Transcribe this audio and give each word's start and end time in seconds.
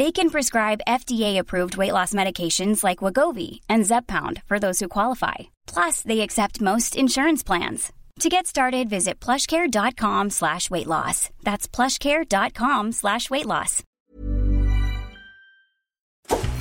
They 0.00 0.12
can 0.12 0.30
prescribe 0.30 0.80
FDA-approved 0.88 1.76
weight 1.76 1.92
loss 1.92 2.14
medications 2.14 2.82
like 2.82 3.02
Wegovy 3.04 3.60
and 3.68 3.84
Zepbound 3.84 4.42
for 4.46 4.58
those 4.58 4.80
who 4.80 4.88
qualify. 4.88 5.34
Plus, 5.66 6.00
they 6.00 6.20
accept 6.20 6.62
most 6.62 6.96
insurance 6.96 7.42
plans. 7.42 7.92
To 8.20 8.30
get 8.30 8.46
started, 8.46 8.88
visit 8.88 9.20
plushcare.com 9.20 10.30
slash 10.30 10.70
weight 10.70 10.86
loss. 10.86 11.28
That's 11.42 11.68
plushcare.com 11.68 12.92
slash 12.92 13.28
weight 13.28 13.44
loss. 13.44 13.82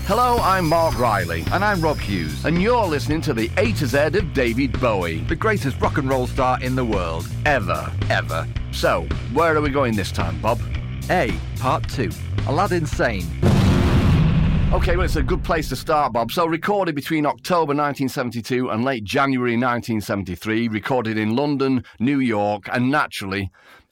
Hello, 0.07 0.35
I'm 0.41 0.67
Mark 0.67 0.99
Riley, 0.99 1.45
And 1.53 1.63
I'm 1.63 1.79
Rob 1.79 1.97
Hughes, 1.97 2.43
and 2.43 2.61
you're 2.61 2.87
listening 2.87 3.21
to 3.21 3.33
the 3.33 3.49
A 3.55 3.71
to 3.71 3.87
Z 3.87 4.17
of 4.17 4.33
David 4.33 4.77
Bowie. 4.81 5.19
the 5.29 5.35
greatest 5.37 5.79
rock 5.79 5.97
and 5.97 6.09
roll 6.09 6.27
star 6.27 6.61
in 6.61 6.75
the 6.75 6.83
world, 6.83 7.25
Ever. 7.45 7.89
ever. 8.09 8.45
So, 8.73 9.07
where 9.31 9.55
are 9.55 9.61
we 9.61 9.69
going 9.69 9.95
this 9.95 10.11
time, 10.11 10.41
Bob? 10.41 10.59
A, 11.09 11.33
Part 11.57 11.87
2. 11.87 12.09
Aladdin 12.49 12.87
Sane. 12.87 13.27
Okay, 14.73 14.95
well, 14.95 15.05
it's 15.05 15.17
a 15.17 15.21
good 15.21 15.43
place 15.43 15.69
to 15.69 15.75
start, 15.75 16.13
Bob. 16.13 16.31
So, 16.31 16.47
recorded 16.47 16.95
between 16.95 17.27
October 17.27 17.75
1972 17.75 18.71
and 18.71 18.83
late 18.83 19.03
January 19.03 19.51
1973, 19.51 20.67
recorded 20.67 21.15
in 21.15 21.35
London, 21.35 21.83
New 21.99 22.19
York, 22.19 22.67
and 22.73 22.89
naturally, 22.89 23.51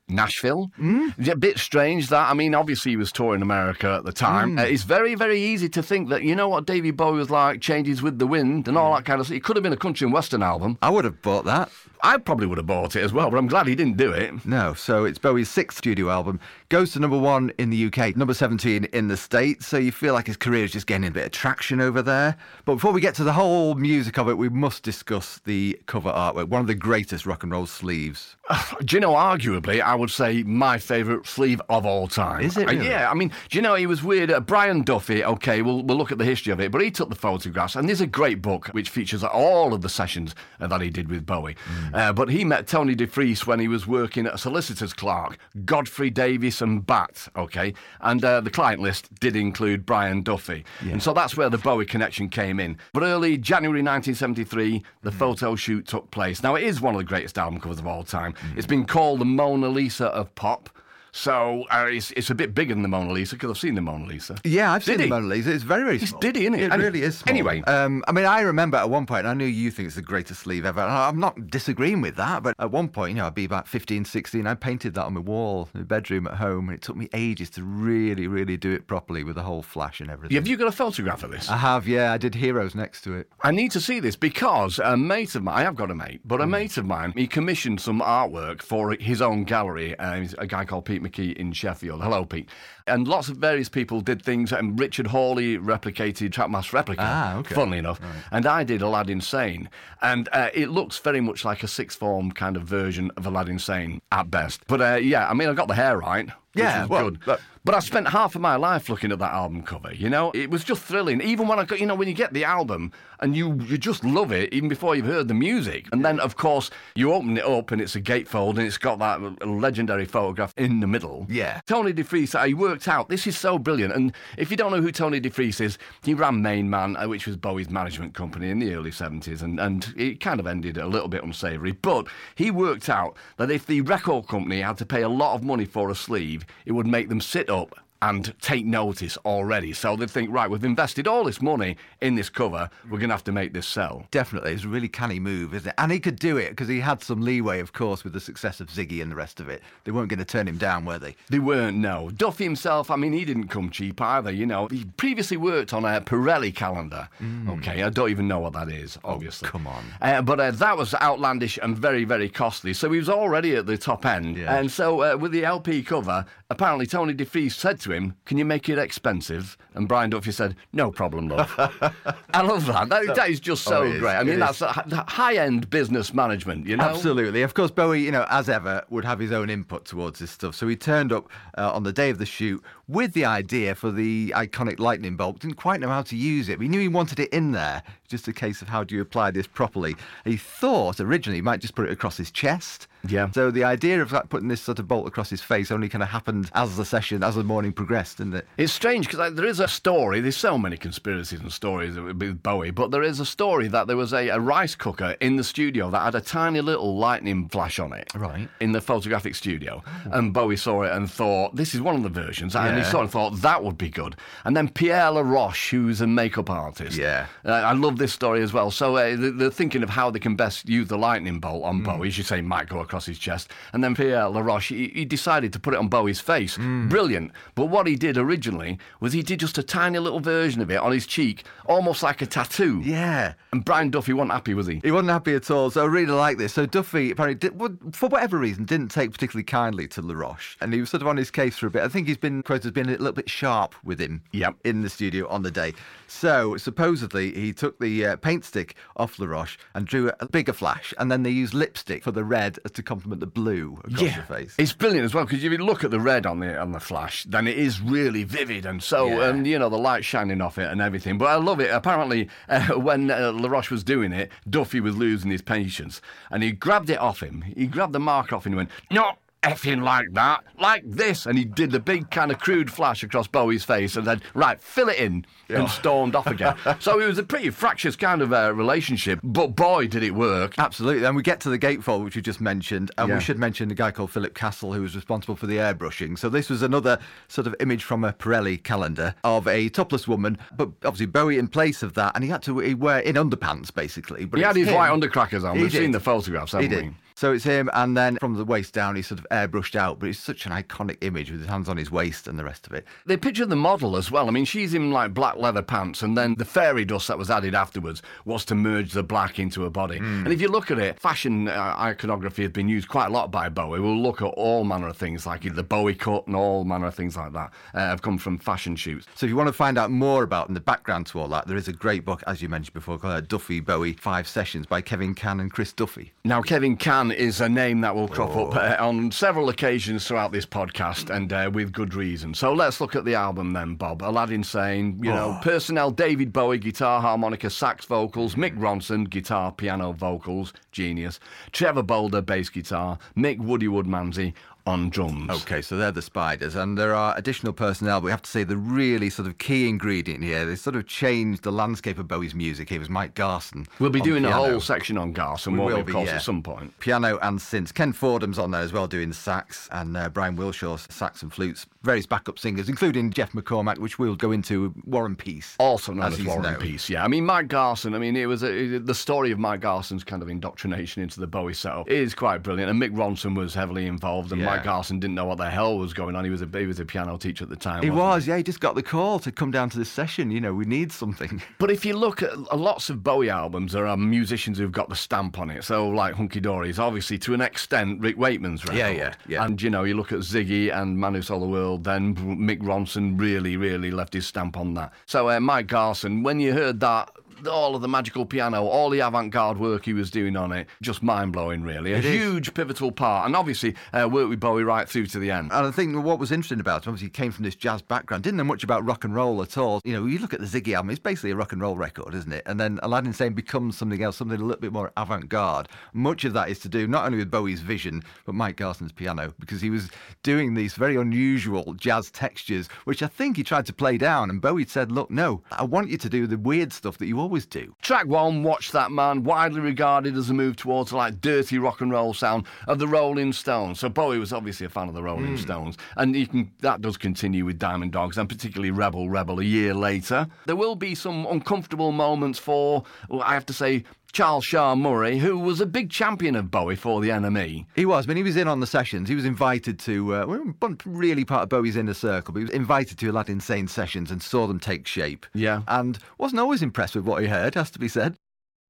Nashville. 0.10 0.72
Mm. 0.80 1.28
A 1.28 1.36
bit 1.36 1.60
strange 1.60 2.10
that. 2.10 2.30
I 2.30 2.34
mean, 2.34 2.56
obviously, 2.56 2.94
he 2.94 2.98
was 2.98 3.12
touring 3.12 3.42
America 3.42 3.94
at 3.94 4.06
the 4.06 4.12
time. 4.12 4.58
Uh, 4.58 4.64
it's 4.64 4.84
very, 4.84 5.16
very 5.16 5.40
easy 5.40 5.70
to 5.70 5.84
think 5.84 6.10
that, 6.10 6.24
you 6.24 6.36
know 6.36 6.50
what 6.50 6.66
Davy 6.66 6.92
Bowie 6.92 7.18
was 7.18 7.30
like, 7.30 7.62
Changes 7.62 8.02
with 8.02 8.18
the 8.18 8.28
Wind, 8.28 8.68
and 8.68 8.78
all 8.78 8.96
that 8.96 9.06
kind 9.06 9.20
of 9.20 9.28
stuff. 9.28 9.38
It 9.38 9.44
could 9.44 9.56
have 9.56 9.64
been 9.64 9.74
a 9.74 9.78
country 9.78 10.06
and 10.06 10.14
western 10.14 10.42
album. 10.42 10.78
I 10.82 10.90
would 10.90 11.06
have 11.06 11.22
bought 11.22 11.46
that. 11.46 11.70
I 12.02 12.18
probably 12.18 12.48
would 12.48 12.58
have 12.58 12.68
bought 12.68 12.96
it 12.96 13.04
as 13.04 13.12
well, 13.12 13.30
but 13.30 13.38
I'm 13.38 13.48
glad 13.48 13.68
he 13.68 13.76
didn't 13.76 13.98
do 13.98 14.12
it. 14.12 14.46
No, 14.46 14.74
so 14.74 15.06
it's 15.06 15.18
Bowie's 15.18 15.50
sixth 15.50 15.80
studio 15.80 16.10
album. 16.10 16.40
Goes 16.70 16.92
to 16.92 17.00
number 17.00 17.18
one 17.18 17.54
in 17.58 17.70
the 17.70 17.86
UK, 17.86 18.18
number 18.18 18.34
17 18.34 18.84
in 18.92 19.08
the 19.08 19.16
States. 19.16 19.66
So 19.66 19.78
you 19.78 19.94
feel 19.94 20.14
like 20.14 20.28
his 20.28 20.36
career 20.36 20.66
is 20.66 20.73
just 20.73 20.86
gaining 20.86 21.08
a 21.08 21.14
bit 21.14 21.26
of 21.26 21.32
traction 21.32 21.80
over 21.80 22.02
there. 22.02 22.36
But 22.66 22.73
before 22.73 22.92
we 22.92 23.00
get 23.00 23.16
to 23.16 23.23
the 23.23 23.32
whole 23.32 23.76
music 23.76 24.18
of 24.18 24.28
it, 24.28 24.38
we 24.38 24.50
must 24.50 24.84
discuss 24.84 25.40
the 25.45 25.80
cover 25.86 26.12
artwork. 26.12 26.50
One 26.50 26.60
of 26.60 26.68
the 26.68 26.76
greatest 26.76 27.26
rock 27.26 27.44
and 27.44 27.54
roll 27.54 27.68
sleeves. 27.68 28.36
Do 28.84 28.98
you 28.98 29.00
know, 29.00 29.14
arguably, 29.14 29.80
I 29.80 29.95
would 29.95 30.10
say 30.10 30.44
my 30.44 30.78
favourite 30.78 31.26
sleeve 31.26 31.62
of 31.70 31.86
all 31.86 32.06
time. 32.06 32.42
Is 32.42 32.58
it 32.58 32.68
really? 32.68 32.86
yeah, 32.86 33.10
I 33.10 33.14
mean, 33.14 33.32
do 33.48 33.58
you 33.58 33.62
know, 33.62 33.76
he 33.76 33.88
was 33.88 34.04
weird. 34.04 34.30
Uh, 34.30 34.42
Brian 34.42 34.82
Duffy, 34.82 35.23
okay, 35.23 35.61
we'll, 35.61 35.84
we'll 35.84 35.98
look 35.98 36.11
at 36.11 36.17
the 36.17 36.26
history 36.26 36.52
of 36.52 36.60
it, 36.60 36.72
but 36.72 36.82
he 36.82 36.92
took 36.92 37.10
the 37.10 37.16
photographs, 37.16 37.78
and 37.78 37.88
there's 37.88 38.02
a 38.02 38.08
great 38.08 38.42
book 38.42 38.67
which 38.67 38.89
features 38.89 39.23
all 39.23 39.73
of 39.73 39.82
the 39.82 39.89
sessions 39.89 40.36
uh, 40.60 40.67
that 40.67 40.82
he 40.82 40.89
did 40.89 41.10
with 41.10 41.26
Bowie. 41.26 41.55
Hmm. 41.66 41.95
Uh, 41.95 42.14
but 42.14 42.30
he 42.30 42.44
met 42.44 42.67
Tony 42.67 42.94
DeFries 42.94 43.45
when 43.45 43.60
he 43.60 43.70
was 43.70 43.88
working 43.88 44.26
at 44.26 44.34
a 44.34 44.38
solicitor's 44.38 44.94
clerk, 44.94 45.38
Godfrey 45.66 46.10
Davis 46.10 46.57
and 46.62 46.86
Batt, 46.86 47.28
okay? 47.36 47.73
And 48.02 48.23
uh, 48.23 48.42
the 48.42 48.50
client 48.50 48.82
list 48.82 49.14
did 49.20 49.36
include 49.36 49.86
Brian 49.86 50.22
Duffy. 50.23 50.64
And 50.82 51.02
so 51.02 51.14
that's 51.14 51.36
where 51.38 51.50
the 51.50 51.58
Bowie 51.58 51.86
connection 51.86 52.30
came 52.30 52.60
in. 52.60 52.78
But 52.94 53.04
early 53.04 53.38
January 53.38 53.82
1973, 53.82 54.84
the 55.04 55.12
Hmm. 55.12 55.17
photo 55.17 55.56
shoot 55.56 55.88
took 55.88 56.10
place. 56.12 56.44
Now, 56.44 56.56
it 56.56 56.64
is 56.64 56.82
one 56.82 56.96
of 56.96 57.00
the 57.00 57.06
greatest 57.06 57.38
album 57.38 57.60
covers 57.60 57.80
of 57.80 57.88
all 57.88 58.04
time. 58.04 58.34
Hmm. 58.34 58.58
It's 58.58 58.67
been 58.67 58.86
called 58.86 59.20
the 59.20 59.26
Mona 59.26 59.67
Lisa 59.70 60.08
of 60.08 60.34
pop. 60.36 60.70
So 61.17 61.66
uh, 61.72 61.88
it's, 61.89 62.11
it's 62.11 62.30
a 62.30 62.36
bit 62.36 62.54
bigger 62.54 62.76
than 62.76 62.83
the 62.83 62.88
Mona 62.88 63.11
Lisa 63.11 63.36
because 63.36 63.50
I've 63.50 63.58
seen 63.58 63.73
the 63.73 63.82
Mona 63.82 64.05
Lisa. 64.05 64.36
Yeah, 64.44 64.72
I've 64.72 64.83
seen 64.83 65.00
the? 65.00 65.08
Mona 65.08 65.26
Lisa. 65.26 65.52
It's 65.52 65.64
very, 65.64 65.82
very 65.83 65.95
It's 65.95 66.10
small. 66.10 66.20
diddy, 66.22 66.42
innit? 66.48 66.60
It 66.60 66.72
And- 66.72 66.82
really 66.82 67.02
is 67.02 67.17
small. 67.17 67.33
anyway. 67.33 67.61
Um, 67.64 68.04
I 68.08 68.11
mean, 68.11 68.26
I 68.26 68.42
remember 68.42 68.78
at 68.78 68.88
one 68.92 69.08
point, 69.08 69.22
and 69.22 69.30
I 69.30 69.33
know 69.33 69.44
you 69.45 69.72
think 69.72 69.88
it's 69.88 69.95
the 69.95 70.04
greatest 70.04 70.42
sleeve 70.42 70.64
ever. 70.64 70.80
and 70.80 70.92
I'm 70.92 71.20
not 71.20 71.48
disagreeing 71.48 72.02
with 72.02 72.17
that, 72.17 72.44
but 72.44 72.54
at 72.60 72.70
one 72.70 72.88
point, 72.89 73.10
you 73.11 73.16
know, 73.16 73.26
I'd 73.26 73.33
be 73.33 73.45
about 73.45 73.67
15, 73.67 74.05
16, 74.05 74.45
I 74.45 74.54
painted 74.54 74.94
that 74.94 75.05
on 75.05 75.16
my 75.16 75.20
wall 75.22 75.70
in 75.73 75.80
the 75.80 75.86
bedroom 75.88 76.28
at 76.28 76.36
home, 76.36 76.70
and 76.70 76.78
it 76.78 76.83
took 76.83 76.95
me 76.95 77.10
ages 77.14 77.49
to 77.52 77.64
really, 77.64 78.28
really 78.28 78.55
do 78.55 78.72
it 78.73 78.86
properly 78.86 79.23
with 79.23 79.36
the 79.38 79.44
whole 79.44 79.64
flash 79.64 79.99
and 79.99 80.11
everything. 80.11 80.36
Have 80.36 80.45
you 80.48 80.55
got 80.55 80.67
a 80.67 80.72
photograph 80.72 81.23
of 81.23 81.32
this? 81.32 81.49
I 81.49 81.58
have, 81.58 81.88
yeah. 81.88 82.14
I 82.14 82.17
did 82.20 82.36
Heroes 82.36 82.76
next 82.76 83.02
to 83.05 83.14
it. 83.16 83.28
I 83.42 83.49
need 83.49 83.72
to 83.72 83.82
see 83.82 83.99
this 83.99 84.16
because 84.16 84.78
a 84.78 84.95
mate 84.95 85.34
of 85.34 85.42
mine, 85.42 85.55
I 85.58 85.61
have 85.64 85.76
got 85.76 85.89
a 85.89 85.95
mate, 85.95 86.22
but 86.26 86.42
a 86.42 86.44
Hmm. 86.44 86.52
mate 86.52 86.78
of 86.78 86.86
mine, 86.86 87.11
he 87.17 87.26
commissioned 87.26 87.82
some 87.82 88.02
artwork 88.02 88.61
for 88.61 88.92
his 88.99 89.20
own 89.20 89.45
gallery. 89.45 89.98
Uh, 89.98 90.20
he's 90.22 90.36
a 90.38 90.45
guy 90.45 90.64
called 90.64 90.86
Pete 90.86 91.02
McKee 91.08 91.36
in 91.36 91.52
Sheffield. 91.54 92.02
Hello, 92.02 92.26
Pete. 92.26 92.50
And 92.86 93.08
lots 93.08 93.28
of 93.30 93.38
various 93.38 93.70
people 93.70 94.02
did 94.02 94.22
things, 94.22 94.52
and 94.52 94.80
Richard 94.80 95.08
Hawley 95.08 95.58
replicated 95.58 96.30
Trackmaster 96.32 96.73
Replica, 96.73 97.02
Ah, 97.04 97.36
okay. 97.38 97.54
funnily 97.56 97.78
enough. 97.80 98.00
And 98.32 98.45
I 98.45 98.64
did 98.64 98.82
Aladdin 98.82 99.22
Sane. 99.22 99.70
And 100.02 100.30
uh, 100.32 100.50
it 100.54 100.70
looks 100.70 100.98
very 101.00 101.20
much 101.22 101.44
like 101.44 101.64
a 101.64 101.67
sixth 101.67 102.00
form 102.00 102.32
kind 102.32 102.56
of 102.56 102.64
version 102.64 103.12
of 103.17 103.26
Aladdin 103.26 103.60
Sane 103.60 104.02
at 104.12 104.32
best. 104.32 104.62
But 104.67 104.82
uh, 104.82 104.96
yeah, 105.02 105.28
I 105.30 105.34
mean, 105.34 105.50
I 105.50 105.54
got 105.54 105.67
the 105.67 105.76
hair 105.76 105.98
right. 105.98 106.30
Yeah, 106.58 106.82
was 106.82 106.90
well, 106.90 107.10
good. 107.12 107.20
that- 107.26 107.40
But 107.64 107.76
I 107.76 107.80
spent 107.80 108.08
half 108.08 108.34
of 108.36 108.40
my 108.42 108.56
life 108.56 108.88
looking 108.88 109.12
at 109.12 109.20
that 109.20 109.34
album 109.34 109.62
cover. 109.62 109.94
You 109.94 110.10
know, 110.10 110.32
it 110.34 110.50
was 110.50 110.64
just 110.64 110.82
thrilling. 110.84 111.20
Even 111.22 111.50
when 111.50 111.60
I 111.60 111.66
got, 111.66 111.82
you 111.82 111.86
know, 111.86 111.95
when 111.95 112.08
you 112.08 112.14
get 112.14 112.32
the 112.32 112.45
album 112.45 112.94
and 113.20 113.36
you 113.36 113.56
you 113.68 113.78
just 113.78 114.06
love 114.06 114.32
it, 114.32 114.54
even 114.54 114.70
before 114.70 114.96
you've 114.96 115.06
heard 115.08 115.28
the 115.28 115.34
music. 115.34 115.88
And 115.92 116.06
then, 116.06 116.20
of 116.22 116.38
course, 116.38 116.70
you 116.96 117.12
open 117.12 117.36
it 117.38 117.44
up 117.44 117.72
and 117.72 117.82
it's 117.82 117.94
a 117.96 118.02
gatefold 118.02 118.52
and 118.52 118.60
it's 118.60 118.78
got 118.78 119.00
that 119.00 119.46
legendary 119.46 120.06
photograph 120.06 120.54
in 120.56 120.80
the 120.80 120.88
middle. 120.88 121.26
Yeah. 121.30 121.60
Tony 121.67 121.92
DeFries, 121.92 122.46
he 122.48 122.54
worked 122.54 122.88
out. 122.88 123.10
This 123.10 123.28
is 123.28 123.38
so 123.38 123.60
brilliant. 123.60 123.94
And 123.94 124.14
if 124.38 124.50
you 124.50 124.56
don't 124.56 124.72
know 124.72 124.82
who 124.82 124.92
Tony 124.94 125.20
DeFries 125.20 125.60
is, 125.60 125.78
he 126.04 126.14
ran 126.14 126.42
MainMan, 126.42 127.04
uh, 127.04 127.10
which 127.10 127.28
was 127.28 127.36
Bowie's 127.36 127.70
management 127.70 128.13
company 128.13 128.50
in 128.50 128.60
the 128.60 128.74
early 128.75 128.92
70s, 128.92 129.42
and, 129.42 129.60
and 129.60 129.94
it 129.98 130.22
kind 130.22 130.40
of 130.40 130.48
ended 130.48 130.78
a 130.78 130.88
little 130.88 131.10
bit 131.10 131.22
unsavoury. 131.24 131.74
But 131.74 132.07
he 132.36 132.50
worked 132.50 132.88
out 132.88 133.18
that 133.36 133.51
if 133.51 133.66
the 133.66 133.81
record 133.81 134.28
company 134.28 134.62
had 134.62 134.78
to 134.78 134.86
pay 134.86 135.01
a 135.01 135.10
lot 135.10 135.36
of 135.36 135.44
money 135.44 135.66
for 135.66 135.90
a 135.90 135.96
sleeve, 135.96 136.46
it 136.66 136.72
would 136.72 136.88
make 136.88 137.10
them 137.10 137.22
sit 137.22 137.50
up 137.50 137.75
and 138.02 138.34
take 138.42 138.66
notice 138.66 139.18
already. 139.25 139.74
So 139.74 139.96
they'd 139.96 140.10
think, 140.10 140.31
right, 140.31 140.50
we've 140.50 140.63
invested 140.63 141.08
all 141.08 141.24
this 141.24 141.42
money 141.42 141.78
in 142.02 142.16
this 142.16 142.30
cover, 142.30 142.69
we're 142.86 143.00
going 143.00 143.10
to 143.10 143.16
have 143.16 143.24
to 143.25 143.31
make 143.31 143.54
this 143.54 143.68
sell. 143.68 144.06
Definitely. 144.12 144.54
It's 144.54 144.63
a 144.63 144.68
really 144.68 144.88
canny 144.88 145.19
move, 145.19 145.54
isn't 145.54 145.69
it? 145.69 145.75
And 145.78 145.92
he 145.92 146.00
could 146.00 146.19
do 146.19 146.38
it 146.38 146.50
because 146.50 146.68
he 146.68 146.80
had 146.80 147.02
some 147.02 147.22
leeway, 147.22 147.60
of 147.60 147.74
course, 147.74 148.04
with 148.04 148.13
the 148.13 148.19
success 148.19 148.60
of 148.60 148.68
Ziggy 148.68 149.02
and 149.02 149.12
the 149.12 149.16
rest 149.16 149.40
of 149.40 149.50
it. 149.50 149.62
They 149.84 149.92
weren't 149.92 150.10
going 150.10 150.19
to 150.19 150.25
turn 150.25 150.48
him 150.48 150.58
down, 150.58 150.86
were 150.86 151.00
they? 151.00 151.16
They 151.30 151.40
weren't, 151.40 151.78
no. 151.78 152.10
Duffy 152.10 152.44
himself, 152.44 152.92
I 152.92 152.96
mean, 152.96 153.13
he 153.13 153.25
didn't 153.25 153.48
come 153.48 153.69
cheap 153.69 154.00
either, 154.02 154.31
you 154.31 154.46
know. 154.46 154.68
He 154.68 154.86
previously 154.98 155.38
worked 155.38 155.74
on 155.74 155.86
a 155.86 156.02
Pirelli 156.02 156.54
calendar. 156.54 157.10
Okay, 157.50 157.84
I 157.84 157.90
don't 157.90 158.10
even 158.10 158.28
know 158.28 158.40
what 158.40 158.54
that 158.54 158.69
is, 158.69 158.98
obviously. 159.04 159.50
come 159.50 159.68
on. 159.68 159.84
Uh, 160.02 160.22
but 160.22 160.40
uh, 160.40 160.52
that 160.52 160.78
was 160.78 160.94
outlandish 160.96 161.58
and 161.62 161.78
very, 161.78 162.04
very 162.04 162.30
costly. 162.30 162.74
So 162.74 162.92
he 162.92 163.00
was 163.00 163.10
already 163.10 163.56
at 163.56 163.66
the 163.66 163.78
top 163.78 164.06
end. 164.06 164.38
Yeah. 164.38 164.58
And 164.58 164.70
so 164.72 165.02
uh, 165.02 165.18
with 165.18 165.32
the 165.32 165.46
LP 165.46 165.84
cover, 165.84 166.26
apparently 166.50 166.86
Tony 166.86 167.14
DeFries 167.14 167.54
said 167.54 167.80
to 167.82 167.87
him, 167.92 168.16
Can 168.25 168.38
you 168.38 168.45
make 168.45 168.69
it 168.69 168.78
expensive? 168.78 169.57
And 169.74 169.88
Brian 169.88 170.10
Duffy 170.10 170.31
said, 170.31 170.56
No 170.74 170.92
problem, 170.92 171.28
love. 171.28 171.54
I 172.34 172.42
love 172.42 172.66
that. 172.68 172.89
That, 172.89 173.16
that 173.16 173.30
is 173.30 173.39
just 173.39 173.63
so 173.63 173.84
Oh, 173.84 174.00
great. 174.00 174.16
I 174.16 174.24
mean, 174.24 174.39
that's 174.39 174.60
high 174.60 175.36
end 175.36 175.69
business 175.69 176.13
management, 176.13 176.66
you 176.66 176.78
know? 176.78 176.84
Absolutely. 176.84 177.42
Of 177.44 177.54
course, 177.54 177.72
Bowie, 177.72 178.01
you 178.01 178.12
know, 178.12 178.25
as 178.30 178.50
ever, 178.50 178.84
would 178.89 179.06
have 179.06 179.19
his 179.19 179.31
own 179.31 179.50
input 179.50 179.86
towards 179.86 180.19
this 180.19 180.31
stuff. 180.31 180.56
So 180.56 180.68
he 180.68 180.75
turned 180.75 181.12
up 181.13 181.30
uh, 181.57 181.72
on 181.72 181.84
the 181.84 181.94
day 181.94 182.10
of 182.10 182.18
the 182.18 182.25
shoot 182.25 182.63
with 182.88 183.13
the 183.13 183.25
idea 183.25 183.75
for 183.75 183.92
the 183.92 184.33
iconic 184.36 184.80
lightning 184.80 185.16
bolt. 185.16 185.40
Didn't 185.40 185.57
quite 185.57 185.80
know 185.80 185.90
how 185.90 186.01
to 186.04 186.16
use 186.16 186.50
it. 186.50 186.57
We 186.60 186.68
knew 186.68 186.80
he 186.80 186.88
wanted 186.88 187.19
it 187.19 187.30
in 187.30 187.51
there 187.51 187.83
Just 188.07 188.27
a 188.30 188.33
case 188.33 188.62
of 188.62 188.69
how 188.69 188.86
do 188.86 188.95
you 188.95 189.01
apply 189.01 189.31
this 189.31 189.48
properly. 189.48 189.95
He 190.24 190.38
thought 190.38 191.01
originally 191.01 191.39
he 191.39 191.42
might 191.42 191.59
just 191.59 191.75
put 191.75 191.88
it 191.88 191.92
across 191.92 192.15
his 192.15 192.31
chest. 192.31 192.88
Yeah. 193.07 193.30
So 193.31 193.51
the 193.51 193.63
idea 193.65 194.01
of 194.01 194.12
like, 194.12 194.30
putting 194.30 194.48
this 194.48 194.62
sort 194.62 194.80
of 194.80 194.88
bolt 194.88 195.07
across 195.07 195.30
his 195.30 195.42
face 195.42 195.71
only 195.71 195.88
kind 195.89 196.01
of 196.01 196.09
happened 196.09 196.50
as 196.56 196.77
the 196.77 196.86
session, 196.86 197.21
as 197.24 197.36
the 197.36 197.44
morning 197.44 197.74
progressed, 197.74 198.18
didn't 198.18 198.33
it? 198.36 198.48
It's 198.57 198.71
strange 198.74 199.06
because 199.07 199.19
like, 199.19 199.36
there 199.36 199.45
is 199.45 199.59
a 199.59 199.68
story. 199.68 200.21
There's 200.21 200.38
so 200.38 200.57
many 200.57 200.77
conspiracies 200.77 201.39
and 201.42 201.51
stories 201.51 201.95
with 201.98 202.42
Bowie, 202.42 202.71
but 202.71 202.92
there 202.92 203.04
is 203.04 203.19
a 203.19 203.25
story 203.25 203.68
that 203.68 203.88
there 203.88 203.98
was 203.98 204.13
a, 204.13 204.30
a 204.30 204.39
rice 204.39 204.74
cooker 204.75 205.15
in 205.19 205.36
the 205.36 205.44
studio 205.44 205.89
that 205.92 206.00
had 206.01 206.15
a 206.15 206.21
tiny 206.21 206.62
little 206.62 206.98
lightning 206.98 207.50
flash 207.50 207.77
on 207.77 207.92
it. 207.92 208.09
Right. 208.15 208.48
In 208.62 208.71
the 208.71 208.81
photographic 208.81 209.36
studio, 209.36 209.83
and 210.06 210.33
Bowie 210.33 210.56
saw 210.57 210.83
it 210.83 210.92
and 210.94 211.09
thought, 211.12 211.56
"This 211.56 211.75
is 211.75 211.81
one 211.81 211.95
of 211.95 212.04
the 212.04 212.09
versions," 212.09 212.56
and 212.56 212.77
he 212.77 212.83
sort 212.86 213.04
of 213.06 213.12
thought 213.12 213.42
that 213.42 213.63
would 213.63 213.77
be 213.77 213.89
good. 213.89 214.15
And 214.45 214.56
then 214.56 214.69
Pierre 214.69 215.12
Laroche, 215.12 215.69
who's 215.71 216.01
a 216.01 216.07
makeup 216.07 216.50
artist, 216.50 216.98
Yeah. 216.98 217.27
uh, 217.45 217.51
I 217.51 217.74
love 217.74 217.97
this 217.98 218.14
story 218.14 218.42
as 218.42 218.54
well. 218.54 218.72
So 218.72 218.96
uh, 218.96 219.16
they're 219.18 219.50
thinking 219.52 219.84
of 219.84 219.90
how 219.90 220.10
they 220.10 220.20
can 220.20 220.36
best 220.36 220.68
use 220.70 220.88
the 220.88 220.98
lightning 220.98 221.40
bolt 221.40 221.64
on 221.64 221.84
Bowie. 221.84 222.08
As 222.08 222.18
you 222.18 222.24
say, 222.24 222.42
might 222.42 222.70
go 222.70 222.80
across 222.80 223.06
his 223.06 223.20
chest. 223.20 223.52
And 223.74 223.84
then 223.84 223.96
Pierre 223.96 224.24
Laroche, 224.24 224.70
he, 224.76 224.88
he 224.90 225.06
decided 225.06 225.54
to 225.54 225.60
put 225.60 225.74
it 225.74 225.78
on 225.80 225.88
Bowie's 225.88 226.20
face. 226.20 226.58
Brilliant. 226.58 227.32
But 227.56 227.66
what 227.66 227.88
he 227.88 227.96
did 227.96 228.18
originally 228.18 228.80
was 229.00 229.14
he 229.14 229.22
did 229.24 229.40
just 229.40 229.58
a 229.58 229.64
tiny 229.64 230.00
little 230.00 230.20
version 230.20 230.62
of 230.62 230.72
it 230.72 230.78
on 230.78 230.92
his 230.92 231.06
cheek, 231.06 231.44
almost 231.66 232.04
like 232.04 232.22
a 232.22 232.26
tattoo. 232.26 232.82
Yeah. 232.84 233.34
And 233.52 233.64
Brian 233.66 233.90
Duffy 233.90 234.14
wasn't 234.14 234.32
happy, 234.34 234.54
was 234.54 234.68
he? 234.68 234.80
He 234.84 234.92
wasn't 234.92 235.10
happy 235.10 235.34
at 235.36 235.50
all, 235.52 235.70
so 235.72 235.84
I 235.84 235.86
really 235.86 236.12
like 236.14 236.38
this. 236.38 236.54
So 236.54 236.66
Duffy 236.66 237.12
apparently, 237.12 237.50
did, 237.50 237.96
for 237.96 238.10
whatever 238.10 238.38
reason, 238.38 238.66
didn't 238.66 238.90
take 238.90 239.12
particularly 239.12 239.44
kindly 239.44 239.88
to 239.90 240.02
LaRoche, 240.02 240.56
and 240.62 240.74
he 240.74 240.80
was 240.80 240.90
sort 240.90 241.02
of 241.02 241.08
on 241.08 241.18
his 241.18 241.32
case 241.32 241.58
for 241.58 241.68
a 241.68 241.70
bit. 241.72 241.82
I 241.84 241.88
think 241.88 242.08
he's 242.08 242.18
been 242.18 242.44
quoted 242.44 242.66
as 242.68 242.72
being 242.72 242.88
a 242.88 242.92
little 242.92 243.12
bit 243.12 243.30
sharp 243.30 243.76
with 243.84 244.00
him 244.00 244.22
Yep. 244.32 244.56
in 244.66 244.82
the 244.82 244.90
studio 244.90 245.28
on 245.30 245.44
the 245.44 245.52
day. 245.52 245.74
So 246.08 246.58
supposedly 246.58 247.34
he 247.34 247.54
took 247.54 247.80
the 247.80 247.87
uh, 248.06 248.16
paint 248.18 248.45
stick 248.45 248.75
off 248.95 249.18
LaRoche 249.19 249.57
and 249.74 249.86
drew 249.88 250.12
a 250.19 250.28
bigger 250.28 250.54
flash, 250.54 250.94
and 250.98 251.12
then 251.12 251.24
they 251.24 251.30
used 251.31 251.54
lipstick 251.54 252.04
for 252.04 252.12
the 252.12 252.24
red 252.24 252.60
to 252.74 252.84
complement 252.84 253.19
the 253.19 253.28
blue 253.28 253.80
across 253.86 254.16
the 254.16 254.22
face. 254.24 254.56
It's 254.57 254.74
brilliant 254.74 255.06
as 255.06 255.13
well 255.13 255.25
because 255.25 255.44
if 255.44 255.51
you 255.51 255.57
look 255.57 255.84
at 255.84 255.92
the 255.92 256.00
red 256.00 256.25
on 256.25 256.39
the 256.39 256.57
on 256.60 256.72
the 256.72 256.80
flash, 256.80 257.24
then 257.24 257.48
it 257.48 257.57
is 257.57 257.81
really 257.81 258.24
vivid 258.24 258.66
and 258.66 258.81
so 258.84 259.07
Yeah. 259.07 259.30
and 259.30 259.45
you 259.48 259.57
know 259.60 259.69
the 259.69 259.78
light 259.78 260.04
shining 260.06 260.42
off 260.42 260.57
it 260.57 260.69
and 260.69 260.81
everything. 260.81 261.18
But 261.18 261.25
I 261.25 261.36
love 261.36 261.60
it. 261.60 261.72
Apparently, 261.72 262.30
uh, 262.50 262.74
when 262.80 263.10
uh, 263.12 263.31
Laroche 263.31 263.72
was 263.72 263.84
doing 263.84 264.12
it, 264.13 264.31
Duffy 264.50 264.80
was 264.80 264.95
losing 264.98 265.31
his 265.31 265.42
patience 265.42 266.01
and 266.31 266.44
he 266.44 266.51
grabbed 266.51 266.90
it 266.90 267.00
off 267.00 267.22
him. 267.22 267.42
He 267.56 267.68
grabbed 267.68 267.94
the 267.94 268.00
marker 268.00 268.36
off 268.36 268.45
him 268.45 268.54
and 268.54 268.57
went, 268.57 268.69
"Not 268.92 269.18
effing 269.52 269.84
like 269.84 270.08
that, 270.14 270.44
like 270.60 270.84
this," 270.86 271.26
and 271.26 271.38
he 271.38 271.46
did 271.46 271.72
the 271.72 271.80
big 271.80 272.10
kind 272.12 272.32
of 272.32 272.40
crude 272.40 272.72
flash 272.72 273.04
across 273.04 273.28
Bowie's 273.28 273.64
face 273.64 273.96
and 273.96 274.06
then 274.06 274.22
right, 274.34 274.60
fill 274.62 274.90
it 274.90 274.98
in 274.98 275.26
and 275.50 275.70
stormed 275.70 276.16
off 276.16 276.28
again. 276.28 276.56
so 276.80 277.00
it 277.00 277.08
was 277.08 277.18
a 277.18 277.24
pretty 277.24 277.50
fractious 277.50 277.96
kind 277.96 278.22
of 278.22 278.34
uh, 278.34 278.54
relationship, 278.54 279.20
but 279.24 279.48
boy, 279.56 279.88
did 279.88 280.04
it 280.04 280.12
work. 280.16 280.56
Absolutely. 280.60 281.06
And 281.06 281.16
we 281.16 281.22
get 281.24 281.40
to 281.42 281.50
the 281.50 281.58
gatefold, 281.60 282.04
which 282.04 282.16
you 282.16 282.22
just 282.22 282.42
mentioned, 282.42 282.92
and 282.98 283.08
Yeah. 283.10 283.16
we 283.16 283.22
should 283.22 283.40
mention 283.40 283.72
a 283.72 283.76
guy 283.76 283.92
called 283.92 284.12
Philip 284.12 284.34
Castle, 284.36 284.74
who 284.74 284.82
was 284.82 284.96
responsible 284.96 285.36
for 285.36 285.48
the 285.48 285.58
airbrushing. 285.58 286.18
So 286.18 286.28
this 286.30 286.50
was 286.50 286.62
another 286.62 287.00
sort 287.28 287.48
of 287.48 287.56
image 287.60 287.84
from 287.84 288.04
a 288.04 288.12
Pirelli 288.14 288.62
calendar 288.62 289.16
of 289.24 289.48
a 289.48 289.70
topless 289.70 290.08
woman, 290.08 290.38
but 290.56 290.70
obviously 290.84 291.06
Bowie 291.06 291.38
in 291.38 291.48
place 291.48 291.82
of 291.84 291.94
that, 291.94 292.12
and 292.16 292.24
he 292.24 292.30
had 292.30 292.42
to 292.44 292.76
wear 292.76 293.00
in 293.00 293.16
underpants 293.16 293.74
basically. 293.74 294.26
But 294.26 294.40
He 294.40 294.44
had 294.44 294.56
his 294.56 294.68
him. 294.68 294.76
white 294.76 294.90
undercrackers 294.92 295.48
on. 295.48 295.56
He 295.56 295.62
We've 295.64 295.72
did. 295.72 295.80
seen 295.82 295.92
the 295.92 296.00
photographs, 296.00 296.52
haven't 296.52 296.70
did. 296.70 296.94
So 297.18 297.34
it's 297.34 297.44
him, 297.44 297.68
and 297.74 297.98
then 297.98 298.18
from 298.18 298.36
the 298.36 298.46
waist 298.46 298.75
down, 298.75 298.96
he's 298.96 299.08
sort 299.08 299.19
of 299.19 299.25
airbrushed 299.31 299.75
out, 299.75 299.98
but 299.98 300.08
it's 300.08 300.19
such 300.19 300.46
an 300.46 300.52
iconic 300.52 300.98
image 301.02 301.31
with 301.31 301.40
his 301.40 301.50
hands 301.50 301.68
on 301.68 301.75
his 301.75 301.90
waist 301.90 302.28
and 302.28 302.38
the 302.38 302.44
rest 302.44 302.68
of 302.68 302.74
it. 302.74 302.86
They 303.08 303.18
picture 303.18 303.48
the 303.48 303.56
model 303.56 303.98
as 303.98 304.12
well. 304.12 304.28
I 304.28 304.31
mean, 304.31 304.46
she's 304.46 304.75
in 304.75 304.92
like 304.92 305.16
black 305.16 305.38
leather 305.38 305.64
pants, 305.64 306.04
and 306.04 306.16
then 306.16 306.36
the 306.36 306.46
fairy 306.46 306.86
dust 306.86 307.08
that 307.08 307.18
was 307.18 307.31
added 307.31 307.56
afterwards 307.56 308.04
was 308.25 308.46
to 308.46 308.54
merge 308.54 308.92
the 308.92 309.02
black 309.02 309.40
into 309.40 309.64
her 309.64 309.72
body. 309.72 309.98
And 309.98 310.28
if 310.28 310.40
you 310.40 310.48
look 310.48 310.69
at 310.69 310.78
it, 310.78 311.00
fashion 311.00 311.48
uh, 311.48 311.75
iconography 311.80 312.44
has 312.44 312.52
been 312.52 312.69
used 312.69 312.88
quite 312.88 313.08
a 313.08 313.10
lot 313.10 313.31
by 313.31 313.50
Bowie. 313.50 313.80
We'll 313.80 313.98
look 313.98 314.22
at 314.22 314.25
all 314.25 314.64
manner 314.64 314.88
of 314.88 314.98
things 314.98 315.25
like 315.25 315.42
the 315.42 315.64
Bowie 315.64 315.96
cut 315.96 316.28
and 316.28 316.36
all 316.36 316.66
manner 316.66 316.86
of 316.86 316.94
things 316.94 317.18
like 317.18 317.34
that 317.34 317.52
uh, 317.74 317.80
have 317.80 318.04
come 318.04 318.19
from 318.19 318.38
fashion 318.38 318.75
shoots. 318.75 319.08
So 319.16 319.25
if 319.25 319.31
you 319.31 319.36
want 319.36 319.48
to 319.48 319.54
find 319.54 319.80
out 319.80 319.90
more 319.90 320.22
about 320.22 320.50
and 320.50 320.56
the 320.56 320.62
background 320.62 321.08
to 321.08 321.19
all 321.19 321.30
that, 321.30 321.48
there 321.48 321.58
is 321.58 321.68
a 321.68 321.74
great 321.74 322.06
book, 322.06 322.24
as 322.28 322.44
you 322.44 322.48
mentioned 322.48 322.75
before, 322.75 323.00
called 323.00 323.14
uh, 323.16 323.22
Duffy 323.22 323.60
Bowie 323.60 323.94
Five 323.94 324.28
Sessions 324.28 324.68
by 324.68 324.81
Kevin 324.81 325.16
Cann 325.16 325.40
and 325.40 325.52
Chris 325.52 325.74
Duffy. 325.74 326.14
Now, 326.24 326.44
Kevin 326.44 326.78
Cann 326.78 327.06
is 327.12 327.42
a 327.42 327.50
name 327.50 327.81
that 327.81 327.95
will 327.95 328.07
crop 328.07 328.36
up 328.36 328.56
uh, 328.56 328.75
on 328.80 329.12
several 329.12 329.50
occasions 329.50 330.07
throughout 330.07 330.31
this 330.31 330.45
podcast, 330.45 331.09
and 331.09 331.31
uh, 331.31 331.50
with 331.54 331.71
good 331.71 331.94
reason. 331.94 332.33
So 332.33 332.54
let's 332.54 332.80
look 332.81 332.95
at 332.95 333.06
the 333.06 333.15
album 333.15 333.54
then, 333.54 333.75
Bob. 333.75 334.01
Aladdin 334.01 334.44
Sane, 334.44 335.00
you 335.04 335.12
know, 335.12 335.38
personnel 335.42 335.92
David 335.92 336.33
Bowie, 336.33 336.57
guitar, 336.57 337.01
harmonica, 337.01 337.50
sax 337.50 337.86
vocals, 337.86 338.36
Mick 338.36 338.57
Ronson, 338.57 339.09
guitar, 339.09 339.51
piano, 339.51 339.92
vocals, 339.92 340.54
genius, 340.71 341.19
Trevor 341.51 341.83
Bolder, 341.83 342.21
bass 342.21 342.50
guitar, 342.50 343.00
Mick 343.15 343.39
Woody 343.39 343.68
Woodmansey 343.68 344.33
on 344.68 344.90
drums. 344.90 345.30
Okay, 345.44 345.62
so 345.62 345.78
they're 345.78 345.92
the 345.92 346.02
spiders, 346.02 346.56
and 346.56 346.78
there 346.78 346.94
are 346.94 347.18
additional 347.18 347.54
personnel. 347.54 348.00
But 348.02 348.06
we 348.06 348.12
have 348.12 348.22
to 348.22 348.30
say 348.30 348.44
the 348.44 348.58
really 348.58 349.10
sort 349.10 349.28
of 349.28 349.38
key 349.38 349.68
ingredient 349.69 350.24
here. 350.24 350.46
They 350.46 350.56
sort 350.56 350.75
of 350.75 350.86
changed 350.88 351.44
the 351.44 351.52
landscape 351.52 351.98
of 351.98 352.08
Bowie's 352.08 352.36
music. 352.36 352.69
He 352.69 352.78
was 352.78 352.90
Mike 352.90 353.16
Garson. 353.16 353.66
We'll 353.80 353.90
be 353.90 354.02
doing 354.02 354.24
piano. 354.24 354.44
a 354.44 354.50
whole 354.50 354.60
section 354.60 354.98
on 354.98 355.14
Garson, 355.14 355.54
We 355.54 355.60
won't 355.60 355.88
of 355.88 355.88
course, 355.94 356.10
yeah. 356.10 356.16
at 356.16 356.22
some 356.22 356.44
point. 356.44 356.78
Piano 356.80 357.18
and 357.22 357.40
synths. 357.40 357.74
Ken 357.74 357.94
Fordham's 357.94 358.38
on 358.38 358.52
there 358.52 358.62
as 358.62 358.74
well 358.74 358.88
doing 358.88 359.14
sax, 359.14 359.68
and 359.72 359.96
uh, 359.96 360.10
Brian 360.10 360.36
Wilshaw's 360.36 360.86
sax 360.90 361.22
and 361.24 361.34
flutes. 361.34 361.66
Various 361.84 362.06
backup 362.06 362.38
singers, 362.38 362.68
including 362.68 363.12
Geoff 363.12 363.31
MacCormack, 363.31 363.78
which 363.78 363.98
we'll 363.98 364.16
go 364.16 364.31
into. 364.31 364.74
Warren 364.86 365.16
Peace, 365.16 365.56
Also 365.60 365.94
known 365.94 366.12
as 366.12 366.19
as 366.19 366.25
War 366.25 366.46
and. 366.46 366.60
Peace, 366.60 366.90
yeah. 366.90 367.04
I 367.04 367.08
mean, 367.08 367.25
Mike 367.25 367.48
Garson, 367.48 367.94
I 367.96 368.00
mean, 368.00 368.16
it 368.18 368.25
was 368.25 368.44
a, 368.44 368.78
the 368.80 368.94
story 368.96 369.31
of 369.31 369.40
Mike 369.40 369.62
Garson's 369.62 370.04
kind 370.04 370.22
of 370.22 370.28
indoctrination 370.30 371.02
into 371.02 371.19
the 371.19 371.28
Bowie 371.28 371.54
setup 371.54 371.90
is 371.90 372.14
quite 372.14 372.44
brilliant. 372.44 372.69
And 372.69 372.81
Mick 372.81 372.94
Ronson 372.94 373.36
was 373.38 373.54
heavily 373.54 373.86
involved, 373.88 374.31
and 374.34 374.42
Yeah. 374.42 374.48
Mike 374.48 374.56
Garson 374.63 375.00
didn't 375.00 375.15
know 375.15 375.25
what 375.25 375.38
the 375.38 375.50
hell 375.50 375.77
was 375.77 375.94
going 375.94 376.15
on. 376.15 376.24
He 376.24 376.30
was 376.30 376.42
a, 376.42 376.48
he 376.48 376.65
was 376.65 376.80
a 376.80 376.86
piano 376.86 377.18
teacher 377.18 377.44
at 377.44 377.50
the 377.50 377.56
time. 377.56 377.83
He 377.83 377.89
was, 377.89 378.27
yeah. 378.27 378.38
He 378.38 378.44
just 378.44 378.59
got 378.59 378.75
the 378.75 378.83
call 378.83 379.19
to 379.19 379.31
come 379.31 379.51
down 379.51 379.69
to 379.71 379.77
this 379.77 379.89
session. 379.89 380.31
You 380.31 380.42
know, 380.42 380.54
we 380.54 380.65
need 380.65 380.92
something. 380.92 381.42
But 381.59 381.71
if 381.71 381.86
you 381.86 381.95
look 381.95 382.21
at 382.21 382.33
uh, 382.33 382.56
lots 382.56 382.89
of 382.89 383.04
Bowie 383.04 383.30
albums, 383.30 383.71
there 383.71 383.88
are 383.88 383.98
musicians 383.98 384.59
who've 384.59 384.71
got 384.71 384.89
the 384.89 384.95
stamp 384.95 385.39
on 385.39 385.50
it. 385.50 385.63
So, 385.63 385.89
like 385.89 386.13
Hunky 386.13 386.39
Dory 386.39 386.69
is 386.69 386.77
obviously 386.77 387.18
to 387.19 387.33
an 387.33 387.42
extent 387.42 388.00
Rick 388.00 388.18
Wakeman's 388.18 388.63
record. 388.63 388.77
Yeah, 388.77 388.89
yeah, 388.89 389.13
yeah. 389.27 389.44
And 389.44 389.59
you 389.59 389.69
know, 389.69 389.83
you 389.83 389.95
look 389.95 390.12
at 390.12 390.19
Ziggy 390.19 390.74
and 390.74 391.00
Man 391.00 391.15
Who 391.15 391.21
the 391.21 391.38
World, 391.48 391.83
then 391.83 392.15
Mick 392.15 392.59
Ronson 392.59 393.19
really, 393.19 393.57
really 393.57 393.92
left 393.92 394.13
his 394.13 394.27
stamp 394.27 394.56
on 394.56 394.75
that. 394.75 394.94
So, 395.06 395.30
uh, 395.30 395.39
Mike 395.39 395.68
Garson, 395.68 396.24
when 396.24 396.39
you 396.39 396.54
heard 396.54 396.80
that. 396.81 397.09
All 397.50 397.75
of 397.75 397.81
the 397.81 397.88
magical 397.88 398.25
piano, 398.25 398.66
all 398.66 398.89
the 398.89 399.00
avant-garde 399.00 399.57
work 399.57 399.86
he 399.86 399.94
was 399.94 400.10
doing 400.10 400.36
on 400.36 400.51
it, 400.51 400.68
just 400.81 401.04
mind-blowing, 401.04 401.62
really. 401.63 401.94
A 401.94 401.98
It 401.98 402.06
is. 402.06 402.13
huge 402.13 402.54
pivotal 402.54 402.92
part, 402.92 403.25
and 403.25 403.36
obviously 403.36 403.75
uh, 403.94 404.07
worked 404.10 404.30
with 404.30 404.39
Bowie 404.39 404.63
right 404.63 404.88
through 404.88 405.07
to 405.07 405.19
the 405.19 405.31
end. 405.31 405.51
And 405.51 405.68
I 405.68 405.72
think 405.72 405.95
what 406.04 406.19
was 406.19 406.31
interesting 406.31 406.60
about 406.60 406.86
him, 406.86 406.92
obviously, 406.92 407.07
he 407.07 407.12
came 407.12 407.31
from 407.31 407.44
this 407.44 407.56
jazz 407.56 407.81
background, 407.81 408.24
didn't 408.24 408.38
know 408.38 408.44
much 408.44 408.63
about 408.63 408.86
rock 408.86 409.04
and 409.04 409.13
roll 409.13 409.42
at 409.42 409.57
all. 409.57 409.81
You 409.84 409.94
know, 409.94 410.06
you 410.06 410.19
look 410.19 410.34
at 410.34 410.39
the 410.39 410.45
Ziggy 410.45 410.74
album, 410.74 410.89
it's 410.89 411.00
basically 411.00 411.31
a 411.31 411.36
rock 411.36 411.51
and 411.51 411.62
roll 411.62 411.75
record, 411.75 412.13
isn't 412.16 412.31
it? 412.31 412.44
And 412.45 412.60
then 412.60 412.80
Aladdin 412.84 413.13
Sane 413.13 413.34
becomes 413.34 413.78
something 413.78 414.01
else, 414.01 414.18
something 414.18 414.40
a 414.40 414.44
little 414.44 414.62
bit 414.62 414.74
more 414.74 414.92
avant 414.98 415.30
garde. 415.30 415.68
Much 415.94 416.25
of 416.25 416.33
that 416.33 416.50
is 416.50 416.60
to 416.60 416.69
do 416.69 416.88
not 416.88 417.06
only 417.06 417.18
with 417.19 417.30
Bowie's 417.30 417.62
vision, 417.62 418.01
but 418.25 418.36
Mike 418.36 418.56
Garson's 418.57 418.92
piano, 418.92 419.33
because 419.40 419.62
he 419.62 419.69
was 419.69 419.90
doing 420.23 420.54
these 420.54 420.73
very 420.73 420.95
unusual 420.95 421.73
jazz 421.76 422.09
textures, 422.12 422.68
which 422.85 423.04
I 423.04 423.07
think 423.07 423.38
he 423.38 423.44
tried 423.44 423.66
to 423.68 423.73
play 423.73 423.97
down. 423.97 424.30
And 424.30 424.42
Bowie 424.42 424.66
said, 424.66 424.92
Look, 424.92 425.12
no, 425.12 425.42
I 425.52 425.64
want 425.64 425.90
you 425.90 425.97
to 425.97 426.09
do 426.09 426.28
the 426.28 426.38
weird 426.38 426.73
stuff 426.73 426.97
that 426.97 427.07
you 427.07 427.19
always 427.28 427.46
do. 427.46 427.76
Track 427.81 428.07
one, 428.07 428.42
Watch 428.42 428.72
That 428.72 428.90
Man, 428.90 429.26
widely 429.26 429.60
regarded 429.60 430.16
as 430.16 430.30
a 430.30 430.34
move 430.34 430.56
towards 430.56 430.94
like 430.94 431.19
dirty 431.19 431.60
rock 431.60 431.81
and 431.81 431.92
roll 431.92 432.14
sound 432.14 432.46
of 432.69 432.80
the 432.80 432.88
Rolling 432.88 433.34
Stones. 433.34 433.81
So 433.81 433.90
Bowie 433.90 434.18
was 434.18 434.31
obviously 434.31 434.66
a 434.66 434.69
fan 434.69 434.88
of 434.88 434.94
the 434.94 435.04
Rolling 435.04 435.36
hmm. 435.36 435.36
Stones, 435.36 435.78
and 435.98 436.16
you 436.16 436.26
can 436.26 436.50
that 436.62 436.80
does 436.80 436.96
continue 436.96 437.44
with 437.44 437.60
Diamond 437.60 437.92
Dogs 437.92 438.18
and 438.18 438.30
particularly 438.30 438.72
Rebel 438.72 439.10
Rebel 439.10 439.42
a 439.42 439.44
year 439.44 439.74
later. 439.74 440.26
There 440.46 440.56
will 440.56 440.78
be 440.78 440.96
some 440.96 441.26
uncomfortable 441.26 441.92
moments 441.92 442.40
for, 442.40 442.86
well, 443.10 443.22
I 443.22 443.34
have 443.34 443.46
to 443.48 443.54
say. 443.54 443.84
Charles 444.11 444.45
Shaar 444.45 444.76
Murray, 444.76 445.18
who 445.18 445.37
was 445.37 445.61
a 445.61 445.66
big 445.66 445.90
champion 445.90 446.35
of 446.35 446.49
Bowie 446.49 446.76
for 446.76 447.02
the 447.02 447.09
NME. 447.09 447.66
He 447.76 447.85
was. 447.85 448.06
I 448.06 448.07
mean, 448.07 448.18
he 448.18 448.23
was 448.23 448.37
in 448.37 448.47
on 448.47 448.59
the 448.59 448.68
sessions. 448.68 449.09
He 449.09 449.16
was 449.16 449.26
invited 449.26 449.80
to, 449.80 450.16
uh, 450.16 450.26
wasn't 450.26 450.85
really 450.85 451.26
part 451.26 451.44
of 451.44 451.49
Bowie's 451.49 451.76
inner 451.76 451.94
circle, 451.94 452.33
but 452.33 452.40
he 452.40 452.45
was 452.45 452.54
invited 452.54 452.97
to 452.97 453.09
Aladdin 453.09 453.40
Sane 453.40 453.68
sessions 453.68 454.09
and 454.11 454.21
saw 454.21 454.47
them 454.47 454.59
take 454.59 454.87
shape. 454.87 455.26
Yeah. 455.33 455.61
And 455.68 455.99
wasn't 456.18 456.40
always 456.40 456.61
impressed 456.61 456.95
with 456.95 457.06
what 457.06 457.21
he 457.21 457.28
heard, 457.28 457.56
has 457.56 457.69
to 457.71 457.80
be 457.80 457.87
said. 457.87 458.18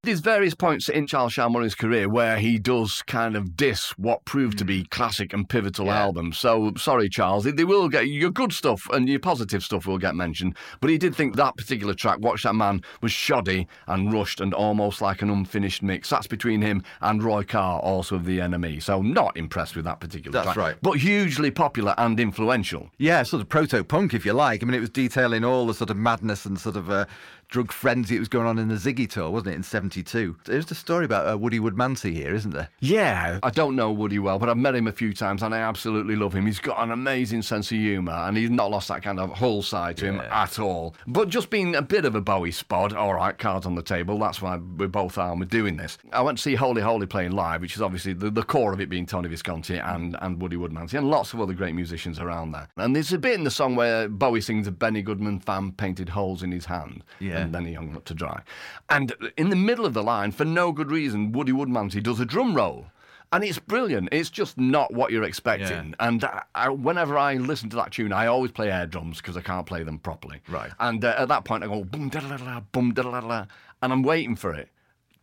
There's 0.03 0.19
various 0.19 0.53
points 0.53 0.87
in 0.89 1.07
Charles 1.07 1.33
Shaar 1.33 1.49
Murray's 1.49 1.73
career 1.75 2.07
where 2.07 2.37
he 2.37 2.59
does 2.59 3.01
kind 3.07 3.35
of 3.35 3.57
diss 3.57 3.89
what 3.97 4.23
proved 4.25 4.57
to 4.59 4.63
be 4.63 4.85
classic 4.85 5.33
and 5.33 5.49
pivotal 5.49 5.87
Yeah. 5.87 5.99
albums. 5.99 6.37
So 6.37 6.71
sorry, 6.77 7.09
Charles, 7.09 7.43
they 7.45 7.63
will 7.63 7.89
get 7.89 8.07
your 8.07 8.29
good 8.29 8.53
stuff 8.53 8.87
and 8.93 9.09
your 9.09 9.19
positive 9.19 9.63
stuff 9.63 9.85
will 9.87 9.97
get 9.97 10.15
mentioned. 10.15 10.55
But 10.81 10.91
he 10.91 10.97
did 10.99 11.15
think 11.15 11.35
that 11.35 11.57
particular 11.57 11.93
track, 11.95 12.19
"Watch 12.19 12.43
That 12.43 12.53
Man," 12.55 12.83
was 13.01 13.11
shoddy 13.11 13.67
and 13.87 14.13
rushed 14.13 14.39
and 14.39 14.53
almost 14.53 15.01
like 15.01 15.21
an 15.23 15.29
unfinished 15.31 15.81
mix. 15.81 16.09
That's 16.11 16.27
between 16.27 16.61
him 16.61 16.83
and 17.01 17.21
Roy 17.23 17.43
Carr, 17.43 17.79
also 17.79 18.15
of 18.15 18.25
the 18.25 18.39
NME. 18.39 18.79
So 18.79 19.01
not 19.01 19.35
impressed 19.35 19.75
with 19.75 19.85
that 19.85 19.99
particular 19.99 20.31
That's 20.31 20.53
track. 20.53 20.57
right. 20.57 20.75
But 20.81 20.99
hugely 20.99 21.49
popular 21.51 21.95
and 21.97 22.17
influential. 22.19 22.91
Yeah, 22.99 23.23
sort 23.23 23.41
of 23.41 23.49
proto 23.49 23.83
punk, 23.83 24.13
if 24.13 24.25
you 24.27 24.33
like. 24.33 24.61
I 24.61 24.65
mean, 24.67 24.75
it 24.75 24.79
was 24.79 24.91
detailing 24.91 25.43
all 25.43 25.65
the 25.65 25.73
sort 25.73 25.89
of 25.89 25.97
madness 25.97 26.45
and 26.45 26.57
sort 26.59 26.77
of 26.77 26.89
uh, 26.89 27.05
drug 27.49 27.71
frenzy 27.71 28.15
that 28.15 28.19
was 28.19 28.27
going 28.27 28.45
on 28.45 28.59
in 28.59 28.67
the 28.67 28.75
Ziggy 28.75 29.09
tour, 29.09 29.29
wasn't 29.29 29.53
it, 29.53 29.55
in 29.55 29.63
72? 29.63 30.35
There's 30.45 30.65
the 30.65 30.75
story 30.75 31.05
about 31.05 31.31
uh, 31.31 31.37
Woody 31.37 31.59
Woodmansey 31.59 32.13
here, 32.13 32.33
isn't 32.35 32.51
there? 32.51 32.69
Yeah, 32.79 33.39
I 33.41 33.49
don't 33.49 33.75
know 33.75 33.91
Woody 33.91 34.19
well, 34.19 34.37
but 34.39 34.49
I've 34.49 34.57
met 34.57 34.75
him 34.75 34.87
a 34.87 34.91
few 34.91 35.13
times 35.13 35.43
and 35.43 35.55
I 35.55 35.59
absolutely 35.59 36.15
love 36.15 36.33
him. 36.33 36.45
He's 36.45 36.59
got 36.59 36.79
an 36.79 36.91
amazing 36.91 37.41
sense 37.41 37.71
of 37.71 37.77
humour 37.77 38.11
and 38.11 38.35
he's 38.35 38.49
not 38.49 38.69
lost 38.69 38.89
that 38.89 39.01
kind 39.01 39.19
of 39.19 39.29
whole 39.29 39.61
side 39.61 39.97
to 39.97 40.05
him 40.05 40.19
at 40.19 40.59
all. 40.59 40.95
But 41.07 41.29
just 41.29 41.49
being 41.49 41.75
a 41.75 41.81
bit 41.81 42.05
of 42.05 42.15
a 42.15 42.21
Bowie 42.21 42.51
spod, 42.51 42.93
all 42.93 43.13
right, 43.13 43.37
cards 43.37 43.65
on 43.65 43.75
the 43.75 43.81
table, 43.83 44.19
that's 44.19 44.41
why 44.41 44.57
we 44.57 44.87
both 44.87 45.17
are 45.17 45.31
and 45.31 45.39
we're 45.39 45.45
doing 45.45 45.77
this. 45.77 45.97
I 46.11 46.21
went 46.21 46.37
to 46.37 46.41
see 46.41 46.55
Holy 46.55 46.81
Holy 46.81 47.07
playing 47.07 47.31
live, 47.31 47.61
which 47.61 47.75
is 47.75 47.81
obviously 47.81 48.13
the, 48.13 48.29
the 48.29 48.43
core 48.43 48.73
of 48.73 48.81
it 48.81 48.89
being 48.89 49.05
Tony 49.05 49.29
Visconti 49.29 49.77
and, 49.77 50.17
and 50.21 50.41
Woody 50.41 50.57
Woodmansey 50.57 50.95
and 50.95 51.09
lots 51.09 51.33
of 51.33 51.39
other 51.39 51.53
great 51.53 51.75
musicians 51.75 52.19
around 52.19 52.51
there. 52.51 52.67
And 52.77 52.95
there's 52.95 53.13
a 53.13 53.17
bit 53.17 53.35
in 53.35 53.43
the 53.45 53.51
song 53.51 53.75
where 53.75 54.09
Bowie 54.09 54.41
sings 54.41 54.67
a 54.67 54.71
Benny 54.71 55.01
Goodman 55.01 55.39
fan 55.39 55.71
painted 55.71 56.09
holes 56.09 56.43
in 56.43 56.51
his 56.51 56.65
hand 56.65 57.03
Yeah. 57.19 57.36
And 57.41 57.53
then 57.53 57.65
he 57.65 57.73
hung 57.73 57.95
up 57.95 58.05
to 58.05 58.13
dry. 58.13 58.41
And 58.89 59.13
in 59.37 59.49
the 59.49 59.55
middle 59.55 59.85
of 59.85 59.93
the 59.93 60.03
line, 60.03 60.31
for 60.31 60.45
no 60.45 60.71
good 60.71 60.91
reason, 60.91 61.31
Woody 61.31 61.51
Woodmansey 61.51 62.01
does 62.01 62.19
a 62.19 62.25
drum 62.25 62.55
roll. 62.55 62.87
And 63.33 63.43
it's 63.43 63.59
brilliant. 63.59 64.07
It's 64.13 64.29
just 64.29 64.57
not 64.57 64.93
what 64.93 65.11
you're 65.11 65.25
expecting. 65.25 65.93
And 65.99 66.23
I, 66.23 66.43
I, 66.55 66.69
whenever 66.69 67.17
I 67.17 67.33
listen 67.33 67.69
to 67.71 67.75
that 67.75 67.91
tune, 67.91 68.13
I 68.13 68.27
always 68.27 68.51
play 68.51 68.71
air 68.71 68.87
drums 68.87 69.17
because 69.17 69.35
I 69.35 69.41
can't 69.41 69.65
play 69.65 69.83
them 69.83 69.99
properly. 69.99 70.39
Right. 70.47 70.71
And 70.79 71.03
uh, 71.03 71.13
at 71.17 71.27
that 71.27 71.43
point, 71.43 71.63
I 71.63 71.67
go 71.67 71.83
boom 71.83 72.07
da 72.07 72.21
da 72.21 72.37
da 72.37 72.61
boom 72.71 72.93
da 72.93 73.03
da 73.03 73.19
da, 73.19 73.45
and 73.81 73.91
I'm 73.91 74.01
waiting 74.01 74.37
for 74.37 74.53
it 74.53 74.69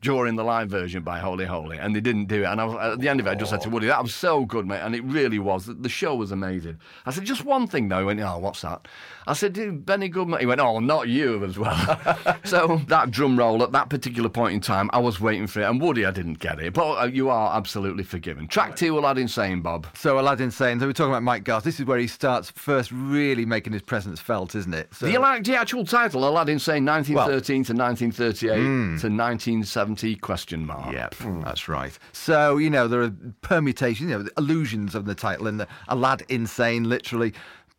during 0.05 0.37
the 0.37 0.45
live 0.45 0.69
version 0.69 1.03
by 1.03 1.19
Holy 1.19 1.47
Holy, 1.47 1.79
and 1.79 1.97
they 1.97 2.01
didn't 2.01 2.27
do 2.27 2.43
it. 2.43 2.45
And 2.45 2.61
I 2.61 2.65
was, 2.65 2.93
at 2.93 3.01
the 3.01 3.09
end 3.09 3.21
of 3.21 3.27
it, 3.27 3.31
I 3.31 3.35
just 3.35 3.51
said 3.51 3.63
to 3.63 3.71
Woody, 3.71 3.87
"That 3.87 4.03
was 4.03 4.15
so 4.15 4.45
good, 4.45 4.67
mate," 4.67 4.81
and 4.81 4.95
it 4.95 5.03
really 5.05 5.39
was. 5.39 5.65
The- 5.67 5.95
show 5.95 6.15
was 6.17 6.31
amazing. 6.33 6.77
I 7.07 7.13
said, 7.13 7.25
"Just 7.25 7.45
one 7.45 7.67
thing 7.67 7.89
though." 7.89 8.01
He 8.01 8.05
went, 8.05 8.21
"Oh, 8.21 8.39
what's 8.39 8.61
that?" 8.63 8.87
I 9.27 9.33
said, 9.33 9.53
"Dude, 9.55 9.87
Benny 9.87 10.09
Goodman." 10.09 10.41
He 10.41 10.47
went, 10.47 10.61
"Oh, 10.61 10.81
not 10.81 11.09
you 11.09 11.43
as 11.45 11.57
well." 11.59 11.99
so 12.45 12.81
that 12.89 13.11
drum 13.11 13.39
roll 13.39 13.63
at 13.63 13.73
that 13.73 13.89
particular 13.89 14.29
point 14.29 14.55
in 14.55 14.61
time, 14.61 14.91
I 14.93 14.99
was 14.99 15.21
waiting 15.21 15.47
for 15.47 15.61
it, 15.61 15.65
and 15.65 15.81
Woody, 15.81 16.05
I 16.05 16.11
didn't 16.11 16.41
get 16.41 16.61
it, 16.61 16.75
but 16.75 17.01
uh, 17.01 17.07
you 17.07 17.31
are 17.31 17.57
absolutely 17.57 18.05
forgiven. 18.05 18.47
Track 18.49 18.77
two, 18.77 18.99
Aladdin 18.99 19.29
Sane, 19.29 19.63
Bob. 19.63 19.87
So 19.95 20.19
Aladdin 20.19 20.51
Sane, 20.51 20.81
so 20.81 20.87
we're 20.87 20.93
talking 20.93 21.13
about 21.13 21.23
Mike 21.23 21.45
Garson. 21.45 21.69
This 21.69 21.81
is 21.81 21.87
where 21.87 21.99
he 21.99 22.09
starts 22.09 22.51
first 22.51 22.91
really 22.93 23.47
making 23.47 23.73
his 23.73 23.83
presence 23.83 24.21
felt, 24.21 24.55
isn't 24.55 24.75
it? 24.75 24.93
So, 24.93 25.07
Do 25.07 25.13
you 25.13 25.21
like 25.21 25.45
the 25.45 25.57
actual 25.57 25.87
title, 25.87 26.29
Aladdin 26.29 26.59
Sane 26.59 26.85
1913 26.85 27.65
to 27.65 27.73
1938 27.73 28.57
to 29.01 29.09
1970 29.09 29.94
question 30.21 30.67
mark? 30.67 30.93
Yeah, 30.93 31.09
hmm. 31.15 31.43
that's 31.43 31.69
right. 31.69 31.99
So, 32.13 32.57
you 32.59 32.71
know, 32.71 32.89
there 32.89 33.03
are 33.03 33.13
permutations, 33.43 34.11
you 34.11 34.19
know, 34.19 34.29
allusions 34.37 34.95
of 34.95 35.05
the 35.05 35.15
title 35.15 35.47
and 35.47 35.61
the 35.61 35.69
Alad 35.89 36.23
Insane, 36.29 36.85
literally. 36.85 37.33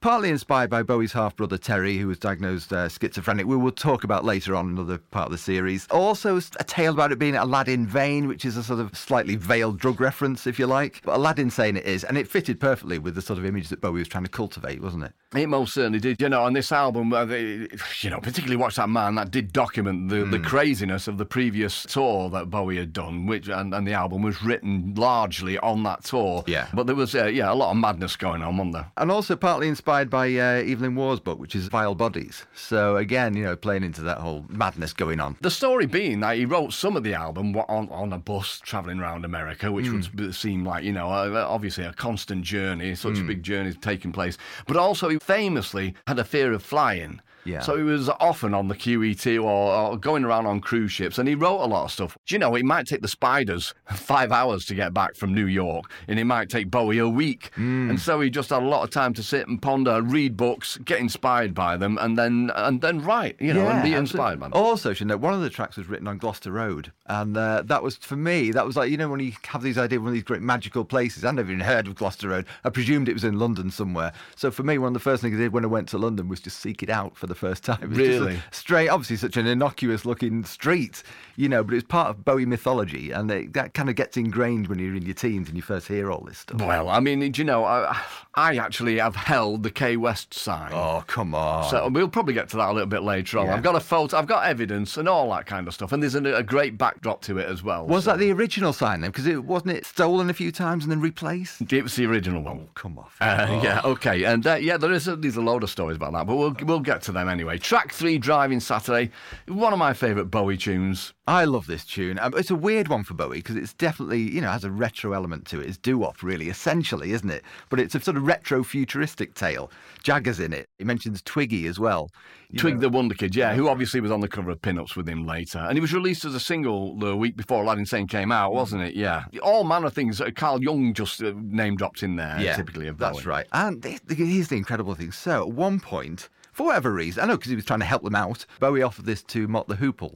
Partly 0.06 0.30
inspired 0.30 0.70
by 0.70 0.84
Bowie's 0.84 1.14
half 1.14 1.36
brother 1.36 1.58
Terry, 1.58 1.98
who 1.98 2.08
was 2.08 2.20
diagnosed 2.20 2.72
uh, 2.72 2.88
schizophrenic. 2.88 3.48
We 3.48 3.56
will 3.56 3.72
talk 3.72 4.04
about 4.04 4.24
later 4.24 4.56
on 4.56 4.70
another 4.70 5.00
part 5.00 5.26
of 5.26 5.32
the 5.32 5.38
series. 5.40 5.88
Also, 5.90 6.38
a 6.38 6.64
tale 6.64 6.94
about 6.94 7.12
it 7.12 7.18
being 7.18 7.36
Aladdin 7.36 7.88
Vain, 7.88 8.28
which 8.28 8.46
is 8.46 8.56
a 8.56 8.62
sort 8.62 8.80
of 8.80 8.96
slightly 8.96 9.36
veiled 9.36 9.80
drug 9.80 10.00
reference, 10.00 10.46
if 10.46 10.60
you 10.60 10.68
like. 10.68 11.02
But 11.04 11.16
Aladdin 11.16 11.50
Sane 11.50 11.76
it 11.76 11.86
is, 11.86 12.04
and 12.04 12.20
it 12.20 12.28
fitted 12.28 12.60
perfectly 12.60 13.00
with 13.00 13.16
the 13.16 13.22
sort 13.24 13.40
of 13.40 13.46
image 13.46 13.70
that 13.70 13.82
Bowie 13.82 13.98
was 13.98 14.08
trying 14.08 14.26
to 14.26 14.30
cultivate, 14.30 14.80
wasn't 14.80 15.06
it? 15.06 15.14
It 15.36 15.50
most 15.50 15.74
certainly 15.74 16.00
did. 16.00 16.22
You 16.22 16.30
know, 16.30 16.44
on 16.44 16.54
this 16.54 16.72
album, 16.72 17.12
uh, 17.12 17.26
they, 17.26 17.68
you 18.02 18.12
know, 18.12 18.20
particularly 18.20 18.58
Watch 18.58 18.76
That 18.76 18.90
Man, 18.90 19.16
that 19.16 19.32
did 19.32 19.52
document 19.52 20.10
the, 20.10 20.24
the 20.24 20.40
craziness 20.40 21.08
of 21.08 21.18
the 21.18 21.26
previous 21.26 21.82
tour 21.82 22.30
that 22.30 22.52
Bowie 22.52 22.78
had 22.78 22.94
done, 22.94 23.26
which 23.26 23.48
and, 23.48 23.74
and 23.74 23.88
the 23.88 23.94
album 23.94 24.22
was 24.22 24.44
written 24.44 24.94
largely 24.94 25.58
on 25.58 25.82
that 25.82 26.04
tour. 26.04 26.44
Yeah. 26.46 26.68
But 26.76 26.86
there 26.86 26.96
was, 26.96 27.16
uh, 27.16 27.26
yeah, 27.26 27.52
a 27.52 27.56
lot 27.56 27.72
of 27.72 27.78
madness 27.78 28.16
going 28.16 28.44
on, 28.44 28.58
wasn't 28.58 28.74
there? 28.74 28.92
And 28.98 29.12
also 29.12 29.36
partly 29.36 29.68
inspired 29.68 29.95
by 30.04 30.28
uh, 30.28 30.62
Evelyn 30.64 30.96
Waugh's 30.96 31.22
book, 31.22 31.40
which 31.40 31.56
is 31.56 31.68
Vile 31.68 31.96
Bodies. 31.96 32.46
So, 32.54 32.98
again, 32.98 33.36
you 33.36 33.44
know, 33.44 33.56
playing 33.56 33.84
into 33.84 34.02
that 34.02 34.18
whole 34.18 34.46
madness 34.50 34.92
going 34.92 35.22
on. 35.22 35.38
The 35.40 35.50
story 35.50 35.86
being 35.86 36.20
that 36.20 36.36
he 36.36 36.46
wrote 36.46 36.74
some 36.74 36.98
of 36.98 37.04
the 37.04 37.14
album 37.14 37.56
on, 37.56 37.88
on 37.90 38.12
a 38.12 38.18
bus 38.20 38.60
travelling 38.64 39.00
around 39.00 39.24
America, 39.24 39.72
which 39.72 39.88
Hmm. 39.88 40.02
would 40.16 40.36
seem 40.36 40.66
like, 40.66 40.84
you 40.84 40.92
know, 40.92 41.08
obviously 41.08 41.86
a 41.86 41.94
constant 41.94 42.44
journey, 42.44 42.96
such 42.96 43.20
a 43.20 43.24
big 43.24 43.42
journey 43.44 43.74
taking 43.74 44.12
place. 44.12 44.38
But 44.68 44.76
also, 44.78 45.08
he 45.10 45.18
famously 45.20 45.94
had 46.08 46.20
a 46.20 46.24
fear 46.26 46.52
of 46.52 46.62
flying. 46.62 47.22
Yeah. 47.46 47.62
So 47.62 47.78
he 47.78 47.84
was 47.84 48.10
often 48.10 48.54
on 48.54 48.68
the 48.68 48.76
QE2 48.76 49.44
or, 49.44 49.46
or 49.46 49.98
going 49.98 50.24
around 50.24 50.46
on 50.48 50.60
cruise 50.60 50.92
ships, 50.92 51.18
and 51.18 51.28
he 51.28 51.36
wrote 51.36 51.64
a 51.64 51.68
lot 51.68 51.86
of 51.86 51.92
stuff. 51.92 52.18
Do 52.26 52.36
you 52.36 52.40
know, 52.40 52.56
it 52.56 52.66
might 52.66 52.88
take 52.88 53.02
the 53.02 53.08
Spiders 53.08 53.74
five 53.94 54.32
hours 54.32 54.66
to 54.66 54.76
get 54.76 54.94
back 54.94 55.16
from 55.16 55.34
New 55.34 55.46
York, 55.46 55.86
and 56.08 56.20
it 56.20 56.26
might 56.26 56.50
take 56.50 56.72
Bowie 56.72 56.98
a 56.98 57.08
week. 57.08 57.52
Hmm. 57.56 57.90
And 57.92 58.00
so 58.00 58.20
he 58.22 58.30
just 58.30 58.50
had 58.50 58.64
a 58.64 58.66
lot 58.66 58.84
of 58.84 58.90
time 58.90 59.14
to 59.14 59.24
sit 59.24 59.48
and 59.48 59.62
ponder, 59.62 60.02
read 60.02 60.36
books, 60.36 60.78
get 60.78 61.00
inspired 61.00 61.54
by 61.54 61.78
them, 61.78 61.98
and 62.02 62.18
then 62.18 62.52
and 62.56 62.82
then 62.82 63.02
write, 63.02 63.36
you 63.40 63.54
know, 63.54 63.68
and 63.68 63.84
be 63.84 63.94
inspired 63.94 64.40
by 64.40 64.48
them. 64.48 64.54
Also, 64.54 64.94
you 64.94 65.06
know, 65.06 65.18
one 65.18 65.34
of 65.34 65.42
the 65.42 65.50
tracks 65.50 65.78
was 65.78 65.88
written 65.88 66.08
on 66.08 66.18
Gloucester 66.18 66.52
Road, 66.52 66.92
and 67.06 67.38
uh, 67.38 67.62
that 67.66 67.84
was 67.84 67.98
for 67.98 68.16
me. 68.16 68.52
That 68.52 68.66
was 68.66 68.76
like 68.76 68.90
you 68.90 68.98
know 68.98 69.10
when 69.10 69.20
you 69.20 69.34
have 69.48 69.62
these 69.62 69.78
ideas, 69.78 69.98
of 69.98 70.04
one 70.04 70.10
of 70.10 70.14
these 70.14 70.24
great 70.24 70.42
magical 70.42 70.84
places. 70.84 71.24
I'd 71.24 71.36
never 71.36 71.52
even 71.52 71.64
heard 71.64 71.88
of 71.88 71.96
Gloucester 71.96 72.30
Road. 72.30 72.46
I 72.64 72.70
presumed 72.70 73.08
it 73.10 73.14
was 73.14 73.24
in 73.24 73.38
London 73.38 73.70
somewhere. 73.70 74.14
So 74.36 74.52
for 74.52 74.64
me, 74.64 74.78
one 74.78 74.88
of 74.88 74.94
the 74.94 75.00
first 75.00 75.22
things 75.22 75.36
I 75.36 75.42
did 75.42 75.54
when 75.54 75.64
I 75.64 75.68
went 75.68 75.90
to 75.90 75.98
London 75.98 76.28
was 76.28 76.40
just 76.40 76.60
seek 76.60 76.82
it 76.82 76.90
out 76.90 77.16
for 77.16 77.28
the 77.28 77.35
first 77.36 77.64
time. 77.64 77.78
It 77.84 77.90
was 77.90 77.98
just 77.98 78.10
a 78.22 78.26
Really? 78.26 78.40
straight, 78.52 78.90
obviously, 78.90 79.18
such 79.18 79.38
an 79.38 79.46
innocuous-looking 79.48 80.44
street, 80.46 81.04
you 81.36 81.50
know, 81.50 81.64
but 81.64 81.76
it's 81.76 81.86
part 81.88 82.10
of 82.10 82.26
Bowie 82.26 82.46
mythology, 82.46 83.12
and 83.12 83.30
it, 83.30 83.54
that 83.54 83.74
kind 83.74 83.90
of 83.90 83.96
gets 83.96 84.18
ingrained 84.18 84.68
when 84.68 84.80
you're 84.80 84.96
in 84.96 85.04
your 85.06 85.14
teens 85.14 85.48
and 85.48 85.56
you 85.56 85.62
first 85.62 85.88
hear 85.88 86.12
all 86.12 86.22
this 86.26 86.40
stuff. 86.40 86.60
Well, 86.62 86.90
I 86.90 87.00
mean, 87.00 87.20
do 87.32 87.42
you 87.42 87.46
know, 87.46 87.64
I, 87.66 88.00
I 88.34 88.58
actually 88.58 88.98
have 89.00 89.16
held 89.16 89.64
the 89.64 89.72
K 89.72 89.98
West 89.98 90.34
sign. 90.34 90.72
Oh 90.74 91.04
come 91.08 91.34
on! 91.36 91.70
So 91.70 91.88
we'll 91.90 92.08
probably 92.10 92.34
get 92.34 92.50
to 92.50 92.58
that 92.58 92.70
a 92.70 92.74
little 92.74 92.88
bit 92.88 93.04
later 93.04 93.40
on. 93.40 93.48
Yeah. 93.48 93.56
I've 93.56 93.64
got 93.64 93.76
a 93.76 93.80
photo, 93.80 94.18
I've 94.18 94.28
got 94.28 94.46
evidence 94.46 94.98
and 94.98 95.08
all 95.08 95.30
that 95.32 95.46
kind 95.46 95.68
of 95.68 95.74
stuff, 95.74 95.92
and 95.92 96.02
there's 96.02 96.16
a, 96.16 96.24
a 96.36 96.44
great 96.44 96.78
backdrop 96.78 97.22
to 97.24 97.38
it 97.38 97.48
as 97.48 97.64
well. 97.64 97.86
was 97.88 98.06
so- 98.06 98.12
that 98.12 98.20
the 98.20 98.32
original 98.32 98.74
sign 98.74 99.02
then? 99.02 99.12
Because 99.12 99.28
it 99.28 99.44
wasn't 99.44 99.72
it 99.72 99.86
stolen 99.86 100.30
a 100.30 100.34
few 100.34 100.52
times 100.52 100.84
and 100.84 100.92
then 100.92 101.02
replaced. 101.02 101.72
It 101.72 101.82
was 101.84 101.96
the 101.96 102.06
original 102.06 102.42
one. 102.42 102.68
Come 102.76 102.98
off. 102.98 103.16
Uh, 103.22 103.60
Yeah, 103.64 103.82
okay, 103.84 104.24
and 104.24 104.46
uh, 104.48 104.56
yeah, 104.56 104.78
there 104.78 104.92
is 104.92 105.08
a, 105.08 105.16
there's 105.16 105.38
a 105.38 105.42
load 105.42 105.64
of 105.64 105.70
stories 105.70 105.98
about 105.98 106.14
that, 106.14 106.26
but 106.28 106.36
we'll 106.36 106.56
we'll 106.64 106.80
get 106.80 107.02
to 107.04 107.12
them 107.12 107.25
anyway. 107.30 107.58
Track 107.58 107.92
three, 107.92 108.18
Driving 108.18 108.60
Saturday, 108.60 109.12
one 109.48 109.74
of 109.74 109.80
my 109.80 109.94
favourite 109.94 110.32
Bowie 110.32 110.58
tunes. 110.58 111.14
I 111.28 111.46
love 111.46 111.66
this 111.66 111.84
tune. 111.86 112.20
Um, 112.20 112.34
it's 112.38 112.52
a 112.52 112.56
weird 112.56 112.88
one 112.88 113.04
for 113.04 113.16
Bowie 113.16 113.38
because 113.38 113.56
it's 113.56 113.74
definitely, 113.74 114.22
you 114.22 114.42
know, 114.42 114.52
has 114.52 114.64
a 114.64 114.70
retro 114.70 115.14
element 115.14 115.46
to 115.48 115.60
it. 115.60 115.68
It's 115.68 115.78
doo-wop, 115.78 116.22
really, 116.22 116.50
essentially, 116.50 117.14
isn't 117.14 117.30
it? 117.30 117.44
But 117.70 117.80
it's 117.80 117.96
a 117.96 118.00
sort 118.00 118.18
of 118.18 118.28
retro 118.28 118.64
futuristic 118.64 119.34
tale. 119.34 119.72
Jagger's 120.04 120.40
in 120.40 120.54
it. 120.54 120.70
He 120.78 120.84
mentions 120.84 121.24
Twiggy 121.24 121.66
as 121.66 121.80
well. 121.80 122.12
You 122.52 122.60
Twig 122.60 122.76
know. 122.76 122.82
the 122.82 122.90
Wonder 122.90 123.16
Kid, 123.16 123.36
yeah, 123.36 123.56
who 123.56 123.68
obviously 123.70 124.02
was 124.02 124.12
on 124.12 124.20
the 124.20 124.28
cover 124.28 124.52
of 124.52 124.62
Pin-Ups 124.62 124.96
with 124.96 125.10
him 125.10 125.26
later. 125.26 125.58
And 125.58 125.74
he 125.74 125.80
was 125.80 125.94
released 125.94 126.26
as 126.26 126.36
a 126.36 126.40
single 126.40 126.96
the 127.00 127.16
week 127.16 127.36
before 127.36 127.64
Aladdin 127.64 127.88
Sane 127.88 128.08
came 128.08 128.32
out, 128.32 128.54
wasn't 128.54 128.84
it? 128.84 128.94
Yeah. 128.94 129.26
All 129.42 129.64
manner 129.64 129.88
of 129.88 129.94
things. 129.94 130.22
Uh, 130.22 130.30
Carl 130.30 130.62
Jung 130.64 130.94
just 130.94 131.24
uh, 131.24 131.34
name 131.36 131.76
dropped 131.76 132.04
in 132.04 132.18
there, 132.18 132.40
yeah, 132.40 132.56
typically 132.56 132.88
of 132.88 133.00
that's 133.00 133.26
right. 133.26 133.48
And 133.52 133.84
here's 134.10 134.48
the 134.50 134.58
incredible 134.58 134.94
thing. 134.94 135.12
So 135.12 135.42
at 135.42 135.52
one 135.52 135.80
point, 135.80 136.30
for 136.56 136.68
whatever 136.68 136.94
reason, 136.94 137.22
I 137.22 137.28
know 137.28 137.36
because 137.36 137.50
he 137.50 137.56
was 137.58 137.66
trying 137.66 137.82
to 137.82 137.86
help 137.86 138.02
them 138.02 138.16
out, 138.16 138.46
Bowie 138.62 138.82
offered 138.82 139.06
this 139.06 139.22
to 139.24 139.46
Mott 139.46 139.68
the 139.68 139.76
Hoople, 139.76 140.16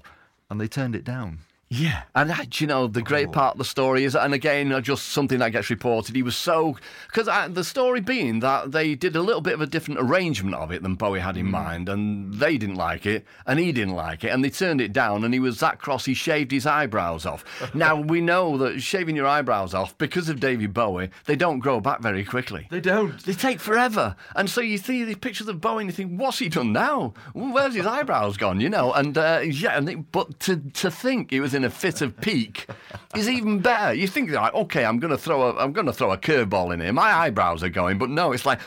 and 0.49 0.59
they 0.59 0.69
turned 0.69 0.95
it 0.95 1.03
down. 1.03 1.39
Yeah, 1.71 2.01
and 2.15 2.31
uh, 2.31 2.37
do 2.49 2.63
you 2.63 2.67
know 2.67 2.87
the 2.87 3.01
Oh. 3.01 3.03
great 3.03 3.31
part 3.31 3.53
of 3.53 3.57
the 3.59 3.63
story 3.63 4.03
is, 4.03 4.15
and 4.15 4.33
again, 4.33 4.71
uh, 4.71 4.81
just 4.81 5.09
something 5.09 5.37
that 5.37 5.51
gets 5.51 5.69
reported. 5.69 6.15
He 6.15 6.23
was 6.23 6.35
so 6.35 6.75
because 7.05 7.27
uh, 7.27 7.47
the 7.47 7.63
story 7.63 8.01
being 8.01 8.39
that 8.39 8.71
they 8.71 8.95
did 8.95 9.15
a 9.15 9.21
little 9.21 9.41
bit 9.41 9.53
of 9.53 9.61
a 9.61 9.67
different 9.67 9.99
arrangement 9.99 10.55
of 10.55 10.71
it 10.71 10.81
than 10.81 10.95
Bowie 10.95 11.19
had 11.19 11.37
in 11.37 11.45
Hmm. 11.45 11.51
mind, 11.51 11.87
and 11.89 12.33
they 12.33 12.57
didn't 12.57 12.77
like 12.77 13.05
it, 13.05 13.23
and 13.45 13.59
he 13.59 13.71
didn't 13.71 13.93
like 13.93 14.23
it, 14.23 14.29
and 14.29 14.43
they 14.43 14.49
turned 14.49 14.81
it 14.81 14.91
down, 14.91 15.23
and 15.23 15.31
he 15.31 15.39
was 15.39 15.59
that 15.59 15.77
cross 15.77 16.05
he 16.05 16.15
shaved 16.15 16.49
his 16.49 16.65
eyebrows 16.65 17.23
off. 17.27 17.45
now 17.75 17.95
we 18.01 18.19
know 18.19 18.57
that 18.57 18.81
shaving 18.81 19.15
your 19.15 19.27
eyebrows 19.27 19.75
off 19.75 19.95
because 19.99 20.27
of 20.27 20.39
David 20.39 20.73
Bowie, 20.73 21.11
they 21.25 21.35
don't 21.35 21.59
grow 21.59 21.79
back 21.79 22.01
very 22.01 22.25
quickly. 22.25 22.65
They 22.71 22.81
don't. 22.81 23.23
They 23.25 23.33
take 23.33 23.59
forever. 23.59 24.15
And 24.35 24.49
so 24.49 24.59
you 24.61 24.79
see 24.79 25.03
these 25.03 25.17
pictures 25.17 25.47
of 25.47 25.61
Bowie 25.61 25.83
and 25.83 25.91
you 25.91 25.95
think, 25.95 26.19
what's 26.19 26.39
he 26.39 26.49
done 26.49 26.73
now? 26.73 27.13
Where's 27.33 27.75
his 27.75 27.85
eyebrows 27.85 28.37
gone? 28.37 28.59
You 28.59 28.69
know, 28.69 28.91
and 28.93 29.15
uh, 29.15 29.41
yeah, 29.43 29.77
and 29.77 29.87
it, 29.87 30.11
but 30.11 30.39
to, 30.41 30.55
to 30.57 30.89
think 30.89 31.29
he 31.29 31.39
was 31.39 31.53
in 31.59 31.65
a 31.65 31.69
fit 31.69 32.01
of 32.01 32.15
pique 32.21 32.67
is 33.15 33.27
even 33.29 33.59
better. 33.59 33.93
You 33.93 34.07
think 34.07 34.31
like, 34.31 34.53
okay, 34.53 34.85
I'm 34.85 34.97
gonna 34.99 35.17
throw 35.17 35.49
a 35.49 35.55
I'm 35.57 35.73
gonna 35.73 35.93
throw 35.93 36.11
a 36.11 36.17
curveball 36.17 36.73
in 36.73 36.79
here. 36.79 36.93
My 36.93 37.11
eyebrows 37.11 37.61
are 37.63 37.69
going, 37.69 37.97
but 37.97 38.09
no, 38.09 38.31
it's 38.31 38.45
like 38.45 38.59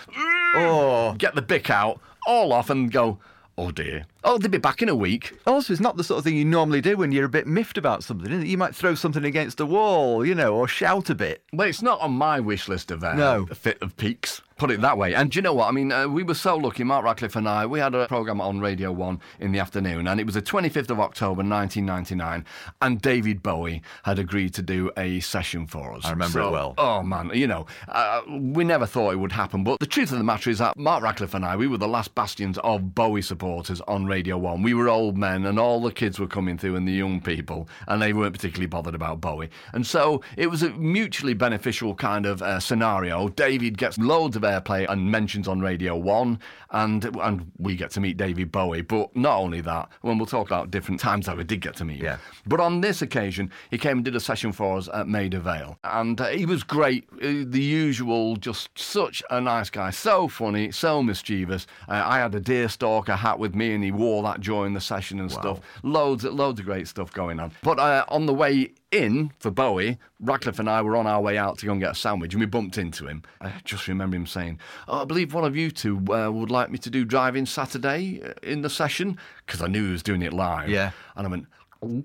Oh. 0.55 1.15
get 1.19 1.35
the 1.35 1.43
Bic 1.43 1.71
out, 1.71 1.99
all 2.27 2.53
off 2.53 2.69
and 2.71 2.93
go, 2.93 3.19
oh 3.57 3.71
dear. 3.71 4.05
Oh, 4.25 4.37
they'll 4.39 4.51
be 4.51 4.59
back 4.59 4.83
in 4.83 4.89
a 4.89 4.95
week. 4.95 5.33
Also, 5.47 5.73
it's 5.73 5.81
not 5.81 5.97
the 5.97 6.05
sort 6.05 6.19
of 6.19 6.25
thing 6.25 6.37
you 6.37 6.45
normally 6.45 6.81
do 6.81 6.97
when 6.97 7.11
you're 7.11 7.25
a 7.25 7.29
bit 7.31 7.47
miffed 7.47 7.79
about 7.79 8.05
something? 8.05 8.45
You 8.47 8.59
might 8.59 8.75
throw 8.75 8.95
something 8.95 9.25
against 9.25 9.59
a 9.61 9.67
wall, 9.67 10.25
you 10.25 10.35
know, 10.35 10.55
or 10.55 10.69
shout 10.69 11.09
a 11.11 11.15
bit. 11.15 11.43
Well, 11.53 11.69
it's 11.69 11.83
not 11.83 12.01
on 12.01 12.13
my 12.13 12.39
wish 12.41 12.69
list 12.69 12.91
of 12.91 13.03
uh, 13.03 13.15
No. 13.15 13.47
A 13.51 13.55
fit 13.55 13.81
of 13.83 13.97
peaks. 13.97 14.43
Put 14.63 14.71
it 14.71 14.81
that 14.83 14.97
way. 14.97 15.13
And 15.13 15.29
do 15.29 15.39
you 15.39 15.43
know 15.43 15.55
what? 15.55 15.67
I 15.67 15.73
mean, 15.73 15.91
uh, 15.91 16.07
we 16.07 16.23
were 16.23 16.35
so 16.37 16.57
lucky, 16.57 16.85
Mark 16.85 17.05
Radcliffe 17.05 17.35
and 17.35 17.49
I, 17.49 17.67
we 17.67 17.81
had 17.81 17.97
a 17.97 18.07
programme 18.07 18.41
on 18.41 18.61
Radio 18.61 18.93
1 18.93 19.21
in 19.41 19.51
the 19.51 19.59
afternoon, 19.59 20.07
and 20.07 20.21
it 20.21 20.25
was 20.25 20.37
the 20.37 20.41
25th 20.41 20.89
of 20.89 21.01
October 21.01 21.43
1999, 21.43 22.45
and 22.81 23.03
David 23.03 23.43
Bowie 23.43 23.83
had 24.05 24.21
agreed 24.21 24.55
to 24.55 24.63
do 24.63 24.93
a 24.97 25.19
session 25.19 25.67
for 25.67 25.95
us. 25.95 26.05
I 26.05 26.11
remember 26.11 26.39
So- 26.39 26.49
it 26.49 26.53
well. 26.53 26.75
Oh, 26.79 27.03
man, 27.03 27.33
you 27.35 27.49
know, 27.49 27.67
uh, 27.89 28.21
we 28.31 28.63
never 28.63 28.87
thought 28.87 29.13
it 29.15 29.17
would 29.17 29.33
happen, 29.33 29.65
but 29.65 29.81
the 29.81 29.87
truth 29.87 30.13
of 30.13 30.19
the 30.19 30.23
matter 30.23 30.49
is 30.49 30.59
that 30.59 30.79
Mark 30.79 31.03
Radcliffe 31.03 31.35
and 31.35 31.45
I, 31.45 31.57
we 31.57 31.67
were 31.67 31.79
the 31.79 31.89
last 31.89 32.15
bastions 32.15 32.57
of 32.59 32.95
Bowie 32.95 33.21
supporters 33.21 33.81
on 33.89 34.07
Radio 34.07 34.39
1. 34.39 34.63
We 34.63 34.75
were 34.75 34.89
old 34.89 35.19
men, 35.19 35.45
and 35.45 35.59
all 35.59 35.81
the 35.83 35.91
kids 35.91 36.21
were 36.21 36.29
coming 36.29 36.57
through, 36.57 36.77
and 36.77 36.87
the 36.87 36.93
young 36.93 37.21
people, 37.21 37.69
and 37.89 38.01
they 38.01 38.13
weren't 38.13 38.35
particularly 38.35 38.69
bothered 38.69 38.95
about 38.95 39.21
Bowie. 39.21 39.51
And 39.73 39.85
so 39.85 40.23
it 40.37 40.53
was 40.53 40.63
a 40.63 40.71
mutually 40.71 41.35
beneficial 41.35 41.97
kind 41.97 42.27
of 42.27 42.41
uh, 42.43 42.61
scenario. 42.61 43.27
David 43.29 43.77
gets 43.77 43.99
loads 43.99 44.37
of 44.37 44.45
airplay 44.61 44.87
and 44.89 45.11
mentions 45.11 45.49
on 45.49 45.61
Radio 45.61 45.97
1, 45.97 46.39
and, 46.71 47.05
and 47.17 47.51
we 47.59 47.77
get 47.77 47.91
to 47.93 48.01
meet 48.01 48.17
David 48.17 48.51
Bowie. 48.53 48.83
But 48.83 49.15
not 49.17 49.39
only 49.39 49.61
that, 49.63 49.89
when 50.01 50.19
we'll 50.19 50.27
talk 50.27 50.47
about 50.47 50.71
different 50.71 51.01
times 51.01 51.27
that 51.27 51.37
we 51.37 51.45
did 51.45 51.61
get 51.61 51.77
to 51.77 51.85
meet 51.85 51.99
him. 51.99 52.05
Yeah. 52.05 52.19
But 52.47 52.61
on 52.61 52.81
this 52.81 53.03
occasion, 53.03 53.51
he 53.71 53.79
came 53.79 53.99
and 53.99 54.05
did 54.05 54.17
a 54.17 54.21
session 54.21 54.53
for 54.53 54.79
us 54.79 54.89
at 54.93 55.09
Maida 55.09 55.41
Vale. 55.41 55.79
And 55.85 56.21
uh, 56.21 56.29
he 56.29 56.47
was 56.47 56.63
great. 56.63 57.09
Uh, 57.15 57.45
the 57.47 57.63
usual, 57.63 58.37
just 58.37 58.71
such 58.79 59.23
a 59.31 59.41
nice 59.41 59.71
guy. 59.71 59.91
So 59.91 60.29
funny, 60.29 60.71
so 60.71 61.03
mischievous. 61.03 61.67
Uh, 61.89 62.03
I 62.05 62.19
had 62.19 62.35
a 62.35 62.41
deerstalker 62.41 63.17
hat 63.17 63.39
with 63.39 63.55
me 63.55 63.75
and 63.75 63.85
he 63.85 63.91
wore 63.91 64.23
that 64.25 64.41
during 64.41 64.75
the 64.75 64.81
session 64.81 65.21
and 65.21 65.31
stuff. 65.31 65.61
Loads, 65.83 66.25
loads 66.25 66.61
of 66.61 66.67
great 66.67 66.89
stuff 66.89 67.13
going 67.13 67.41
on. 67.41 67.53
But 67.63 67.79
uh, 67.79 68.05
on 68.09 68.27
the 68.27 68.35
way 68.35 68.73
in 68.93 69.33
for 69.39 69.51
Bowie, 69.51 69.99
Radcliffe 70.21 70.59
and 70.59 70.69
I 70.69 70.83
were 70.83 70.97
on 70.97 71.07
our 71.07 71.21
way 71.21 71.39
out 71.39 71.59
to 71.59 71.67
go 71.67 71.73
and 71.73 71.81
get 71.81 71.93
a 71.93 71.95
sandwich 71.95 72.35
and 72.35 72.41
we 72.41 72.47
bumped 72.47 72.79
into 72.79 73.07
him. 73.07 73.23
I 73.41 73.53
just 73.65 73.89
remember 73.89 74.17
him 74.17 74.27
saying, 74.27 74.61
oh, 74.87 75.03
I 75.03 75.05
believe 75.05 75.35
one 75.35 75.45
of 75.45 75.57
you 75.57 75.71
two 75.71 75.99
uh, 76.13 76.31
would 76.31 76.51
like 76.51 76.71
me 76.71 76.79
to 76.79 76.91
do 76.91 77.05
driving 77.05 77.47
Saturday 77.47 78.23
uh, 78.23 78.35
in 78.43 78.63
the 78.63 78.71
session 78.71 79.19
because 79.47 79.63
I 79.63 79.67
knew 79.67 79.87
he 79.87 79.93
was 79.93 80.03
doing 80.03 80.23
it 80.23 80.33
live. 80.33 80.69
Yeah. 80.69 80.93
And 81.17 81.27
I 81.27 81.31
went, 81.31 81.47
"Oh, 81.83 82.05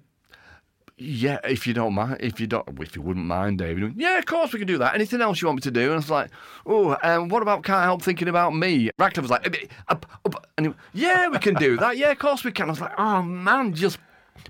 yeah, 1.00 1.38
if 1.44 1.68
you 1.68 1.76
don't 1.76 1.94
mind, 1.94 2.18
if 2.22 2.40
you 2.40 2.48
don't, 2.48 2.68
if 2.82 2.96
you 2.96 3.04
wouldn't 3.04 3.26
mind, 3.26 3.60
David. 3.60 3.84
Went, 3.84 4.00
Yeah, 4.00 4.18
of 4.18 4.26
course 4.26 4.52
we 4.52 4.58
can 4.58 4.68
do 4.68 4.80
that. 4.80 4.96
Anything 4.96 5.22
else 5.22 5.42
you 5.42 5.48
want 5.48 5.58
me 5.58 5.62
to 5.62 5.72
do? 5.72 5.82
And 5.84 5.92
I 5.92 5.96
was 5.98 6.10
like, 6.10 6.32
Oh, 6.66 6.98
um, 7.04 7.30
what 7.30 7.44
about 7.44 7.64
can't 7.64 7.84
help 7.84 8.02
thinking 8.02 8.28
about 8.28 8.56
me? 8.56 8.90
Radcliffe 8.98 9.24
was 9.24 9.32
like, 9.32 9.70
up, 9.90 10.06
up," 10.26 10.48
and 10.58 10.68
he 10.68 10.74
Yeah, 10.94 11.28
we 11.28 11.38
can 11.38 11.54
do 11.54 11.78
that. 11.78 11.98
Yeah, 11.98 12.12
of 12.12 12.20
course 12.20 12.44
we 12.44 12.52
can. 12.52 12.68
I 12.68 12.72
was 12.72 12.82
like, 12.82 12.94
Oh 12.98 13.22
man, 13.22 13.74
just 13.74 14.00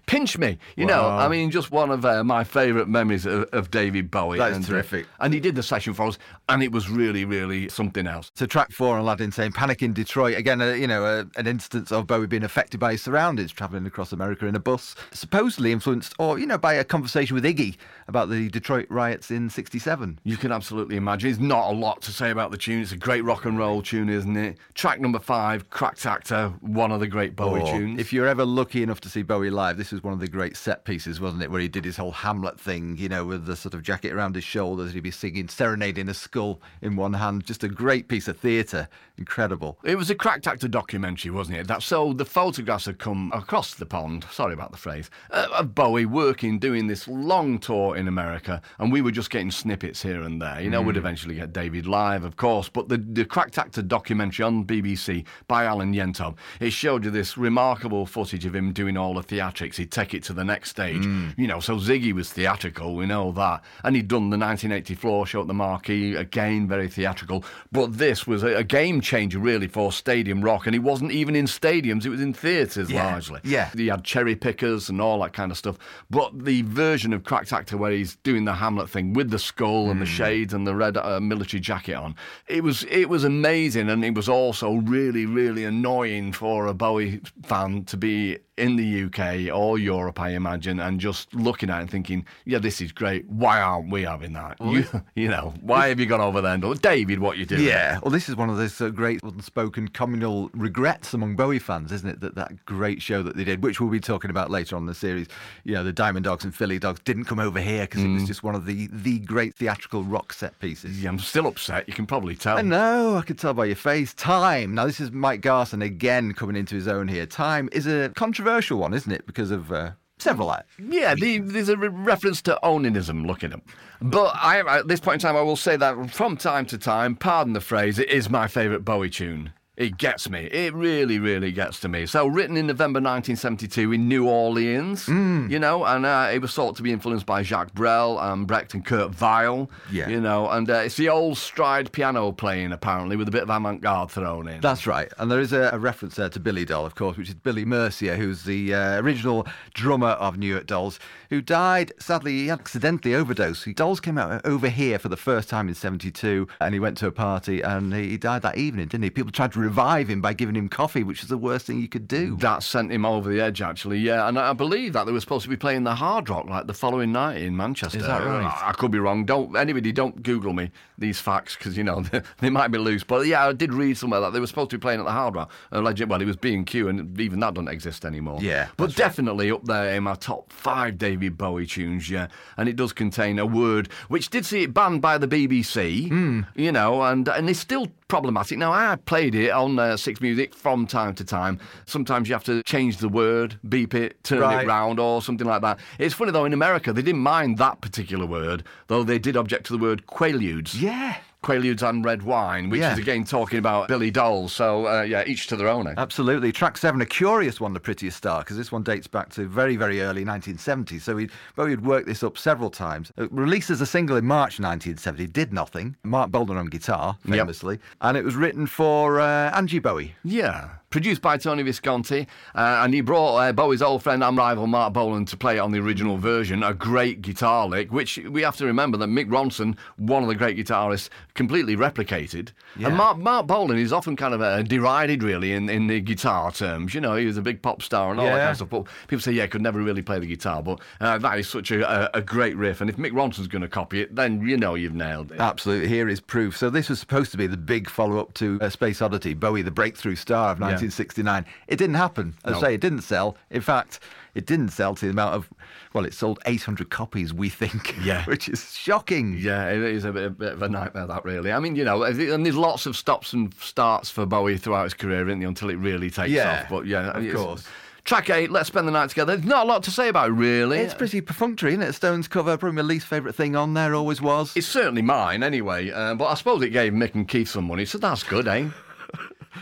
pinch 0.06 0.38
me. 0.38 0.58
You 0.75 0.86
know, 0.86 1.08
I 1.08 1.27
mean, 1.27 1.51
just 1.51 1.72
one 1.72 1.91
of 1.91 2.06
uh, 2.06 2.24
my 2.24 2.44
favourite 2.44 2.88
memories 2.88 3.25
of, 3.25 3.44
of 3.53 3.72
David 3.72 4.10
Bowie. 4.12 4.38
That 4.38 4.51
is 4.51 4.58
and, 4.58 4.65
uh, 4.65 4.70
terrific. 4.70 5.06
and 5.20 5.34
he 5.34 5.39
did 5.39 5.56
the 5.56 5.63
session 5.63 5.94
for 5.94 6.08
us, 6.08 6.17
and 6.50 6.63
it 6.63 6.72
was 6.72 6.89
really, 6.89 7.25
really 7.25 7.70
something 7.70 8.08
else. 8.08 8.32
So 8.36 8.46
track 8.46 8.72
four, 8.72 8.98
Aladdin 8.98 9.32
Sane 9.32 9.51
"Panic 9.51 9.82
in 9.82 9.94
Detroit." 9.94 10.38
Again, 10.38 10.62
uh, 10.62 10.72
you 10.72 10.88
know, 10.88 11.06
uh, 11.06 11.25
an 11.36 11.48
instance 11.48 11.91
of 11.91 12.08
Bowie 12.08 12.27
being 12.27 12.44
affected 12.44 12.79
by 12.79 12.94
his 12.94 13.01
surroundings, 13.01 13.51
travelling 13.51 13.86
across 13.86 14.12
America 14.12 14.46
in 14.46 14.56
a 14.56 14.60
bus, 14.60 14.96
supposedly 15.12 15.72
influenced, 15.72 16.13
or 16.20 16.39
you 16.39 16.46
know, 16.46 16.58
by 16.58 16.74
a 16.74 16.84
conversation 16.84 17.36
with 17.36 17.44
Iggy 17.44 17.77
about 18.08 18.29
the 18.29 18.50
Detroit 18.50 18.88
riots 18.89 19.32
in 19.32 19.50
'67. 19.50 20.20
You 20.24 20.38
can 20.38 20.51
absolutely 20.51 20.96
imagine. 20.96 21.29
There's 21.29 21.39
not 21.39 21.72
a 21.72 21.75
lot 21.75 22.01
to 22.03 22.12
say 22.12 22.32
about 22.32 22.51
the 22.51 22.58
tune. 22.58 22.82
It's 22.82 22.91
a 22.91 22.98
great 22.98 23.22
rock 23.24 23.46
and 23.46 23.58
roll 23.58 23.82
tune, 23.82 24.10
isn't 24.10 24.36
it? 24.36 24.58
Track 24.74 25.00
number 25.00 25.20
five, 25.20 25.70
Cracked 25.70 26.06
Actor, 26.06 26.53
one 26.62 26.91
of 26.91 27.00
the 27.00 27.08
great 27.08 27.36
Bowie 27.36 27.62
Or, 27.62 27.65
tunes. 27.65 28.00
If 28.00 28.13
you're 28.13 28.27
ever 28.27 28.46
lucky 28.46 28.84
enough 28.84 29.01
to 29.01 29.10
see 29.10 29.22
Bowie 29.22 29.50
live, 29.50 29.77
this 29.78 29.92
was 29.92 30.04
one 30.04 30.14
of 30.14 30.20
the 30.20 30.28
great 30.28 30.58
set 30.58 30.84
pieces, 30.84 31.22
wasn't 31.22 31.44
it? 31.44 31.52
Where 31.52 31.62
he 31.62 31.68
did 31.68 31.86
his 31.86 31.98
whole 31.98 32.12
Hamlet 32.12 32.60
thing, 32.60 32.98
you 32.98 33.10
know, 33.10 33.26
with 33.26 33.46
the 33.46 33.56
sort 33.56 33.74
of 33.74 33.84
jacket 33.84 34.12
around 34.12 34.36
his 34.36 34.44
shoulders, 34.44 34.94
he'd 34.94 35.02
be 35.02 35.12
singing, 35.12 35.48
serenading 35.48 36.10
a 36.10 36.14
skull 36.14 36.62
in 36.82 36.96
one 36.96 37.14
hand. 37.14 37.46
Just 37.46 37.64
a 37.64 37.70
great 37.70 38.08
piece 38.08 38.28
of 38.28 38.38
theatre. 38.38 38.90
Incredible. 39.18 39.80
It 39.84 39.96
was 39.96 40.10
a 40.10 40.16
cracked 40.16 40.48
actor 40.48 40.68
documentary, 40.68 41.32
wasn't 41.32 41.58
it? 41.58 41.68
That 41.68 41.82
so 41.82 42.14
the 42.14 42.26
photographs 42.26 42.86
had 42.86 43.00
come 43.00 43.32
across 43.34 43.74
the 43.74 43.86
pond. 43.86 44.26
Sorry 44.32 44.54
about 44.54 44.72
the 44.72 44.78
phrase 44.78 45.10
uh, 45.32 45.48
of 45.54 45.74
Bowie 45.74 46.06
working, 46.06 46.60
doing 46.60 46.88
this 46.88 47.08
long 47.08 47.58
tour 47.60 47.96
in 47.96 48.08
America, 48.08 48.62
and 48.80 48.92
we 48.92 49.02
were 49.02 49.12
just 49.12 49.30
getting 49.30 49.52
snippets 49.52 50.02
here 50.02 50.22
and 50.22 50.42
there. 50.42 50.62
You 50.62 50.70
know, 50.70 50.82
we'd 50.82 50.98
eventually 50.98 51.36
get 51.36 51.54
David 51.54 51.88
live, 51.88 52.24
of 52.24 52.36
course, 52.38 52.70
but 52.70 52.90
the 52.90 52.98
the 52.98 53.26
cracked 53.26 53.58
actor 53.58 53.82
documentary 53.82 54.44
on 54.44 54.66
BBC 54.66 55.26
by 55.48 55.66
Alan 55.66 55.94
Yentob, 55.94 56.36
it 56.60 56.72
showed 56.72 57.04
you 57.04 57.12
this 57.12 57.38
remarkable 57.38 58.06
footage 58.06 58.46
of 58.46 58.56
him 58.56 58.74
doing 58.74 58.98
all 58.98 59.14
the 59.14 59.24
theatrics. 59.24 59.67
He'd 59.76 59.92
take 59.92 60.14
it 60.14 60.24
to 60.24 60.34
the 60.34 60.46
next 60.46 60.70
stage. 60.70 61.04
You 61.36 61.48
know, 61.48 61.60
so 61.60 61.76
Ziggy 61.76 62.14
was 62.14 62.32
theatrical, 62.32 62.96
we 62.96 63.06
know 63.06 63.34
that, 63.34 63.62
and 63.84 63.96
he'd 63.98 64.08
done 64.08 64.30
the 64.30 64.38
1980 64.38 64.96
floor 64.96 65.26
show 65.26 65.42
at 65.42 65.48
the 65.48 65.54
Marquee, 65.54 66.16
again 66.16 66.66
very 66.70 66.88
theatrical. 66.88 67.44
But 67.74 67.98
this 67.98 68.26
was 68.26 68.44
a, 68.44 68.56
a 68.56 68.64
game 68.64 69.02
changer 69.02 69.40
really 69.40 69.68
for 69.68 69.92
stadium 69.92 70.42
rock, 70.42 70.68
and 70.68 70.76
it 70.76 70.80
wasn't 70.80 71.12
even 71.12 71.36
in 71.36 71.46
stadiums; 71.46 72.06
it 72.06 72.10
was 72.10 72.22
in 72.22 72.32
theatres 72.34 72.90
Yeah, 72.90 73.04
largely. 73.08 73.42
yeah. 73.44 73.70
he 73.76 73.88
had 73.88 74.04
cherry 74.06 74.36
pickers 74.36 74.88
and 74.88 75.02
all 75.02 75.20
that 75.24 75.34
kind 75.34 75.52
of 75.52 75.58
stuff. 75.58 75.78
But 76.10 76.46
the 76.46 76.62
version 76.62 77.12
of 77.12 77.24
Cracked 77.24 77.52
Actor 77.52 77.76
where 77.78 77.92
he's 77.92 78.16
doing 78.18 78.46
the 78.46 78.54
Hamlet 78.54 78.90
thing 78.90 79.14
with 79.14 79.32
the 79.32 79.40
skull 79.40 79.90
and 79.90 80.00
the 80.00 80.06
shades 80.06 80.54
and 80.54 80.66
the 80.66 80.76
red 80.76 80.96
uh, 80.96 81.20
military 81.20 81.60
jacket 81.60 81.96
on, 81.96 82.16
it 82.48 82.64
was 82.64 82.86
it 82.90 83.10
was 83.10 83.24
amazing, 83.24 83.89
and 83.89 84.06
it 84.06 84.13
was 84.13 84.30
also 84.30 84.76
really 84.76 85.26
really 85.26 85.65
annoying 85.65 86.32
for 86.32 86.68
a 86.68 86.74
Bowie 86.74 87.20
fan 87.44 87.84
to 87.86 87.98
be 87.98 88.38
in 88.58 88.76
the 88.76 89.04
UK 89.04 89.56
or 89.56 89.78
Europe, 89.78 90.20
I 90.20 90.30
imagine, 90.30 90.80
and 90.80 91.00
just 91.00 91.34
looking 91.34 91.70
at 91.70 91.78
it 91.78 91.82
and 91.82 91.91
thinking, 91.91 92.26
yeah, 92.46 92.58
this 92.58 92.82
is 92.82 92.91
great. 92.91 93.28
Why 93.30 93.62
aren't 93.62 93.91
we 93.91 94.04
having 94.04 94.34
that? 94.34 94.58
You, 94.60 94.86
you 95.15 95.28
know, 95.28 95.54
why 95.62 95.89
have 95.89 96.00
you 96.00 96.08
gone 96.08 96.22
over 96.22 96.41
there 96.41 96.54
and 96.54 96.82
David, 96.82 97.20
what 97.20 97.38
you 97.38 97.46
doing? 97.46 97.63
Yeah, 97.63 98.00
well, 98.02 98.12
this 98.12 98.28
is 98.28 98.36
one 98.36 98.50
of 98.50 98.58
those 98.58 98.82
uh, 98.82 98.89
great 98.89 99.22
unspoken 99.24 99.88
communal 99.89 100.50
regrets 100.54 101.13
among 101.13 101.36
Bowie 101.36 101.60
fans, 101.60 101.91
isn't 101.91 102.10
it? 102.10 102.20
That 102.20 102.36
that 102.36 102.65
great 102.65 103.02
show 103.02 103.22
that 103.24 103.38
they 103.38 103.43
did, 103.43 103.63
which 103.63 103.80
we'll 103.80 103.89
be 103.89 104.00
talking 104.00 104.30
about 104.32 104.50
later 104.50 104.76
on 104.76 104.84
in 104.84 104.88
the 104.88 104.96
series. 104.96 105.28
You 105.63 105.76
know, 105.76 105.84
the 105.84 105.93
Diamond 105.93 106.26
Dogs 106.26 106.43
and 106.43 106.54
Philly 106.54 106.80
Dogs 106.80 107.00
didn't 107.06 107.26
come 107.26 107.39
over 107.39 107.60
here 107.60 107.84
because 107.84 108.04
it 108.04 108.10
was 108.12 108.26
just 108.26 108.43
one 108.43 108.56
of 108.56 108.65
the 108.65 108.89
the 108.91 109.20
great 109.20 109.56
theatrical 109.56 110.04
rock 110.04 110.34
set 110.34 110.58
pieces. 110.60 111.02
Yeah, 111.02 111.10
I'm 111.10 111.20
still 111.20 111.48
upset. 111.48 111.88
You 111.88 111.93
can 111.93 112.08
probably 112.08 112.36
tell. 112.36 112.58
I 112.58 112.62
know, 112.63 113.17
I 113.17 113.22
could 113.22 113.38
tell 113.38 113.54
by 113.54 113.65
your 113.65 113.76
face. 113.76 114.13
Time. 114.13 114.74
Now, 114.74 114.86
this 114.86 115.00
is 115.00 115.12
Mike 115.12 115.41
Garson 115.41 115.82
again 115.82 116.34
coming 116.34 116.56
into 116.56 116.76
his 116.76 116.88
own 116.88 117.08
here. 117.08 117.26
Time 117.26 117.70
is 117.72 117.86
a 117.86 118.10
controversial 118.10 118.47
one, 118.78 118.94
isn't 118.94 119.12
it? 119.12 119.26
Because 119.26 119.52
of 119.52 119.72
uh, 119.72 119.92
several. 120.18 120.56
Yeah, 120.80 121.16
the, 121.16 121.40
there's 121.40 121.70
a 121.70 121.78
re- 121.78 121.90
reference 121.90 122.42
to 122.44 122.60
onanism, 122.64 123.26
look 123.26 123.44
at 123.44 123.52
him. 123.52 123.62
But 124.02 124.36
I, 124.36 124.80
at 124.80 124.88
this 124.88 125.00
point 125.00 125.24
in 125.24 125.28
time, 125.28 125.36
I 125.36 125.42
will 125.42 125.56
say 125.56 125.78
that 125.78 126.12
from 126.12 126.38
time 126.38 126.66
to 126.68 126.78
time, 126.78 127.16
pardon 127.16 127.54
the 127.54 127.62
phrase, 127.62 128.00
it 128.00 128.10
is 128.10 128.30
my 128.30 128.48
favourite 128.48 128.86
Bowie 128.86 129.10
tune. 129.10 129.54
It 129.78 130.00
gets 130.00 130.28
me. 130.28 130.46
It 130.46 130.74
really, 130.74 131.20
really 131.20 131.52
gets 131.52 131.80
to 131.82 131.88
me. 131.88 132.08
So, 132.08 132.26
written 132.26 132.58
in 132.58 132.66
November 132.66 132.98
1972 133.00 133.94
in 133.94 134.08
New 134.08 134.28
Orleans, 134.28 135.08
you 135.08 135.60
know, 135.60 135.86
and 135.86 136.04
uh, 136.04 136.30
it 136.34 136.40
was 136.42 136.52
thought 136.56 136.76
to 136.78 136.82
be 136.82 136.92
influenced 136.92 137.28
by 137.28 137.44
Jacques 137.44 137.74
Brel, 137.76 138.18
and 138.20 138.48
Brecht, 138.48 138.74
and 138.74 138.84
Kurt 138.84 139.12
Weill, 139.22 139.70
Yeah. 139.92 140.10
you 140.10 140.20
know, 140.20 140.50
and 140.50 140.68
uh, 140.68 140.78
it's 140.86 140.98
the 140.98 141.10
old 141.10 141.38
stride 141.38 141.92
piano 141.92 142.32
playing, 142.32 142.72
apparently, 142.72 143.16
with 143.16 143.28
a 143.28 143.32
bit 143.32 143.44
of 143.44 143.52
avant 143.52 143.82
garde 143.82 144.10
thrown 144.10 144.48
in. 144.48 144.62
That's 144.62 144.88
right. 144.88 145.12
And 145.20 145.30
there 145.30 145.40
is 145.40 145.54
a, 145.54 145.70
a 145.72 145.78
reference 145.78 146.16
there 146.16 146.30
to 146.30 146.40
Billy 146.40 146.66
Doll, 146.66 146.86
of 146.88 146.96
course, 146.96 147.16
which 147.16 147.30
is 147.30 147.36
Billy 147.36 147.63
Murcia, 147.63 148.16
who's 148.16 148.46
the 148.46 148.74
uh, 148.74 149.00
original 149.00 149.46
drummer 149.76 150.08
of 150.18 150.40
New 150.40 150.48
York 150.52 150.66
Dolls, 150.66 151.00
who 151.30 151.40
died, 151.40 151.92
sadly, 152.00 152.32
he 152.32 152.50
accidentally 152.50 153.13
overdosed. 153.13 153.66
He, 153.66 153.74
Dolls 153.74 154.00
came 154.00 154.18
out 154.18 154.44
over 154.44 154.70
here 154.70 154.98
for 154.98 155.10
the 155.10 155.18
first 155.18 155.50
time 155.50 155.68
in 155.68 155.76
72, 155.76 156.48
and 156.62 156.74
he 156.74 156.80
went 156.80 156.98
to 156.98 157.06
a 157.06 157.12
party, 157.12 157.62
and 157.62 157.94
he, 157.94 158.10
he 158.10 158.18
died 158.18 158.42
that 158.42 158.58
evening, 158.58 158.88
didn't 158.88 159.04
he? 159.04 159.12
People 159.12 159.32
tried 159.32 159.52
to 159.52 159.66
revive 159.67 160.10
him 160.10 160.21
by 160.21 160.34
giving 160.34 160.56
him 160.56 160.69
coffee, 160.69 161.03
which 161.03 161.21
is 161.21 161.30
the 161.30 161.38
worst 161.38 161.67
thing 161.67 161.80
you 161.80 161.88
could 161.88 162.08
do. 162.08 162.38
That 162.38 162.63
sent 162.63 162.91
him 162.91 163.06
over 163.06 163.30
the 163.30 163.41
edge, 163.41 163.62
actually. 163.62 163.99
Yeah, 163.99 164.27
and 164.27 164.39
I 164.39 164.53
believe 164.53 164.93
that 164.93 165.06
they 165.06 165.12
were 165.12 165.19
supposed 165.19 165.43
to 165.43 165.49
be 165.49 165.58
playing 165.58 165.84
the 165.84 165.95
Hard 165.95 166.30
Rock 166.30 166.47
like 166.47 166.67
the 166.67 166.73
following 166.73 167.12
night 167.12 167.41
in 167.41 167.56
Manchester. 167.56 167.99
Is 167.99 168.08
that 168.08 168.23
right? 168.23 168.60
I 168.63 168.71
could 168.71 168.91
be 168.91 168.99
wrong. 168.99 169.25
Don't 169.25 169.56
anybody 169.56 169.91
don't 169.91 170.23
Google 170.23 170.53
me 170.53 170.71
these 170.97 171.19
facts 171.19 171.56
because 171.56 171.77
you 171.77 171.84
know 171.84 172.01
they, 172.01 172.21
they 172.39 172.49
might 172.49 172.69
be 172.69 172.77
loose. 172.77 173.03
But 173.03 173.27
yeah, 173.27 173.47
I 173.47 173.53
did 173.53 173.73
read 173.73 173.97
somewhere 173.97 174.21
that 174.21 174.32
they 174.34 174.39
were 174.39 174.47
supposed 174.47 174.71
to 174.71 174.77
be 174.77 174.82
playing 174.82 174.99
at 174.99 175.06
the 175.06 175.12
Hard 175.12 175.36
Rock. 175.36 175.51
Alleged, 175.71 176.10
well, 176.10 176.21
it 176.21 176.25
was 176.25 176.38
B 176.38 176.53
and 176.53 176.65
Q, 176.65 176.88
and 176.88 177.19
even 177.19 177.39
that 177.41 177.53
doesn't 177.53 177.67
exist 177.67 178.06
anymore. 178.06 178.39
Yeah, 178.41 178.67
but 178.77 178.95
definitely 178.95 179.51
up 179.51 179.65
there 179.65 179.95
in 179.95 180.03
my 180.03 180.15
top 180.15 180.51
five 180.51 180.97
David 180.97 181.38
Bowie 181.38 181.67
tunes. 181.67 182.10
Yeah, 182.10 182.27
and 182.56 182.69
it 182.69 182.75
does 182.75 182.93
contain 182.93 183.39
a 183.39 183.45
word 183.45 183.89
which 184.08 184.30
did 184.30 184.45
see 184.45 184.63
it 184.63 184.73
banned 184.73 185.01
by 185.01 185.17
the 185.17 185.27
BBC. 185.27 186.10
Hmm. 186.10 186.41
You 186.56 186.71
know, 186.71 187.03
and 187.03 187.27
and 187.27 187.49
it's 187.49 187.60
still 187.60 187.88
problematic. 188.08 188.58
Now 188.58 188.72
I 188.72 188.96
played 188.96 189.36
it 189.36 189.50
on 189.52 189.78
uh, 189.80 189.98
Six 189.98 190.22
Music 190.22 190.54
from 190.56 190.88
time 190.88 191.13
to 191.15 191.24
time. 191.26 191.60
Sometimes 191.86 192.30
you 192.30 192.36
have 192.36 192.43
to 192.46 192.63
change 192.63 192.98
the 192.98 193.10
word, 193.10 193.60
beep 193.67 193.93
it, 193.93 194.24
turn 194.24 194.39
Right. 194.39 194.63
it 194.63 194.67
round, 194.67 195.00
or 195.00 195.22
something 195.22 195.48
like 195.48 195.62
that. 195.62 195.80
It's 196.00 196.13
funny 196.15 196.32
though. 196.32 196.46
In 196.46 196.54
America, 196.54 196.93
they 196.93 197.02
didn't 197.02 197.22
mind 197.22 197.58
that 197.58 197.82
particular 197.82 198.26
word, 198.26 198.63
though 198.88 199.04
they 199.04 199.20
did 199.20 199.36
object 199.36 199.65
to 199.67 199.74
the 199.74 199.80
word 199.80 200.06
quaaludes. 200.08 200.80
Yeah. 200.82 201.17
Quaaludes 201.48 201.82
and 201.82 202.04
Red 202.04 202.24
Wine, 202.24 202.70
which 202.70 202.82
Yeah. 202.82 202.92
is 202.92 203.00
again 203.00 203.24
talking 203.24 203.58
about 203.58 203.88
Billy 203.88 204.12
Dole. 204.12 204.50
So, 204.50 204.86
uh, 204.86 205.02
yeah, 205.04 205.24
each 205.26 205.48
to 205.48 205.56
their 205.56 205.70
own. 205.70 205.88
Eh? 205.88 205.94
Absolutely. 205.98 206.52
Track 206.52 206.78
seven, 206.78 207.00
a 207.00 207.06
curious 207.06 207.62
one, 207.62 207.74
The 207.74 207.80
Prettiest 207.80 208.18
Star, 208.18 208.40
because 208.42 208.58
this 208.58 208.70
one 208.72 208.84
dates 208.84 209.08
back 209.08 209.30
to 209.30 209.48
very, 209.48 209.78
very 209.78 210.02
early 210.02 210.26
1970. 210.26 211.00
So 211.00 211.16
he, 211.16 211.30
Bowie 211.56 211.72
had 211.72 211.86
worked 211.86 212.06
this 212.08 212.22
up 212.22 212.38
several 212.38 212.70
times. 212.70 213.14
Uh, 213.18 213.30
released 213.30 213.70
as 213.70 213.80
a 213.80 213.86
single 213.86 214.18
in 214.18 214.26
March 214.26 214.60
1970, 214.60 215.28
did 215.28 215.54
nothing. 215.54 215.96
Marc 216.04 216.32
Bolan 216.32 216.58
on 216.58 216.66
guitar, 216.66 217.18
Yep. 217.26 217.38
famously. 217.38 217.80
And 218.02 218.18
it 218.18 218.26
was 218.26 218.36
written 218.36 218.68
for 218.68 219.22
uh, 219.22 219.52
Angie 219.52 219.80
Bowie. 219.80 220.16
Yeah. 220.26 220.68
Produced 220.89 221.21
by 221.21 221.36
Tony 221.36 221.63
Visconti, 221.63 222.28
uh, 222.56 222.82
and 222.82 222.93
he 222.93 223.02
brought 223.02 223.36
uh, 223.36 223.52
Bowie's 223.52 223.82
old 223.82 224.02
friend 224.02 224.23
and 224.23 224.38
rival 224.38 224.67
Marc 224.67 224.93
Bolan 224.93 225.26
to 225.26 225.36
play 225.36 225.58
it 225.58 225.60
on 225.60 225.71
the 225.71 225.80
original 225.80 226.17
version. 226.17 226.63
A 226.63 226.73
great 226.73 227.21
guitar 227.21 227.67
lick, 227.67 227.91
which 227.91 228.17
we 228.30 228.41
have 228.41 228.56
to 228.56 228.65
remember 228.65 228.97
that 228.97 229.10
Mick 229.10 229.28
Ronson, 229.28 229.78
one 229.97 230.23
of 230.23 230.30
the 230.30 230.36
great 230.36 230.58
guitarists, 230.58 231.10
completely 231.34 231.76
replicated. 231.76 232.52
Yeah. 232.78 232.88
And 232.88 232.95
Mark, 232.95 233.17
Marc 233.17 233.47
Bolan 233.47 233.78
is 233.78 233.91
often 233.91 234.15
kind 234.15 234.34
of 234.34 234.41
uh, 234.41 234.62
derided, 234.62 235.23
really, 235.23 235.52
in, 235.52 235.67
in 235.67 235.88
the 235.88 236.00
guitar 236.00 236.54
terms. 236.54 236.93
You 236.93 237.02
know, 237.02 237.17
he 237.17 237.26
was 237.26 237.36
a 237.36 237.41
big 237.41 237.62
pop 237.62 237.82
star 237.82 238.12
and 238.12 238.19
all 238.21 238.26
that 238.26 238.38
kind 238.38 238.50
of 238.52 238.56
stuff. 238.56 238.69
But 238.69 238.86
people 239.10 239.21
say, 239.21 239.34
yeah, 239.34 239.47
could 239.47 239.62
never 239.62 239.82
really 239.82 240.02
play 240.02 240.19
the 240.19 240.26
guitar. 240.26 240.63
But 240.63 240.80
uh, 241.02 241.17
that 241.17 241.38
is 241.38 241.50
such 241.50 241.69
a, 241.71 241.86
a, 242.15 242.19
a 242.19 242.21
great 242.21 242.56
riff. 242.56 242.80
And 242.80 242.89
if 242.89 242.95
Mick 242.95 243.12
Ronson's 243.12 243.50
going 243.50 243.62
to 243.62 243.67
copy 243.67 244.00
it, 244.00 244.15
then 244.15 244.41
you 244.47 244.56
know 244.56 244.76
you've 244.76 244.95
nailed 244.95 245.34
it. 245.34 245.41
Absolutely, 245.41 245.89
here 245.89 246.08
is 246.08 246.21
proof. 246.21 246.56
So 246.56 246.69
this 246.69 246.88
was 246.88 246.97
supposed 246.97 247.32
to 247.32 247.38
be 247.38 247.45
the 247.45 247.58
big 247.58 247.89
follow-up 247.89 248.34
to 248.36 248.58
uh, 248.62 248.69
Space 248.69 249.02
Oddity, 249.02 249.34
Bowie, 249.34 249.63
the 249.63 249.69
breakthrough 249.69 250.15
star 250.15 250.54
of 250.54 250.60
1969. 250.82 251.46
It 251.68 251.76
didn't 251.78 251.96
happen. 251.96 252.36
As 252.46 252.54
No. 252.54 252.58
I 252.58 252.62
say, 252.62 252.74
it 252.76 252.82
didn't 252.82 253.02
sell. 253.02 253.38
In 253.50 253.62
fact, 253.62 254.00
it 254.36 254.46
didn't 254.46 254.70
sell 254.70 254.94
to 254.96 255.06
the 255.06 255.12
amount 255.12 255.34
of, 255.36 255.50
well, 255.94 256.06
it 256.06 256.13
sold 256.13 256.40
800 256.46 256.90
copies, 256.90 257.34
we 257.34 257.50
think. 257.50 257.96
Yeah. 258.04 258.24
which 258.28 258.48
is 258.50 258.74
shocking. 258.74 259.38
Yeah, 259.40 259.70
it 259.70 259.80
is 259.80 260.06
a 260.06 260.12
bit, 260.12 260.26
a 260.26 260.30
bit 260.30 260.54
of 260.54 260.62
a 260.62 260.70
nightmare, 260.70 261.08
that 261.08 261.26
really. 261.26 261.52
I 261.52 261.60
mean, 261.60 261.76
you 261.76 261.84
know, 261.84 262.04
and 262.04 262.46
there's 262.46 262.56
lots 262.56 262.86
of 262.86 262.96
stops 262.96 263.34
and 263.34 263.54
starts 263.56 264.10
for 264.10 264.26
Bowie 264.26 264.58
throughout 264.58 264.84
his 264.84 264.94
career, 264.94 265.28
isn't 265.28 265.40
there, 265.40 265.48
until 265.48 265.70
it 265.70 265.76
really 265.78 266.10
takes 266.10 266.30
Yeah, 266.30 266.62
off. 266.63 266.70
But 266.70 266.86
yeah, 266.86 267.18
of 267.18 267.34
course. 267.36 267.63
Track 268.04 268.30
eight, 268.30 268.52
Let's 268.52 268.68
Spend 268.68 268.88
the 268.88 268.92
Night 268.94 269.10
Together. 269.10 269.36
There's 269.36 269.46
not 269.46 269.66
a 269.66 269.68
lot 269.68 269.84
to 269.84 269.92
say 269.92 270.08
about 270.08 270.30
it, 270.30 270.34
really. 270.34 270.78
It's 270.78 270.94
pretty 270.94 271.20
perfunctory, 271.20 271.72
isn't 271.74 271.82
it? 271.84 271.92
Stones 271.92 272.30
cover, 272.30 272.56
probably 272.56 272.78
my 272.78 272.82
least 272.84 273.06
favourite 273.06 273.36
thing 273.36 273.58
on 273.58 273.74
there, 273.74 273.94
always 273.94 274.22
was. 274.22 274.56
It's 274.56 274.66
certainly 274.66 275.02
mine, 275.02 275.44
anyway. 275.44 275.92
Uh, 275.92 276.16
but 276.16 276.28
I 276.28 276.36
suppose 276.36 276.62
it 276.62 276.70
gave 276.70 276.94
Mick 276.94 277.16
and 277.16 277.28
Keith 277.28 277.50
some 277.50 277.66
money, 277.66 277.84
so 277.84 277.98
that's 277.98 278.24
good, 278.24 278.48
eh? 278.48 278.70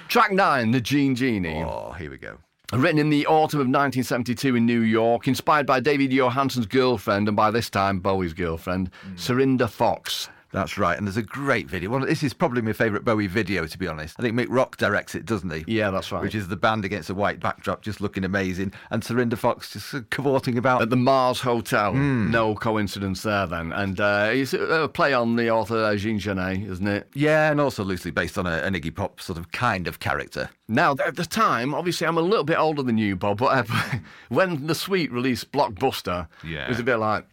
Track 0.08 0.32
nine, 0.32 0.72
The 0.72 0.82
Gene 0.82 1.16
Genie. 1.16 1.64
oh, 1.64 1.94
here 1.98 2.10
we 2.12 2.18
go. 2.18 2.38
Written 2.74 2.98
in 3.00 3.10
the 3.10 3.28
autumn 3.28 3.60
of 3.60 3.68
1972 3.68 4.56
in 4.56 4.66
New 4.66 4.82
York, 4.82 5.28
inspired 5.28 5.68
by 5.68 5.80
David 5.80 6.12
Johansen's 6.12 6.66
girlfriend, 6.66 7.28
and 7.28 7.38
by 7.38 7.52
this 7.52 7.70
time 7.70 8.00
Bowie's 8.00 8.34
girlfriend. 8.34 8.90
Hmm. 9.04 9.16
Cyrinda 9.16 9.70
Foxe. 9.70 10.30
That's 10.56 10.78
right, 10.78 10.98
and 10.98 11.06
there's 11.06 11.18
a 11.18 11.22
great 11.22 11.70
video. 11.70 11.90
One, 11.90 12.02
this 12.06 12.24
is 12.24 12.34
probably 12.34 12.62
my 12.62 12.74
favourite 12.74 13.04
Bowie 13.06 13.28
video, 13.28 13.66
to 13.68 13.78
be 13.78 13.88
honest. 13.88 14.16
I 14.18 14.24
think 14.24 14.36
Mick 14.36 14.48
Rock 14.50 14.78
directs 14.78 15.14
it, 15.14 15.26
doesn't 15.26 15.50
he? 15.52 15.64
Yeah, 15.68 15.90
that's 15.92 16.12
right. 16.12 16.22
Which 16.22 16.34
is 16.36 16.48
the 16.48 16.56
band 16.56 16.86
against 16.86 17.10
a 17.10 17.14
white 17.14 17.40
backdrop, 17.40 17.82
just 17.82 18.02
looking 18.02 18.24
amazing, 18.24 18.74
and 18.90 19.04
Cyrinda 19.04 19.38
Foxe 19.38 19.74
just 19.74 20.10
cavorting 20.10 20.58
about. 20.58 20.82
At 20.82 20.90
the 20.90 20.96
Mars 20.96 21.42
Hotel. 21.42 21.92
Hmm. 21.92 22.32
No 22.32 22.56
coincidence 22.56 23.22
there, 23.24 23.46
then. 23.48 23.72
And 23.74 24.00
uh, 24.00 24.30
it's 24.32 24.54
a 24.54 24.90
play 24.92 25.14
on 25.14 25.36
the 25.36 25.50
author 25.52 25.84
uh, 25.84 25.96
Jean 25.96 26.20
Genet, 26.20 26.64
isn't 26.70 26.88
it? 26.88 27.10
Yeah, 27.14 27.52
and 27.52 27.60
also 27.62 27.84
loosely 27.84 28.12
based 28.12 28.38
on 28.38 28.48
a, 28.48 28.58
an 28.60 28.74
Iggy 28.74 28.96
Pop 28.96 29.20
sort 29.22 29.38
of 29.38 29.52
kind 29.52 29.88
of 29.88 30.00
character. 30.00 30.50
Now, 30.68 30.96
at 31.06 31.16
the 31.16 31.26
time, 31.26 31.74
obviously, 31.76 32.08
I'm 32.08 32.18
a 32.18 32.22
little 32.22 32.44
bit 32.46 32.58
older 32.58 32.82
than 32.82 32.98
you, 32.98 33.16
Bob, 33.16 33.38
but 33.38 33.70
uh, 33.70 33.98
when 34.30 34.66
The 34.68 34.74
Sweet 34.76 35.12
released 35.12 35.52
Blockbuster, 35.52 36.28
Yeah. 36.44 36.66
it 36.66 36.70
was 36.70 36.80
a 36.80 36.84
bit 36.84 36.96
like, 36.98 37.26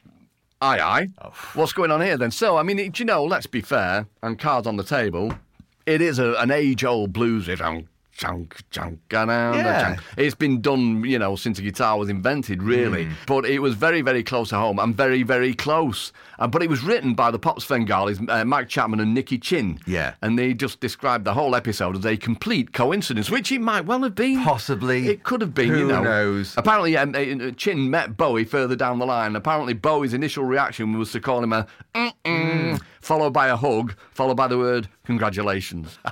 aye, 0.62 0.78
aye. 0.80 1.08
Oh. 1.20 1.32
What's 1.54 1.72
going 1.72 1.90
on 1.90 2.00
here 2.00 2.16
then? 2.16 2.30
So, 2.30 2.56
I 2.56 2.62
mean, 2.62 2.78
it, 2.78 2.98
you 2.98 3.04
know, 3.04 3.24
let's 3.24 3.46
be 3.46 3.60
fair, 3.60 4.06
and 4.22 4.38
cards 4.38 4.66
on 4.66 4.76
the 4.76 4.84
table, 4.84 5.34
it 5.86 6.00
is 6.00 6.18
a, 6.18 6.34
an 6.34 6.50
age 6.50 6.84
old 6.84 7.12
blues. 7.12 7.48
Chunk, 8.14 8.60
chunk, 8.70 9.00
Yeah. 9.10 9.82
chunk. 9.82 10.00
It's 10.16 10.34
been 10.34 10.60
done, 10.60 11.02
you 11.04 11.18
know, 11.18 11.34
since 11.34 11.56
the 11.56 11.64
guitar 11.64 11.98
was 11.98 12.08
invented, 12.08 12.62
really. 12.62 13.06
Hmm. 13.06 13.12
But 13.26 13.46
it 13.46 13.58
was 13.60 13.74
very, 13.74 14.02
very 14.02 14.22
close 14.22 14.50
to 14.50 14.56
home 14.56 14.78
and 14.78 14.94
very, 14.94 15.22
very 15.22 15.54
close. 15.54 16.12
Uh, 16.42 16.48
but 16.48 16.60
it 16.60 16.68
was 16.68 16.82
written 16.82 17.14
by 17.14 17.30
the 17.30 17.38
Pop 17.38 17.60
Svengalis, 17.60 18.18
uh, 18.28 18.44
Mike 18.44 18.68
Chapman 18.68 18.98
and 18.98 19.14
Nicky 19.14 19.38
Chinn. 19.38 19.78
Yeah. 19.86 20.14
And 20.22 20.36
they 20.36 20.54
just 20.54 20.80
described 20.80 21.24
the 21.24 21.34
whole 21.34 21.54
episode 21.54 21.96
as 21.96 22.04
a 22.04 22.16
complete 22.16 22.72
coincidence, 22.72 23.30
which 23.30 23.52
it 23.52 23.60
might 23.60 23.82
well 23.82 24.02
have 24.02 24.16
been. 24.16 24.42
Possibly. 24.42 25.06
It 25.06 25.22
could 25.22 25.40
have 25.40 25.54
been, 25.54 25.68
Who 25.68 25.78
you 25.78 25.86
know. 25.86 26.02
knows? 26.02 26.54
Apparently, 26.56 26.96
um, 26.96 27.14
uh, 27.14 27.52
Chinn 27.52 27.88
met 27.88 28.16
Bowie 28.16 28.44
further 28.44 28.74
down 28.74 28.98
the 28.98 29.06
line. 29.06 29.36
Apparently, 29.36 29.72
Bowie's 29.72 30.14
initial 30.14 30.42
reaction 30.42 30.98
was 30.98 31.12
to 31.12 31.20
call 31.20 31.44
him 31.44 31.52
a 31.52 31.64
mm-mm, 31.94 32.82
followed 33.00 33.32
by 33.32 33.46
a 33.46 33.56
hug, 33.56 33.94
followed 34.10 34.36
by 34.36 34.48
the 34.48 34.58
word 34.58 34.88
congratulations. 35.04 35.98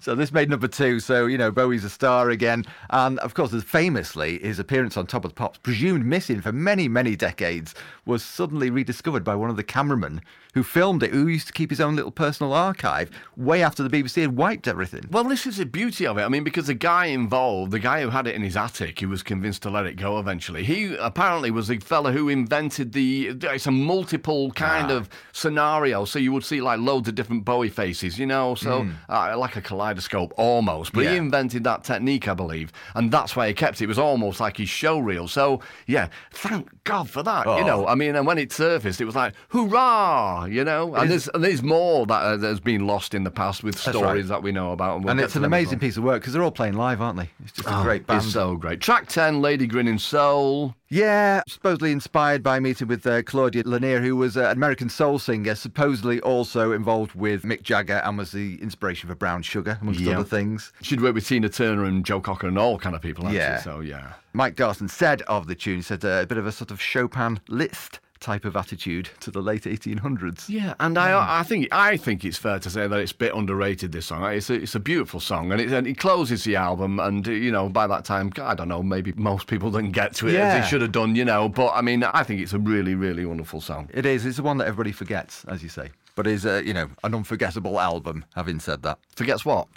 So 0.00 0.16
this 0.16 0.32
made 0.32 0.50
number 0.50 0.66
two. 0.66 0.98
So, 0.98 1.26
you 1.26 1.38
know, 1.38 1.52
Bowie's 1.52 1.84
a 1.84 1.88
star 1.88 2.30
again. 2.30 2.64
And 2.90 3.20
of 3.20 3.34
course, 3.34 3.52
as 3.52 3.62
famously, 3.62 4.40
his 4.40 4.58
appearance 4.58 4.96
on 4.96 5.06
Top 5.06 5.24
of 5.24 5.30
the 5.30 5.34
Pops, 5.36 5.58
presumed 5.58 6.04
missing 6.04 6.40
for 6.40 6.50
many, 6.50 6.88
many 6.88 7.14
decades, 7.14 7.72
was 8.04 8.24
suddenly 8.24 8.68
rediscovered 8.68 9.22
by 9.22 9.36
one 9.36 9.48
of 9.48 9.56
the 9.56 9.61
cameramen 9.62 10.20
who 10.54 10.62
filmed 10.62 11.02
it, 11.02 11.10
who 11.12 11.26
used 11.28 11.46
to 11.46 11.52
keep 11.54 11.70
his 11.70 11.80
own 11.80 11.96
little 11.96 12.10
personal 12.10 12.52
archive 12.52 13.10
way 13.38 13.62
after 13.62 13.82
the 13.82 13.88
BBC 13.88 14.20
had 14.20 14.36
wiped 14.36 14.68
everything. 14.68 15.00
Well, 15.10 15.24
this 15.24 15.46
is 15.46 15.56
the 15.56 15.64
beauty 15.64 16.06
of 16.06 16.18
it. 16.18 16.22
I 16.24 16.28
mean, 16.28 16.44
because 16.44 16.66
the 16.66 16.74
guy 16.74 17.06
involved, 17.06 17.72
the 17.72 17.78
guy 17.78 18.02
who 18.02 18.10
had 18.10 18.26
it 18.26 18.34
in 18.34 18.42
his 18.42 18.54
attic, 18.54 18.98
he 18.98 19.06
was 19.06 19.22
convinced 19.22 19.62
to 19.62 19.70
let 19.70 19.86
it 19.86 19.94
go 19.96 20.18
eventually. 20.18 20.62
He 20.62 20.94
apparently 20.96 21.50
was 21.50 21.68
the 21.68 21.78
fella 21.78 22.12
who 22.12 22.28
invented 22.28 22.92
the. 22.92 23.28
It's 23.44 23.66
a 23.66 23.70
multiple 23.70 24.50
kind 24.50 24.90
of 24.90 25.08
scenario. 25.32 26.04
So 26.04 26.18
you 26.18 26.32
would 26.32 26.44
see 26.44 26.60
like 26.60 26.78
loads 26.80 27.08
of 27.08 27.14
different 27.14 27.44
Bowie 27.46 27.70
faces, 27.70 28.18
you 28.18 28.26
know, 28.26 28.54
so 28.54 28.86
uh, 29.08 29.36
like 29.38 29.56
a 29.56 29.62
kaleidoscope 29.62 30.32
almost. 30.36 30.92
But 30.92 31.04
Yeah. 31.04 31.12
he 31.12 31.16
invented 31.16 31.64
that 31.64 31.82
technique, 31.84 32.28
I 32.28 32.34
believe. 32.34 32.72
And 32.94 33.10
that's 33.10 33.34
why 33.34 33.48
he 33.48 33.54
kept 33.54 33.80
it. 33.80 33.84
It 33.84 33.88
was 33.88 33.98
almost 33.98 34.38
like 34.38 34.58
his 34.58 34.68
show 34.68 34.98
reel. 34.98 35.28
So, 35.28 35.60
yeah, 35.86 36.08
thank 36.32 36.68
God 36.84 37.08
for 37.08 37.22
that. 37.22 37.46
You 37.46 37.52
Oh. 37.52 37.66
know, 37.66 37.86
I 37.86 37.94
mean, 37.94 38.16
and 38.16 38.26
when 38.26 38.38
it 38.38 38.52
surfaced, 38.52 39.00
it 39.00 39.04
was 39.06 39.16
like, 39.16 39.32
hurrah, 39.52 40.46
you 40.46 40.64
know? 40.64 40.94
And 40.94 41.10
there's, 41.10 41.28
and 41.28 41.44
there's 41.44 41.62
more 41.62 42.06
that 42.06 42.14
uh, 42.14 42.38
has 42.38 42.58
been 42.58 42.86
lost 42.86 43.14
in 43.14 43.24
the 43.24 43.30
past 43.30 43.62
with 43.62 43.74
right. 43.86 43.94
stories 43.94 44.28
that 44.28 44.42
we 44.42 44.50
know 44.50 44.72
about. 44.72 45.00
we'll 45.00 45.10
and 45.10 45.20
it's 45.20 45.36
an 45.36 45.44
amazing 45.44 45.78
piece 45.78 45.98
of 45.98 46.04
work 46.04 46.22
because 46.22 46.32
they're 46.32 46.42
all 46.42 46.50
playing 46.50 46.74
live, 46.74 47.02
aren't 47.02 47.18
they? 47.18 47.28
It's 47.44 47.52
just 47.52 47.68
a 47.68 47.82
great 47.82 48.06
band. 48.06 48.22
It's 48.22 48.32
so 48.32 48.56
great. 48.56 48.80
Track 48.80 49.08
10, 49.08 49.42
Lady 49.42 49.66
Grinning 49.66 49.98
Soul. 49.98 50.74
Yeah, 50.88 51.42
supposedly 51.46 51.92
inspired 51.92 52.42
by 52.42 52.58
a 52.58 52.60
meeting 52.60 52.88
with 52.88 53.06
uh, 53.06 53.22
Claudia 53.22 53.64
Lennear, 53.64 54.02
who 54.02 54.16
was 54.16 54.36
an 54.36 54.46
American 54.46 54.88
soul 54.88 55.18
singer, 55.18 55.54
supposedly 55.54 56.20
also 56.20 56.72
involved 56.72 57.14
with 57.14 57.42
Mick 57.42 57.62
Jagger 57.62 58.02
and 58.04 58.18
was 58.18 58.32
the 58.32 58.60
inspiration 58.62 59.08
for 59.08 59.14
Brown 59.14 59.42
Sugar, 59.42 59.78
amongst 59.80 60.00
Yeah. 60.00 60.16
other 60.18 60.24
things. 60.24 60.72
She'd 60.82 61.00
worked 61.00 61.14
with 61.14 61.26
Tina 61.26 61.48
Turner 61.48 61.84
and 61.84 62.04
Joe 62.04 62.20
Cocker 62.20 62.46
and 62.48 62.58
all 62.58 62.78
kind 62.78 62.94
of 62.96 63.02
people, 63.02 63.30
Yeah. 63.30 63.58
she? 63.58 63.64
So, 63.64 63.80
yeah. 63.80 64.12
Mike 64.34 64.56
Garson 64.56 64.88
said 64.88 65.22
of 65.22 65.46
the 65.46 65.54
tune, 65.54 65.76
he 65.76 65.82
said 65.82 66.04
uh, 66.04 66.20
a 66.22 66.26
bit 66.26 66.38
of 66.38 66.46
a 66.46 66.52
sort 66.52 66.70
of 66.70 66.80
Chopin 66.80 67.40
Liszt 67.48 68.00
type 68.22 68.46
of 68.46 68.56
attitude 68.56 69.10
to 69.20 69.30
the 69.30 69.42
late 69.42 69.64
1800s. 69.64 70.48
Yeah, 70.48 70.74
and 70.80 70.96
I, 70.96 71.40
I 71.40 71.42
think 71.42 71.68
I 71.72 71.96
think 71.98 72.24
it's 72.24 72.38
fair 72.38 72.58
to 72.60 72.70
say 72.70 72.86
that 72.86 72.98
it's 72.98 73.12
a 73.12 73.16
bit 73.16 73.34
underrated. 73.34 73.92
This 73.92 74.06
song, 74.06 74.24
it's 74.32 74.48
a, 74.48 74.54
it's 74.54 74.74
a 74.74 74.80
beautiful 74.80 75.20
song, 75.20 75.52
and 75.52 75.60
it, 75.60 75.70
and 75.70 75.86
it 75.86 75.98
closes 75.98 76.44
the 76.44 76.56
album. 76.56 76.98
And 76.98 77.26
you 77.26 77.52
know, 77.52 77.68
by 77.68 77.86
that 77.86 78.04
time, 78.06 78.32
I 78.40 78.54
don't 78.54 78.68
know, 78.68 78.82
maybe 78.82 79.12
most 79.16 79.46
people 79.46 79.70
didn't 79.70 79.92
get 79.92 80.14
to 80.16 80.28
it 80.28 80.36
as 80.36 80.62
they 80.62 80.68
should 80.68 80.80
have 80.80 80.92
done. 80.92 81.14
You 81.16 81.26
know, 81.26 81.48
but 81.48 81.72
I 81.74 81.82
mean, 81.82 82.04
I 82.04 82.22
think 82.22 82.40
it's 82.40 82.54
a 82.54 82.58
really, 82.58 82.94
really 82.94 83.26
wonderful 83.26 83.60
song. 83.60 83.90
It 83.92 84.06
is. 84.06 84.24
It's 84.24 84.38
the 84.38 84.42
one 84.42 84.56
that 84.58 84.66
everybody 84.66 84.92
forgets, 84.92 85.44
as 85.46 85.62
you 85.62 85.68
say. 85.68 85.90
But 86.14 86.26
is, 86.26 86.44
uh, 86.44 86.62
you 86.64 86.74
know, 86.74 86.90
an 87.04 87.14
unforgettable 87.14 87.80
album, 87.80 88.24
having 88.34 88.60
said 88.60 88.82
that. 88.82 88.98
Forgets 89.16 89.44
what? 89.44 89.68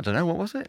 I 0.00 0.02
don't 0.02 0.14
know, 0.14 0.26
what 0.26 0.36
was 0.36 0.54
it? 0.54 0.68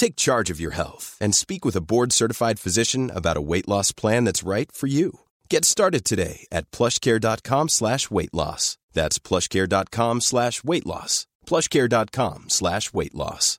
Take 0.00 0.16
charge 0.16 0.48
of 0.48 0.58
your 0.58 0.70
health 0.70 1.18
and 1.20 1.34
speak 1.34 1.62
with 1.62 1.76
a 1.76 1.82
board-certified 1.82 2.58
physician 2.58 3.10
about 3.14 3.36
a 3.36 3.42
weight 3.42 3.68
loss 3.68 3.92
plan 3.92 4.24
that's 4.24 4.42
right 4.42 4.72
for 4.72 4.86
you. 4.86 5.20
Get 5.50 5.66
started 5.66 6.06
today 6.06 6.46
at 6.50 6.70
plushcare.com 6.70 7.68
slash 7.68 8.10
weight 8.10 8.32
loss. 8.32 8.78
That's 8.94 9.18
plushcare.com 9.18 10.22
slash 10.22 10.64
weight 10.64 10.86
loss. 10.86 11.26
plushcare.com 11.46 12.44
slash 12.48 12.94
weight 12.94 13.14
loss. 13.14 13.58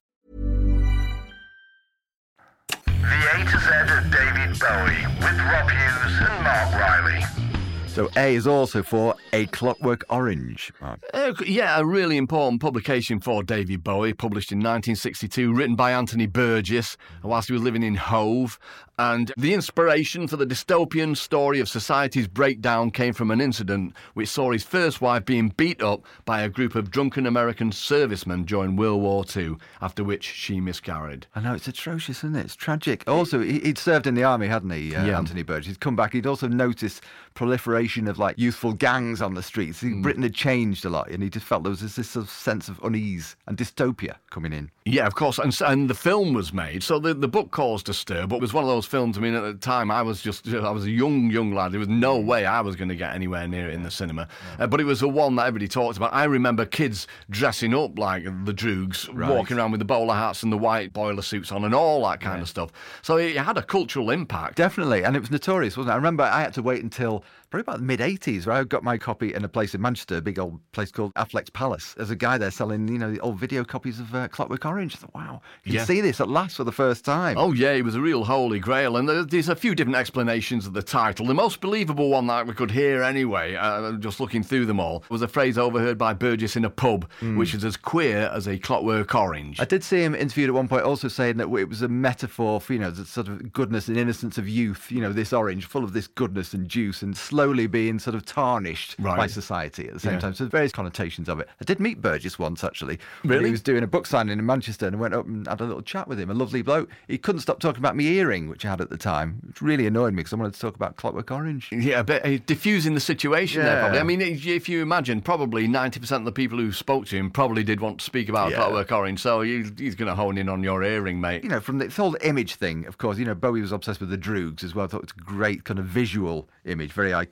The 2.87 3.19
A 3.33 3.37
to 3.45 3.59
Z 3.59 3.69
of 3.97 4.09
David 4.09 4.59
Bowie 4.59 5.05
with 5.21 5.37
Rob 5.45 5.69
Hughes 5.69 6.21
and 6.25 6.43
Mark 6.43 6.71
Riley. 6.73 7.50
So 7.91 8.09
A 8.15 8.35
is 8.35 8.47
also 8.47 8.83
for 8.83 9.15
A 9.33 9.47
Clockwork 9.47 10.05
Orange. 10.09 10.71
Uh, 10.81 11.33
yeah, 11.45 11.77
a 11.77 11.83
really 11.83 12.15
important 12.15 12.61
publication 12.61 13.19
for 13.19 13.43
David 13.43 13.83
Bowie, 13.83 14.13
published 14.13 14.53
in 14.53 14.59
1962, 14.59 15.53
written 15.53 15.75
by 15.75 15.91
Anthony 15.91 16.25
Burgess 16.25 16.95
whilst 17.21 17.49
he 17.49 17.53
was 17.53 17.61
living 17.61 17.83
in 17.83 17.95
Hove. 17.95 18.57
And 19.01 19.31
the 19.35 19.55
inspiration 19.55 20.27
for 20.27 20.37
the 20.37 20.45
dystopian 20.45 21.17
story 21.17 21.59
of 21.59 21.67
society's 21.67 22.27
breakdown 22.27 22.91
came 22.91 23.13
from 23.13 23.31
an 23.31 23.41
incident 23.41 23.95
which 24.13 24.29
saw 24.29 24.51
his 24.51 24.63
first 24.63 25.01
wife 25.01 25.25
being 25.25 25.49
beat 25.57 25.81
up 25.81 26.05
by 26.23 26.43
a 26.43 26.49
group 26.49 26.75
of 26.75 26.91
drunken 26.91 27.25
American 27.25 27.71
servicemen 27.71 28.43
during 28.43 28.75
World 28.75 29.01
War 29.01 29.25
II, 29.35 29.55
after 29.81 30.03
which 30.03 30.23
she 30.25 30.61
miscarried. 30.61 31.25
I 31.35 31.39
know, 31.41 31.55
it's 31.55 31.67
atrocious, 31.67 32.19
isn't 32.19 32.35
it? 32.35 32.45
It's 32.45 32.55
tragic. 32.55 33.03
Also, 33.07 33.39
he- 33.39 33.61
he'd 33.61 33.79
served 33.79 34.05
in 34.05 34.13
the 34.13 34.23
army, 34.23 34.45
hadn't 34.45 34.69
he, 34.69 34.95
uh, 34.95 35.03
Yeah. 35.03 35.17
Anthony 35.17 35.41
Burgess? 35.41 35.65
He'd 35.65 35.79
come 35.79 35.95
back. 35.95 36.13
He'd 36.13 36.27
also 36.27 36.47
noticed 36.47 37.01
proliferation 37.33 38.07
of 38.07 38.19
like 38.19 38.37
youthful 38.37 38.73
gangs 38.73 39.19
on 39.19 39.33
the 39.33 39.41
streets. 39.41 39.81
Mm. 39.81 40.03
Britain 40.03 40.21
had 40.21 40.35
changed 40.35 40.85
a 40.85 40.89
lot, 40.91 41.09
and 41.09 41.23
he 41.23 41.29
just 41.29 41.45
felt 41.47 41.63
there 41.63 41.71
was 41.71 41.81
this, 41.81 41.95
this 41.95 42.09
sort 42.11 42.25
of 42.25 42.29
sense 42.29 42.69
of 42.69 42.79
unease 42.83 43.35
and 43.47 43.57
dystopia 43.57 44.17
coming 44.29 44.53
in. 44.53 44.69
Yeah, 44.83 45.05
of 45.05 45.13
course, 45.13 45.37
and, 45.37 45.55
and 45.61 45.87
the 45.91 45.93
film 45.93 46.33
was 46.33 46.51
made. 46.51 46.81
So 46.81 46.97
the, 46.97 47.13
the 47.13 47.27
book 47.27 47.51
caused 47.51 47.87
a 47.87 47.93
stir, 47.93 48.25
but 48.25 48.37
it 48.37 48.41
was 48.41 48.51
one 48.51 48.63
of 48.63 48.67
those 48.67 48.87
films. 48.87 49.15
I 49.15 49.21
mean, 49.21 49.35
at 49.35 49.43
the 49.43 49.53
time, 49.53 49.91
I 49.91 50.01
was 50.01 50.23
just 50.23 50.47
I 50.47 50.71
was 50.71 50.85
a 50.85 50.89
young 50.89 51.29
young 51.29 51.53
lad. 51.53 51.71
There 51.71 51.79
was 51.79 51.87
no 51.87 52.17
way 52.17 52.47
I 52.47 52.61
was 52.61 52.75
going 52.75 52.89
to 52.89 52.95
get 52.95 53.13
anywhere 53.13 53.47
near 53.47 53.69
it 53.69 53.75
in 53.75 53.83
the 53.83 53.91
cinema. 53.91 54.27
Uh, 54.57 54.65
but 54.65 54.81
it 54.81 54.85
was 54.85 55.01
the 55.01 55.07
one 55.07 55.35
that 55.35 55.45
everybody 55.45 55.67
talked 55.67 55.97
about. 55.97 56.11
I 56.15 56.23
remember 56.23 56.65
kids 56.65 57.05
dressing 57.29 57.75
up 57.75 57.99
like 57.99 58.23
the 58.23 58.53
Droogs, 58.53 59.07
walking 59.13 59.57
around 59.57 59.69
with 59.69 59.79
the 59.79 59.85
bowler 59.85 60.15
hats 60.15 60.41
and 60.41 60.51
the 60.51 60.57
white 60.57 60.93
boiler 60.93 61.21
suits 61.21 61.51
on, 61.51 61.63
and 61.63 61.75
all 61.75 62.03
that 62.09 62.19
kind 62.19 62.41
of 62.41 62.49
stuff. 62.49 62.71
So 63.03 63.17
it 63.17 63.37
had 63.37 63.57
a 63.57 63.63
cultural 63.63 64.09
impact. 64.09 64.55
Definitely, 64.55 65.03
and 65.03 65.15
it 65.15 65.19
was 65.19 65.29
notorious, 65.29 65.77
wasn't 65.77 65.91
it? 65.91 65.93
I 65.93 65.97
remember 65.97 66.23
I 66.23 66.41
had 66.41 66.55
to 66.55 66.63
wait 66.63 66.81
until 66.81 67.23
probably 67.51 67.61
about 67.61 67.77
the 67.79 67.85
mid 67.85 67.99
80s 67.99 68.47
where 68.47 68.55
I 68.55 68.63
got 68.63 68.83
my 68.83 68.97
copy 68.97 69.33
in 69.33 69.43
a 69.43 69.49
place 69.49 69.75
in 69.75 69.81
Manchester, 69.81 70.15
a 70.17 70.21
big 70.21 70.39
old 70.39 70.59
place 70.71 70.89
called 70.91 71.13
Affleck's 71.15 71.49
Palace. 71.49 71.93
There's 71.95 72.09
a 72.09 72.15
guy 72.15 72.37
there 72.37 72.49
selling, 72.49 72.87
you 72.87 72.97
know, 72.97 73.11
the 73.11 73.19
old 73.19 73.37
video 73.37 73.63
copies 73.65 73.99
of 73.99 74.15
uh, 74.15 74.27
Clockwork 74.29 74.65
Orange. 74.65 74.95
I 74.95 74.99
thought, 74.99 75.13
wow, 75.13 75.41
you 75.65 75.73
Yeah. 75.73 75.79
can 75.79 75.87
see 75.87 76.01
this 76.01 76.21
at 76.21 76.29
last 76.29 76.55
for 76.55 76.63
the 76.63 76.71
first 76.71 77.03
time. 77.05 77.37
Oh 77.37 77.51
yeah, 77.51 77.71
it 77.73 77.83
was 77.83 77.95
a 77.95 78.01
real 78.01 78.23
holy 78.23 78.59
grail, 78.59 78.95
and 78.97 79.07
there's 79.07 79.49
a 79.49 79.55
few 79.55 79.75
different 79.75 79.97
explanations 79.97 80.65
of 80.65 80.73
the 80.73 80.81
title. 80.81 81.25
The 81.27 81.33
most 81.33 81.59
believable 81.61 82.09
one 82.09 82.27
that 82.27 82.47
we 82.47 82.53
could 82.53 82.71
hear 82.71 83.03
anyway, 83.03 83.55
uh, 83.55 83.91
just 83.93 84.19
looking 84.21 84.43
through 84.43 84.65
them 84.65 84.79
all, 84.79 85.03
was 85.09 85.21
a 85.21 85.27
phrase 85.27 85.57
overheard 85.57 85.97
by 85.97 86.13
Burgess 86.13 86.55
in 86.55 86.63
a 86.65 86.69
pub, 86.69 87.09
which 87.35 87.53
is 87.53 87.65
as 87.65 87.75
queer 87.77 88.31
as 88.33 88.47
a 88.47 88.57
clockwork 88.57 89.13
orange. 89.13 89.59
I 89.59 89.65
did 89.65 89.83
see 89.83 90.01
him 90.03 90.15
interviewed 90.15 90.47
at 90.49 90.55
one 90.55 90.69
point 90.69 90.83
also 90.83 91.09
saying 91.09 91.37
that 91.37 91.49
it 91.53 91.67
was 91.69 91.81
a 91.81 91.89
metaphor 91.89 92.61
for, 92.61 92.71
you 92.73 92.79
know, 92.79 92.91
the 92.91 93.03
sort 93.05 93.27
of 93.27 93.51
goodness 93.51 93.89
and 93.89 93.97
innocence 93.97 94.37
of 94.37 94.47
youth, 94.47 94.89
you 94.89 95.01
know, 95.01 95.11
this 95.11 95.33
orange 95.33 95.65
full 95.65 95.83
of 95.83 95.91
this 95.91 96.07
goodness 96.07 96.53
and 96.53 96.69
juice 96.69 97.01
and 97.01 97.17
slowly 97.41 97.65
being 97.67 97.97
sort 97.97 98.15
of 98.15 98.23
tarnished 98.25 98.95
Right. 98.99 99.17
by 99.17 99.27
society 99.27 99.87
at 99.87 99.93
the 99.95 99.99
same 99.99 100.13
Yeah. 100.13 100.19
time. 100.19 100.33
So 100.35 100.43
there's 100.43 100.51
various 100.51 100.71
connotations 100.71 101.27
of 101.27 101.39
it. 101.39 101.49
I 101.59 101.63
did 101.65 101.79
meet 101.79 102.01
Burgess 102.01 102.37
once 102.37 102.63
actually. 102.63 102.99
Really? 103.23 103.45
He 103.45 103.51
was 103.51 103.61
doing 103.63 103.83
a 103.83 103.87
book 103.87 104.05
signing 104.05 104.37
in 104.37 104.45
Manchester 104.45 104.85
and 104.87 104.95
I 104.95 104.99
went 104.99 105.13
up 105.15 105.25
and 105.25 105.47
had 105.47 105.59
a 105.59 105.63
little 105.65 105.81
chat 105.81 106.07
with 106.07 106.19
him. 106.19 106.29
A 106.29 106.33
lovely 106.35 106.61
bloke. 106.61 106.89
He 107.07 107.17
couldn't 107.17 107.41
stop 107.41 107.59
talking 107.59 107.79
about 107.79 107.95
my 107.97 108.03
earring, 108.03 108.47
which 108.47 108.63
I 108.65 108.69
had 108.69 108.79
at 108.81 108.89
the 108.91 108.97
time, 108.97 109.39
which 109.47 109.61
really 109.61 109.87
annoyed 109.87 110.13
me 110.13 110.17
because 110.17 110.33
I 110.33 110.35
wanted 110.35 110.53
to 110.53 110.59
talk 110.59 110.75
about 110.75 110.97
Clockwork 110.97 111.31
Orange. 111.31 111.69
Yeah, 111.71 112.03
but 112.03 112.23
uh, 112.25 112.37
diffusing 112.45 112.93
the 112.93 112.99
situation 112.99 113.63
there, 113.63 113.79
probably. 113.79 113.99
I 113.99 114.03
mean, 114.03 114.21
if 114.21 114.69
you 114.69 114.81
imagine, 114.83 115.21
probably 115.21 115.67
90% 115.67 116.11
of 116.19 116.25
the 116.25 116.31
people 116.31 116.59
who 116.59 116.71
spoke 116.71 117.05
to 117.07 117.17
him 117.17 117.31
probably 117.31 117.63
did 117.63 117.79
want 117.79 117.99
to 117.99 118.05
speak 118.05 118.29
about 118.29 118.51
Yeah. 118.51 118.57
Clockwork 118.57 118.91
Orange, 118.91 119.19
so 119.19 119.41
he, 119.41 119.63
he's 119.77 119.95
going 119.95 120.07
to 120.09 120.15
hone 120.15 120.37
in 120.37 120.47
on 120.47 120.61
your 120.63 120.83
earring, 120.83 121.19
mate. 121.19 121.43
you 121.43 121.49
know, 121.49 121.59
from 121.59 121.79
this 121.79 121.95
whole 121.97 122.15
image 122.23 122.55
thing, 122.55 122.85
of 122.85 122.97
course, 122.99 123.17
you 123.17 123.25
know, 123.25 123.33
Bowie 123.33 123.61
was 123.61 123.71
obsessed 123.71 123.99
with 123.99 124.09
the 124.09 124.17
Droogs 124.17 124.63
as 124.63 124.75
well. 124.75 124.85
I 124.85 124.87
thought 124.89 125.03
it 125.03 125.15
was 125.15 125.21
a 125.21 125.23
great 125.23 125.63
kind 125.63 125.79
of 125.79 125.85
visual 125.85 126.47
image, 126.65 126.91
very 126.91 127.11
iconic. 127.11 127.30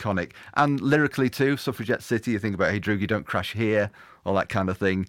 And 0.55 0.81
lyrically 0.81 1.29
too, 1.29 1.57
Suffragette 1.57 2.01
City, 2.01 2.31
you 2.31 2.39
think 2.39 2.55
about, 2.55 2.71
hey, 2.71 2.79
Droog, 2.79 2.99
you 2.99 3.07
don't 3.07 3.25
crash 3.25 3.53
here, 3.53 3.91
all 4.25 4.33
that 4.35 4.49
kind 4.49 4.69
of 4.69 4.77
thing. 4.77 5.07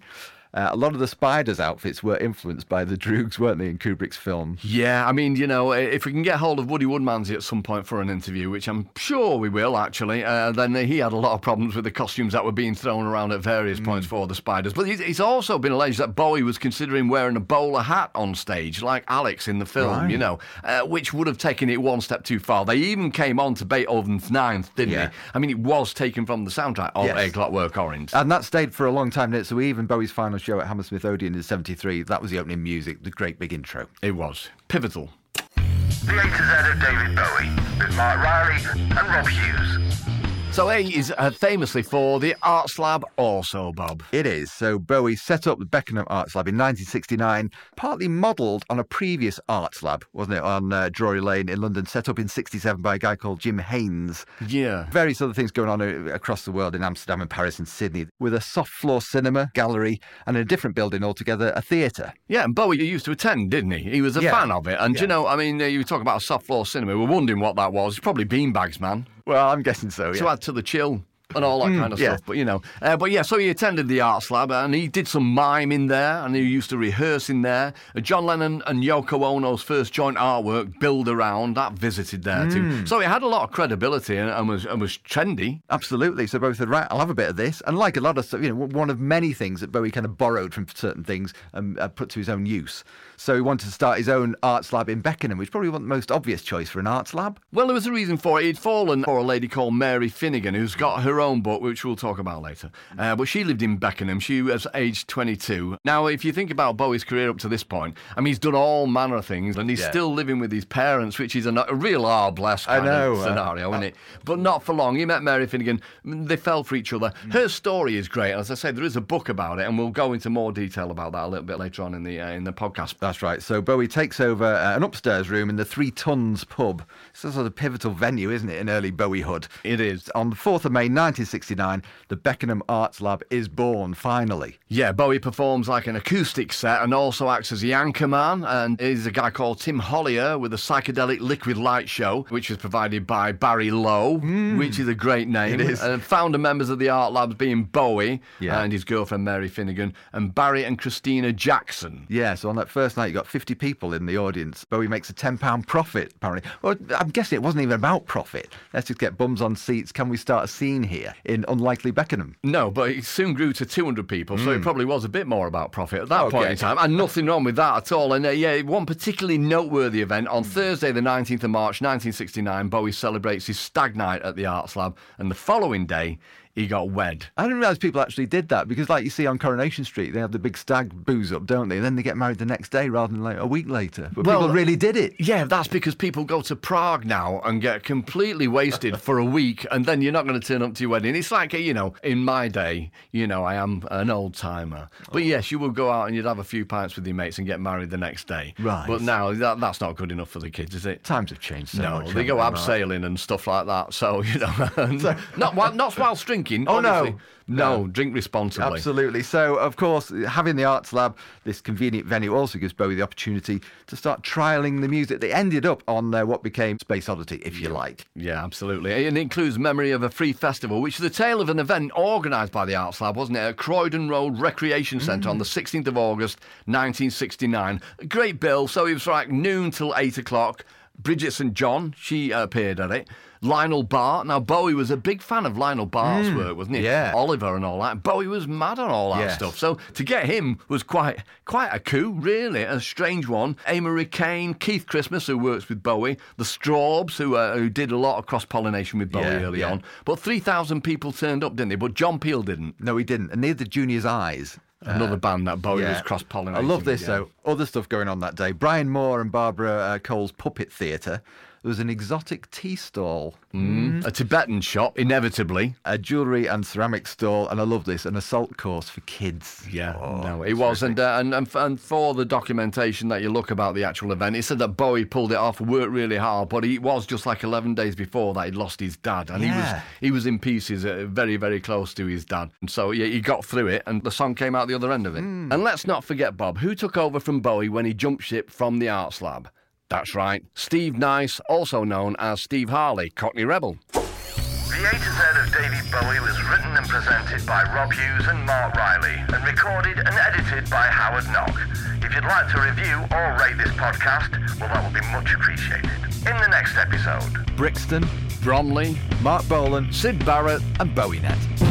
Uh, 0.53 0.69
a 0.71 0.75
lot 0.75 0.93
of 0.93 0.99
the 0.99 1.07
Spiders 1.07 1.59
outfits 1.61 2.03
were 2.03 2.17
influenced 2.17 2.67
by 2.67 2.83
the 2.83 2.97
Droogs, 2.97 3.39
weren't 3.39 3.59
they, 3.59 3.69
in 3.69 3.77
Kubrick's 3.77 4.17
film? 4.17 4.57
Yeah, 4.61 5.07
I 5.07 5.13
mean, 5.13 5.37
you 5.37 5.47
know, 5.47 5.71
if 5.71 6.05
we 6.05 6.11
can 6.11 6.23
get 6.23 6.37
hold 6.39 6.59
of 6.59 6.69
Woody 6.69 6.85
Woodmansey 6.85 7.33
at 7.33 7.43
some 7.43 7.63
point 7.63 7.87
for 7.87 8.01
an 8.01 8.09
interview, 8.09 8.49
which 8.49 8.67
I'm 8.67 8.89
sure 8.97 9.37
we 9.37 9.47
will 9.47 9.77
actually, 9.77 10.25
uh, 10.25 10.51
then 10.51 10.75
he 10.75 10.97
had 10.97 11.13
a 11.13 11.17
lot 11.17 11.33
of 11.33 11.41
problems 11.41 11.73
with 11.75 11.85
the 11.85 11.91
costumes 11.91 12.33
that 12.33 12.43
were 12.43 12.51
being 12.51 12.75
thrown 12.75 13.05
around 13.05 13.31
at 13.31 13.39
various 13.39 13.79
points 13.79 14.05
for 14.05 14.27
the 14.27 14.35
Spiders. 14.35 14.73
But 14.73 14.89
it's, 14.89 14.99
it's 15.01 15.19
also 15.21 15.57
been 15.57 15.71
alleged 15.71 15.99
that 15.99 16.15
Bowie 16.15 16.43
was 16.43 16.57
considering 16.57 17.07
wearing 17.07 17.37
a 17.37 17.41
bowler 17.41 17.81
hat 17.81 18.11
on 18.13 18.35
stage, 18.35 18.81
like 18.81 19.05
Alex 19.07 19.47
in 19.47 19.59
the 19.59 19.65
film, 19.65 19.89
Right. 19.91 20.11
you 20.11 20.17
know, 20.17 20.39
uh, 20.65 20.81
which 20.81 21.13
would 21.13 21.27
have 21.27 21.37
taken 21.37 21.69
it 21.69 21.81
one 21.81 22.01
step 22.01 22.23
too 22.25 22.39
far. 22.39 22.65
They 22.65 22.75
even 22.75 23.11
came 23.11 23.39
on 23.39 23.55
to 23.55 23.65
Beethoven's 23.65 24.29
Ninth, 24.29 24.75
didn't 24.75 24.93
Yeah. 24.93 25.05
they? 25.07 25.13
I 25.33 25.39
mean, 25.39 25.49
it 25.49 25.59
was 25.59 25.93
taken 25.93 26.25
from 26.25 26.43
the 26.43 26.51
soundtrack 26.51 26.91
of 26.95 27.05
Yes. 27.05 27.17
A 27.17 27.31
Clockwork 27.31 27.77
Orange. 27.77 28.11
And 28.13 28.29
that 28.31 28.43
stayed 28.43 28.73
for 28.75 28.85
a 28.85 28.91
long 28.91 29.09
time. 29.09 29.31
didn't 29.31 29.43
it? 29.43 29.45
So 29.45 29.61
even 29.61 29.85
Bowie's 29.85 30.11
final 30.11 30.39
show 30.41 30.59
at 30.59 30.67
Hammersmith 30.67 31.05
Odeon 31.05 31.35
in 31.35 31.43
73, 31.43 32.03
that 32.03 32.21
was 32.21 32.31
the 32.31 32.39
opening 32.39 32.63
music, 32.63 33.03
the 33.03 33.11
great 33.11 33.39
big 33.39 33.53
intro. 33.53 33.87
it 34.01 34.11
was 34.11 34.49
pivotal. 34.67 35.09
The 35.35 36.19
A 36.19 36.23
to 36.23 36.43
Z 36.43 36.71
of 36.71 36.79
David 36.81 37.15
Bowie 37.15 37.85
with 37.85 37.95
Mark 37.95 38.23
Riley 38.23 38.61
and 38.75 39.07
Rob 39.07 39.27
Hughes. 39.27 40.10
So 40.51 40.69
A 40.69 40.83
is 40.83 41.13
uh, 41.17 41.31
famously 41.31 41.81
for 41.81 42.19
the 42.19 42.35
Arts 42.43 42.77
Lab, 42.77 43.05
also, 43.15 43.71
Bob. 43.71 44.03
It 44.11 44.25
is. 44.25 44.51
So 44.51 44.77
Bowie 44.77 45.15
set 45.15 45.47
up 45.47 45.59
the 45.59 45.65
Beckenham 45.65 46.03
Arts 46.09 46.35
Lab 46.35 46.45
in 46.49 46.55
1969, 46.57 47.49
partly 47.77 48.09
modelled 48.09 48.65
on 48.69 48.77
a 48.77 48.83
previous 48.83 49.39
arts 49.47 49.81
lab, 49.81 50.03
wasn't 50.11 50.37
it, 50.37 50.43
on 50.43 50.73
uh, 50.73 50.89
Drury 50.91 51.21
Lane 51.21 51.47
in 51.47 51.61
London, 51.61 51.85
set 51.85 52.09
up 52.09 52.19
in 52.19 52.27
67 52.27 52.81
by 52.81 52.95
a 52.95 52.99
guy 52.99 53.15
called 53.15 53.39
Jim 53.39 53.59
Haynes. 53.59 54.25
Yeah. 54.45 54.89
Various 54.91 55.21
other 55.21 55.33
things 55.33 55.51
going 55.51 55.69
on 55.69 55.81
uh, 55.81 56.11
across 56.13 56.43
the 56.43 56.51
world 56.51 56.75
in 56.75 56.83
Amsterdam 56.83 57.21
and 57.21 57.29
Paris 57.29 57.57
and 57.57 57.67
Sydney, 57.67 58.07
with 58.19 58.33
a 58.33 58.41
soft 58.41 58.71
floor 58.71 59.01
cinema, 59.01 59.51
gallery, 59.53 60.01
and 60.27 60.35
in 60.35 60.41
a 60.41 60.45
different 60.45 60.75
building 60.75 61.01
altogether, 61.01 61.53
a 61.55 61.61
theatre. 61.61 62.13
Yeah, 62.27 62.43
and 62.43 62.53
Bowie 62.53 62.83
used 62.83 63.05
to 63.05 63.11
attend, 63.11 63.51
didn't 63.51 63.71
he? 63.71 63.89
He 63.89 64.01
was 64.01 64.17
a 64.17 64.21
Yeah. 64.21 64.31
fan 64.31 64.51
of 64.51 64.67
it. 64.67 64.77
And, 64.81 64.99
you 64.99 65.07
know, 65.07 65.27
I 65.27 65.37
mean, 65.37 65.61
uh, 65.61 65.65
you 65.65 65.85
talk 65.85 66.01
about 66.01 66.17
a 66.17 66.25
soft 66.25 66.45
floor 66.45 66.65
cinema. 66.65 66.97
We're 66.97 67.07
wondering 67.07 67.39
what 67.39 67.55
that 67.55 67.71
was. 67.71 67.93
It's 67.93 68.01
probably 68.03 68.25
beanbags, 68.25 68.81
man. 68.81 69.07
Well, 69.25 69.49
I'm 69.49 69.61
guessing 69.61 69.89
so, 69.89 70.13
To 70.13 70.27
add 70.27 70.41
to 70.41 70.51
the 70.51 70.63
chill 70.63 71.03
and 71.35 71.43
all 71.45 71.59
that 71.65 71.77
kind 71.77 71.93
of 71.93 71.99
Mm, 71.99 72.01
yeah. 72.01 72.09
stuff. 72.15 72.21
But, 72.25 72.37
you 72.37 72.45
know, 72.45 72.61
uh, 72.81 72.97
but 72.97 73.11
yeah, 73.11 73.21
so 73.21 73.37
he 73.37 73.49
attended 73.49 73.87
the 73.87 74.01
Arts 74.01 74.31
Lab 74.31 74.51
and 74.51 74.73
he 74.73 74.87
did 74.87 75.07
some 75.07 75.23
mime 75.25 75.71
in 75.71 75.87
there 75.87 76.23
and 76.25 76.35
he 76.35 76.41
used 76.41 76.69
to 76.71 76.77
rehearse 76.77 77.29
in 77.29 77.41
there. 77.41 77.73
Uh, 77.95 77.99
John 78.01 78.25
Lennon 78.25 78.61
and 78.67 78.83
Yoko 78.83 79.23
Ono's 79.23 79.61
first 79.63 79.93
joint 79.93 80.17
artwork, 80.17 80.79
Build 80.79 81.07
Around, 81.07 81.55
that 81.55 81.73
visited 81.73 82.23
there 82.23 82.45
Mm. 82.45 82.51
too. 82.53 82.85
So 82.85 82.99
it 82.99 83.07
had 83.07 83.23
a 83.23 83.27
lot 83.27 83.43
of 83.43 83.51
credibility 83.51 84.17
and, 84.17 84.29
and, 84.29 84.47
was, 84.47 84.65
and 84.65 84.79
was 84.81 84.97
trendy. 84.97 85.61
Absolutely. 85.69 86.27
So 86.27 86.39
both 86.39 86.57
said, 86.57 86.69
right, 86.69 86.87
I'll 86.89 86.99
have 86.99 87.09
a 87.09 87.15
bit 87.15 87.29
of 87.29 87.35
this. 87.35 87.61
And 87.67 87.77
like 87.77 87.97
a 87.97 88.01
lot 88.01 88.17
of 88.17 88.25
stuff, 88.25 88.41
you 88.41 88.49
know, 88.49 88.55
one 88.67 88.89
of 88.89 88.99
many 88.99 89.33
things 89.33 89.61
that 89.61 89.71
Bowie 89.71 89.91
kind 89.91 90.05
of 90.05 90.17
borrowed 90.17 90.53
from 90.53 90.67
certain 90.73 91.03
things 91.03 91.33
and 91.53 91.79
uh, 91.79 91.87
put 91.87 92.09
to 92.09 92.19
his 92.19 92.29
own 92.29 92.45
use. 92.45 92.83
So 93.17 93.35
he 93.35 93.41
wanted 93.41 93.65
to 93.65 93.71
start 93.71 93.99
his 93.99 94.09
own 94.09 94.35
arts 94.41 94.73
lab 94.73 94.89
in 94.89 95.01
Beckenham, 95.01 95.37
which 95.37 95.51
probably 95.51 95.69
wasn't 95.69 95.85
the 95.89 95.95
most 95.95 96.11
obvious 96.11 96.41
choice 96.41 96.69
for 96.69 96.79
an 96.79 96.87
arts 96.87 97.13
lab. 97.13 97.39
Well, 97.53 97.67
there 97.67 97.73
was 97.75 97.85
a 97.85 97.91
reason 97.91 98.17
for 98.17 98.39
it. 98.41 98.45
He'd 98.45 98.57
fallen 98.57 99.03
for 99.03 99.17
a 99.17 99.23
lady 99.23 99.47
called 99.47 99.75
Mary 99.75 100.09
Finnigan, 100.09 100.55
who's 100.55 100.73
got 100.75 101.03
her 101.03 101.20
own 101.21 101.41
book, 101.41 101.61
which 101.61 101.85
we'll 101.85 101.95
talk 101.95 102.19
about 102.19 102.41
later. 102.41 102.71
Uh, 102.97 103.15
but 103.15 103.25
she 103.27 103.43
lived 103.43 103.61
in 103.61 103.77
Beckenham. 103.77 104.19
She 104.19 104.41
was 104.41 104.67
aged 104.73 105.07
22. 105.07 105.77
Now, 105.85 106.07
if 106.07 106.25
you 106.25 106.31
think 106.31 106.51
about 106.51 106.77
Bowie's 106.77 107.03
career 107.03 107.29
up 107.29 107.37
to 107.39 107.47
this 107.49 107.63
point, 107.63 107.97
I 108.15 108.19
mean, 108.21 108.27
he's 108.27 108.39
done 108.39 108.55
all 108.55 108.87
manner 108.87 109.15
of 109.15 109.25
things, 109.25 109.57
and 109.57 109.69
he's 109.69 109.79
Yeah. 109.81 109.89
still 109.89 110.13
living 110.13 110.39
with 110.39 110.51
his 110.51 110.65
parents, 110.65 111.17
which 111.19 111.35
is 111.35 111.45
a, 111.45 111.53
a 111.69 111.75
real 111.75 112.05
hard 112.05 112.35
blessed 112.35 112.67
I 112.69 112.77
kind 112.77 112.85
know, 112.85 113.11
of 113.13 113.19
uh, 113.19 113.23
scenario, 113.25 113.71
isn't 113.71 113.83
it? 113.83 113.95
But 114.25 114.39
not 114.39 114.63
for 114.63 114.73
long. 114.73 114.95
He 114.95 115.05
met 115.05 115.23
Mary 115.23 115.47
Finnigan. 115.47 115.81
They 116.03 116.35
fell 116.37 116.63
for 116.63 116.75
each 116.75 116.93
other. 116.93 117.13
Mm. 117.25 117.33
Her 117.33 117.47
story 117.49 117.97
is 117.97 118.07
great. 118.07 118.33
As 118.33 118.49
I 118.51 118.55
say, 118.55 118.71
there 118.71 118.83
is 118.83 118.95
a 118.95 119.01
book 119.01 119.29
about 119.29 119.59
it, 119.59 119.67
and 119.67 119.77
we'll 119.77 119.89
go 119.89 120.13
into 120.13 120.29
more 120.29 120.51
detail 120.51 120.91
about 120.91 121.11
that 121.13 121.23
a 121.25 121.27
little 121.27 121.45
bit 121.45 121.59
later 121.59 121.83
on 121.83 121.93
in 121.93 122.03
the 122.03 122.19
uh, 122.21 122.29
in 122.31 122.43
the 122.43 122.53
podcast. 122.53 122.95
That's 122.99 123.21
right. 123.21 123.41
So 123.41 123.61
Bowie 123.61 123.87
takes 123.87 124.19
over 124.19 124.45
uh, 124.45 124.75
an 124.75 124.83
upstairs 124.83 125.29
room 125.29 125.49
in 125.49 125.55
the 125.55 125.65
Three 125.65 125.91
Tons 125.91 126.43
pub. 126.43 126.83
It's 127.11 127.23
a 127.23 127.31
sort 127.31 127.45
of 127.45 127.55
pivotal 127.55 127.91
venue, 127.91 128.31
isn't 128.31 128.49
it, 128.49 128.59
in 128.59 128.69
early 128.69 128.91
Bowiehood? 128.91 129.47
It 129.63 129.79
is. 129.79 130.09
On 130.15 130.29
the 130.29 130.35
4th 130.35 130.65
of 130.65 130.71
May 130.71 130.89
1969, 131.11 131.83
the 132.07 132.15
Beckenham 132.15 132.63
Arts 132.69 133.01
Lab 133.01 133.21
is 133.29 133.49
born, 133.49 133.93
finally. 133.93 134.57
Yeah, 134.69 134.93
Bowie 134.93 135.19
performs 135.19 135.67
like 135.67 135.85
an 135.87 135.97
acoustic 135.97 136.53
set 136.53 136.81
and 136.81 136.93
also 136.93 137.29
acts 137.29 137.51
as 137.51 137.59
the 137.59 137.73
anchor 137.73 138.07
man. 138.07 138.45
And 138.45 138.79
is 138.79 139.05
a 139.05 139.11
guy 139.11 139.29
called 139.29 139.59
Tim 139.59 139.79
Hollier 139.79 140.37
with 140.39 140.53
a 140.53 140.57
psychedelic 140.57 141.19
liquid 141.19 141.57
light 141.57 141.89
show, 141.89 142.25
which 142.29 142.49
is 142.49 142.55
provided 142.55 143.05
by 143.05 143.33
Barry 143.33 143.71
Lowe, 143.71 144.19
hmm. 144.19 144.57
which 144.57 144.79
is 144.79 144.87
a 144.87 144.95
great 144.95 145.27
name. 145.27 145.59
It 145.59 145.61
is. 145.61 145.81
And 145.81 146.01
founder 146.01 146.37
members 146.37 146.69
of 146.69 146.79
the 146.79 146.87
art 146.87 147.11
labs 147.11 147.35
being 147.35 147.63
Bowie 147.65 148.21
Yeah. 148.39 148.61
and 148.61 148.71
his 148.71 148.85
girlfriend 148.85 149.25
Mary 149.25 149.49
Finnigan 149.49 149.93
and 150.13 150.33
Barry 150.33 150.63
and 150.63 150.79
Christina 150.79 151.33
Jackson. 151.33 152.05
Yeah, 152.07 152.35
so 152.35 152.47
on 152.47 152.55
that 152.55 152.69
first 152.69 152.95
night, 152.95 153.07
you 153.07 153.13
got 153.13 153.27
50 153.27 153.53
people 153.55 153.93
in 153.93 154.05
the 154.05 154.17
audience. 154.17 154.63
Bowie 154.63 154.87
makes 154.87 155.09
a 155.09 155.13
£10 155.13 155.67
profit, 155.67 156.13
apparently. 156.15 156.49
Well, 156.61 156.75
I'm 156.97 157.09
guessing 157.09 157.35
it 157.35 157.43
wasn't 157.43 157.63
even 157.63 157.75
about 157.75 158.05
profit. 158.05 158.47
Let's 158.73 158.87
just 158.87 158.99
get 158.99 159.17
bums 159.17 159.41
on 159.41 159.57
seats. 159.57 159.91
Can 159.91 160.07
we 160.07 160.15
start 160.17 160.45
a 160.45 160.47
scene 160.47 160.83
here 160.91 161.15
in 161.25 161.43
unlikely 161.47 161.89
Beckenham? 161.91 162.35
No, 162.43 162.69
but 162.69 162.91
it 162.91 163.05
soon 163.05 163.33
grew 163.33 163.53
to 163.53 163.65
200 163.65 164.07
people, 164.07 164.37
so 164.37 164.51
it 164.51 164.61
probably 164.61 164.85
was 164.85 165.03
a 165.03 165.09
bit 165.09 165.25
more 165.25 165.47
about 165.47 165.71
profit 165.71 166.01
at 166.01 166.09
that 166.09 166.29
point 166.29 166.45
Hmm. 166.45 166.51
In 166.51 166.57
time. 166.57 166.77
And 166.79 166.97
nothing 166.97 167.25
wrong 167.25 167.43
with 167.43 167.55
that 167.55 167.77
at 167.77 167.91
all. 167.91 168.13
And 168.13 168.25
uh, 168.25 168.29
yeah, 168.29 168.61
one 168.61 168.85
particularly 168.85 169.37
noteworthy 169.37 170.01
event 170.01 170.27
on 170.27 170.43
Thursday, 170.43 170.91
the 170.91 171.01
19th 171.01 171.43
of 171.43 171.49
March, 171.49 171.81
1969, 171.81 172.67
Bowie 172.69 172.91
celebrates 172.91 173.47
his 173.47 173.59
stag 173.59 173.95
night 173.95 174.21
at 174.21 174.35
the 174.35 174.45
Arts 174.45 174.75
Lab, 174.75 174.97
and 175.17 175.31
the 175.31 175.35
following 175.35 175.85
day, 175.85 176.19
he 176.55 176.67
got 176.67 176.89
wed. 176.89 177.25
I 177.37 177.43
didn't 177.43 177.59
realise 177.59 177.77
people 177.77 178.01
actually 178.01 178.25
did 178.25 178.49
that 178.49 178.67
because, 178.67 178.89
like 178.89 179.03
you 179.03 179.09
see 179.09 179.25
on 179.25 179.37
Coronation 179.37 179.85
Street, 179.85 180.11
they 180.13 180.19
have 180.19 180.31
the 180.31 180.39
big 180.39 180.57
stag 180.57 181.05
booze 181.05 181.31
up, 181.31 181.45
don't 181.45 181.69
they? 181.69 181.77
And 181.77 181.85
then 181.85 181.95
they 181.95 182.03
get 182.03 182.17
married 182.17 182.37
the 182.39 182.45
next 182.45 182.69
day 182.69 182.89
rather 182.89 183.13
than 183.13 183.23
like 183.23 183.37
a 183.37 183.47
week 183.47 183.69
later. 183.69 184.09
But 184.13 184.25
Well, 184.25 184.41
people 184.41 184.53
really 184.53 184.75
did 184.75 184.97
it. 184.97 185.13
Yeah, 185.19 185.45
that's 185.45 185.67
because 185.67 185.95
people 185.95 186.23
go 186.23 186.41
to 186.41 186.55
Prague 186.55 187.05
now 187.05 187.41
and 187.45 187.61
get 187.61 187.83
completely 187.83 188.47
wasted 188.47 188.99
for 188.99 189.17
a 189.17 189.25
week, 189.25 189.65
and 189.71 189.85
then 189.85 190.01
you're 190.01 190.11
not 190.11 190.27
going 190.27 190.39
to 190.39 190.45
turn 190.45 190.61
up 190.61 190.73
to 190.75 190.83
your 190.83 190.89
wedding. 190.89 191.15
It's 191.15 191.31
like, 191.31 191.53
you 191.53 191.73
know, 191.73 191.93
in 192.03 192.19
my 192.19 192.47
day, 192.47 192.91
you 193.11 193.27
know, 193.27 193.43
I 193.43 193.55
am 193.55 193.83
an 193.91 194.09
old 194.09 194.33
timer. 194.33 194.89
But 195.11 195.23
yes, 195.23 195.51
you 195.51 195.59
would 195.59 195.75
go 195.75 195.89
out 195.89 196.07
and 196.07 196.15
you'd 196.15 196.25
have 196.25 196.39
a 196.39 196.43
few 196.43 196.65
pints 196.65 196.95
with 196.95 197.05
your 197.05 197.15
mates 197.15 197.37
and 197.37 197.47
get 197.47 197.59
married 197.59 197.89
the 197.89 197.97
next 197.97 198.27
day. 198.27 198.53
Right. 198.59 198.85
But 198.87 199.01
now 199.01 199.33
that, 199.33 199.59
that's 199.59 199.81
not 199.81 199.95
good 199.95 200.11
enough 200.11 200.29
for 200.29 200.39
the 200.39 200.49
kids, 200.49 200.75
is 200.75 200.85
it? 200.85 201.03
Times 201.03 201.29
have 201.29 201.39
changed 201.39 201.69
so 201.69 201.81
no, 201.81 201.99
much. 202.01 202.13
they 202.13 202.23
go 202.23 202.37
haven't 202.37 202.67
right? 202.67 202.81
abseiling 202.81 203.05
and 203.05 203.19
stuff 203.19 203.47
like 203.47 203.67
that. 203.67 203.93
So 203.93 204.21
you 204.21 204.39
know, 204.39 204.69
and 204.77 205.01
not 205.37 205.55
while, 205.55 205.73
not 205.73 205.97
whilst 205.97 206.25
drinking. 206.43 206.67
Oh, 206.67 206.79
no. 206.79 206.89
obviously. 206.89 207.19
no, 207.47 207.77
No. 207.81 207.87
drink 207.87 208.13
responsibly. 208.13 208.67
Absolutely. 208.77 209.23
So, 209.23 209.55
of 209.55 209.75
course, 209.75 210.11
having 210.27 210.55
the 210.55 210.63
Arts 210.63 210.93
Lab, 210.93 211.17
this 211.43 211.61
convenient 211.61 212.07
venue, 212.07 212.33
also 212.35 212.57
gives 212.59 212.73
Bowie 212.73 212.95
the 212.95 213.01
opportunity 213.01 213.61
to 213.87 213.95
start 213.95 214.23
trialling 214.23 214.81
the 214.81 214.87
music. 214.87 215.21
They 215.21 215.33
ended 215.33 215.65
up 215.65 215.83
on 215.87 216.13
uh, 216.13 216.25
what 216.25 216.43
became 216.43 216.77
Space 216.79 217.09
Oddity, 217.09 217.37
if 217.45 217.59
you 217.59 217.69
like. 217.69 218.05
Yeah, 218.15 218.43
absolutely. 218.43 219.07
And 219.07 219.17
it 219.17 219.21
includes 219.21 219.59
memory 219.59 219.91
of 219.91 220.03
a 220.03 220.09
free 220.09 220.33
festival, 220.33 220.81
which 220.81 220.95
is 220.95 221.01
the 221.01 221.09
tale 221.09 221.41
of 221.41 221.49
an 221.49 221.59
event 221.59 221.91
organised 221.93 222.51
by 222.51 222.65
the 222.65 222.75
Arts 222.75 223.01
Lab, 223.01 223.15
wasn't 223.15 223.37
it? 223.37 223.41
At 223.41 223.57
Croydon 223.57 224.09
Road 224.09 224.39
Recreation 224.39 224.99
Centre 224.99 225.29
on 225.29 225.37
the 225.37 225.45
16th 225.45 225.87
of 225.87 225.97
August, 225.97 226.39
1969. 226.65 227.81
Great 228.07 228.39
bill. 228.39 228.67
So 228.67 228.85
it 228.85 228.93
was 228.93 229.07
like 229.07 229.29
noon 229.29 229.71
till 229.71 229.93
8 229.95 230.17
o'clock. 230.17 230.65
Bridget 230.99 231.31
St. 231.31 231.53
John, 231.53 231.95
she 231.97 232.31
appeared 232.31 232.79
at 232.79 232.91
it. 232.91 233.07
Lionel 233.43 233.81
Bart. 233.81 234.27
Now, 234.27 234.39
Bowie 234.39 234.75
was 234.75 234.91
a 234.91 234.97
big 234.97 235.21
fan 235.21 235.47
of 235.47 235.57
Lionel 235.57 235.87
Bart's 235.87 236.29
work, 236.29 236.55
wasn't 236.55 236.75
he? 236.77 236.83
yeah. 236.83 237.11
Oliver 237.15 237.55
and 237.55 237.65
all 237.65 237.81
that. 237.81 238.03
Bowie 238.03 238.27
was 238.27 238.47
mad 238.47 238.77
on 238.77 238.91
all 238.91 239.13
that 239.13 239.19
Yes. 239.21 239.35
stuff. 239.35 239.57
So 239.57 239.79
to 239.95 240.03
get 240.03 240.25
him 240.25 240.59
was 240.67 240.83
quite 240.83 241.23
quite 241.45 241.69
a 241.69 241.79
coup, 241.79 242.11
really, 242.19 242.61
a 242.61 242.79
strange 242.79 243.27
one. 243.27 243.57
Amory 243.67 244.05
Kane, 244.05 244.53
Keith 244.53 244.85
Christmas, 244.85 245.25
who 245.25 245.37
works 245.37 245.67
with 245.69 245.81
Bowie, 245.81 246.17
the 246.37 246.43
Strawbs, 246.43 247.17
who 247.17 247.35
uh, 247.35 247.55
who 247.57 247.67
did 247.69 247.91
a 247.91 247.97
lot 247.97 248.19
of 248.19 248.27
cross 248.27 248.45
pollination 248.45 248.99
with 248.99 249.11
Bowie 249.11 249.23
Yeah, 249.23 249.41
early 249.41 249.59
yeah. 249.61 249.71
on. 249.71 249.83
But 250.05 250.19
three 250.19 250.39
thousand 250.39 250.81
people 250.81 251.11
turned 251.11 251.43
up, 251.43 251.55
didn't 251.55 251.69
they? 251.69 251.75
But 251.75 251.95
John 251.95 252.19
Peel 252.19 252.43
didn't. 252.43 252.79
No, 252.79 252.95
he 252.97 253.03
didn't. 253.03 253.31
And 253.31 253.41
neither 253.41 253.65
Junior's 253.65 254.05
Eyes. 254.05 254.59
Another 254.83 255.15
band 255.17 255.47
that 255.47 255.61
Bowie 255.61 255.83
was 255.83 256.01
cross 256.01 256.23
pollinating. 256.23 256.55
I 256.55 256.61
love 256.61 256.85
this, 256.85 257.05
though. 257.05 257.29
Other 257.45 257.67
stuff 257.67 257.87
going 257.87 258.07
on 258.07 258.19
that 258.21 258.33
day. 258.35 258.51
Brian 258.51 258.89
Moore 258.89 259.21
and 259.21 259.31
Barbara 259.31 259.71
uh, 259.71 259.99
Cole's 259.99 260.31
Puppet 260.31 260.71
Theatre. 260.71 261.21
There 261.63 261.69
was 261.69 261.79
an 261.79 261.91
exotic 261.91 262.49
tea 262.49 262.75
stall, 262.75 263.35
A 263.53 264.09
Tibetan 264.11 264.61
shop, 264.61 264.97
inevitably. 264.97 265.75
a 265.85 265.95
jewellery 265.97 266.47
and 266.47 266.65
ceramic 266.65 267.05
stall, 267.05 267.47
and 267.49 267.59
I 267.61 267.63
love 267.63 267.85
this, 267.85 268.05
an 268.07 268.15
assault 268.15 268.57
course 268.57 268.89
for 268.89 269.01
kids. 269.01 269.67
Yeah, 269.69 269.95
Oh, 269.95 270.21
no, 270.23 270.41
it 270.41 270.53
was, 270.53 270.81
and, 270.81 270.99
uh, 270.99 271.17
and 271.19 271.35
and 271.35 271.47
and 271.53 271.79
for 271.79 272.15
the 272.15 272.25
documentation 272.25 273.09
that 273.09 273.21
you 273.21 273.29
look 273.29 273.51
about 273.51 273.75
the 273.75 273.83
actual 273.83 274.11
event, 274.11 274.35
it 274.35 274.43
said 274.43 274.57
that 274.59 274.69
Bowie 274.69 275.05
pulled 275.05 275.31
it 275.31 275.37
off, 275.37 275.61
worked 275.61 275.91
really 275.91 276.17
hard, 276.17 276.49
but 276.49 276.63
he 276.63 276.79
was 276.79 277.05
just 277.05 277.27
like 277.27 277.43
11 277.43 277.75
days 277.75 277.95
before 277.95 278.33
that 278.33 278.45
he'd 278.45 278.55
lost 278.55 278.79
his 278.79 278.97
dad, 278.97 279.29
and 279.29 279.43
he 279.43 279.51
was 279.51 279.81
he 279.99 280.09
was 280.11 280.25
in 280.25 280.39
pieces, 280.39 280.83
uh, 280.83 281.05
very 281.09 281.37
very 281.37 281.59
close 281.59 281.93
to 281.93 282.07
his 282.07 282.25
dad, 282.25 282.49
and 282.61 282.71
so 282.71 282.89
yeah, 282.89 283.05
he 283.05 283.21
got 283.21 283.45
through 283.45 283.67
it, 283.67 283.83
and 283.85 284.01
the 284.03 284.11
song 284.11 284.33
came 284.33 284.55
out 284.55 284.67
the 284.67 284.73
other 284.73 284.91
end 284.91 285.05
of 285.05 285.15
it. 285.15 285.21
Hmm. 285.21 285.51
And 285.51 285.63
let's 285.63 285.85
not 285.85 286.03
forget 286.03 286.35
Bob, 286.35 286.57
who 286.57 286.73
took 286.73 286.97
over 286.97 287.19
from 287.19 287.39
Bowie 287.41 287.69
when 287.69 287.85
he 287.85 287.93
jumped 287.93 288.23
ship 288.23 288.49
from 288.49 288.79
the 288.79 288.89
Arts 288.89 289.21
Lab. 289.21 289.47
That's 289.91 290.15
right, 290.15 290.41
Steve 290.55 290.97
Nice, 290.97 291.41
also 291.49 291.83
known 291.83 292.15
as 292.17 292.39
Steve 292.41 292.69
Harley, 292.69 293.09
Cockney 293.09 293.43
Rebel. 293.43 293.75
The 293.91 293.99
A 293.99 294.89
to 294.89 294.97
Z 294.97 295.21
of 295.35 295.51
David 295.51 295.91
Bowie 295.91 296.21
was 296.21 296.41
written 296.49 296.71
and 296.77 296.87
presented 296.87 297.45
by 297.45 297.63
Rob 297.75 297.91
Hughes 297.91 298.25
and 298.25 298.45
Mark 298.45 298.73
Riley 298.75 299.15
and 299.17 299.45
recorded 299.45 299.97
and 299.99 300.07
edited 300.07 300.69
by 300.69 300.87
Howard 300.87 301.25
Knock. 301.33 301.59
If 302.01 302.15
you'd 302.15 302.23
like 302.23 302.49
to 302.53 302.61
review 302.61 303.05
or 303.11 303.37
rate 303.37 303.57
this 303.57 303.75
podcast, 303.75 304.31
well, 304.61 304.69
that 304.69 304.81
would 304.81 304.93
be 304.93 305.05
much 305.11 305.33
appreciated. 305.33 305.91
In 306.25 306.39
the 306.39 306.47
next 306.47 306.77
episode, 306.77 307.45
Brixton, 307.57 308.07
Bromley, 308.43 308.97
Marc 309.21 309.45
Bolan, 309.49 309.91
Syd 309.91 310.25
Barrett, 310.25 310.61
and 310.79 310.95
BowieNet. 310.95 311.70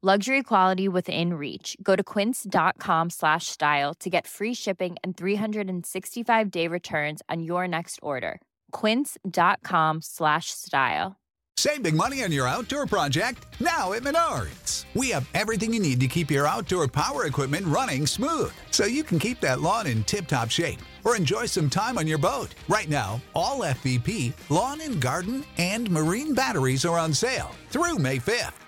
Luxury 0.00 0.44
quality 0.44 0.86
within 0.86 1.34
reach. 1.34 1.76
Go 1.82 1.96
to 1.96 2.04
quince.com 2.04 3.10
slash 3.10 3.46
style 3.46 3.94
to 3.94 4.08
get 4.08 4.28
free 4.28 4.54
shipping 4.54 4.94
and 5.02 5.16
365 5.16 6.50
day 6.52 6.68
returns 6.68 7.20
on 7.28 7.42
your 7.42 7.66
next 7.66 7.98
order. 8.00 8.40
Quince.com 8.70 9.98
slash 10.00 10.50
style. 10.50 11.16
Save 11.56 11.82
big 11.82 11.96
money 11.96 12.22
on 12.22 12.30
your 12.30 12.46
outdoor 12.46 12.86
project 12.86 13.44
now 13.58 13.92
at 13.92 14.02
Menards. 14.02 14.84
We 14.94 15.10
have 15.10 15.28
everything 15.34 15.72
you 15.72 15.80
need 15.80 15.98
to 15.98 16.06
keep 16.06 16.30
your 16.30 16.46
outdoor 16.46 16.86
power 16.86 17.24
equipment 17.24 17.66
running 17.66 18.06
smooth 18.06 18.52
so 18.70 18.86
you 18.86 19.02
can 19.02 19.18
keep 19.18 19.40
that 19.40 19.60
lawn 19.60 19.88
in 19.88 20.04
tip 20.04 20.28
top 20.28 20.48
shape 20.48 20.78
or 21.04 21.16
enjoy 21.16 21.46
some 21.46 21.68
time 21.68 21.98
on 21.98 22.06
your 22.06 22.18
boat. 22.18 22.54
Right 22.68 22.88
now, 22.88 23.20
all 23.34 23.62
FVP, 23.62 24.32
lawn 24.48 24.80
and 24.80 25.00
garden, 25.00 25.42
and 25.56 25.90
marine 25.90 26.34
batteries 26.34 26.84
are 26.84 27.00
on 27.00 27.12
sale 27.12 27.50
through 27.70 27.98
May 27.98 28.18
5th. 28.18 28.67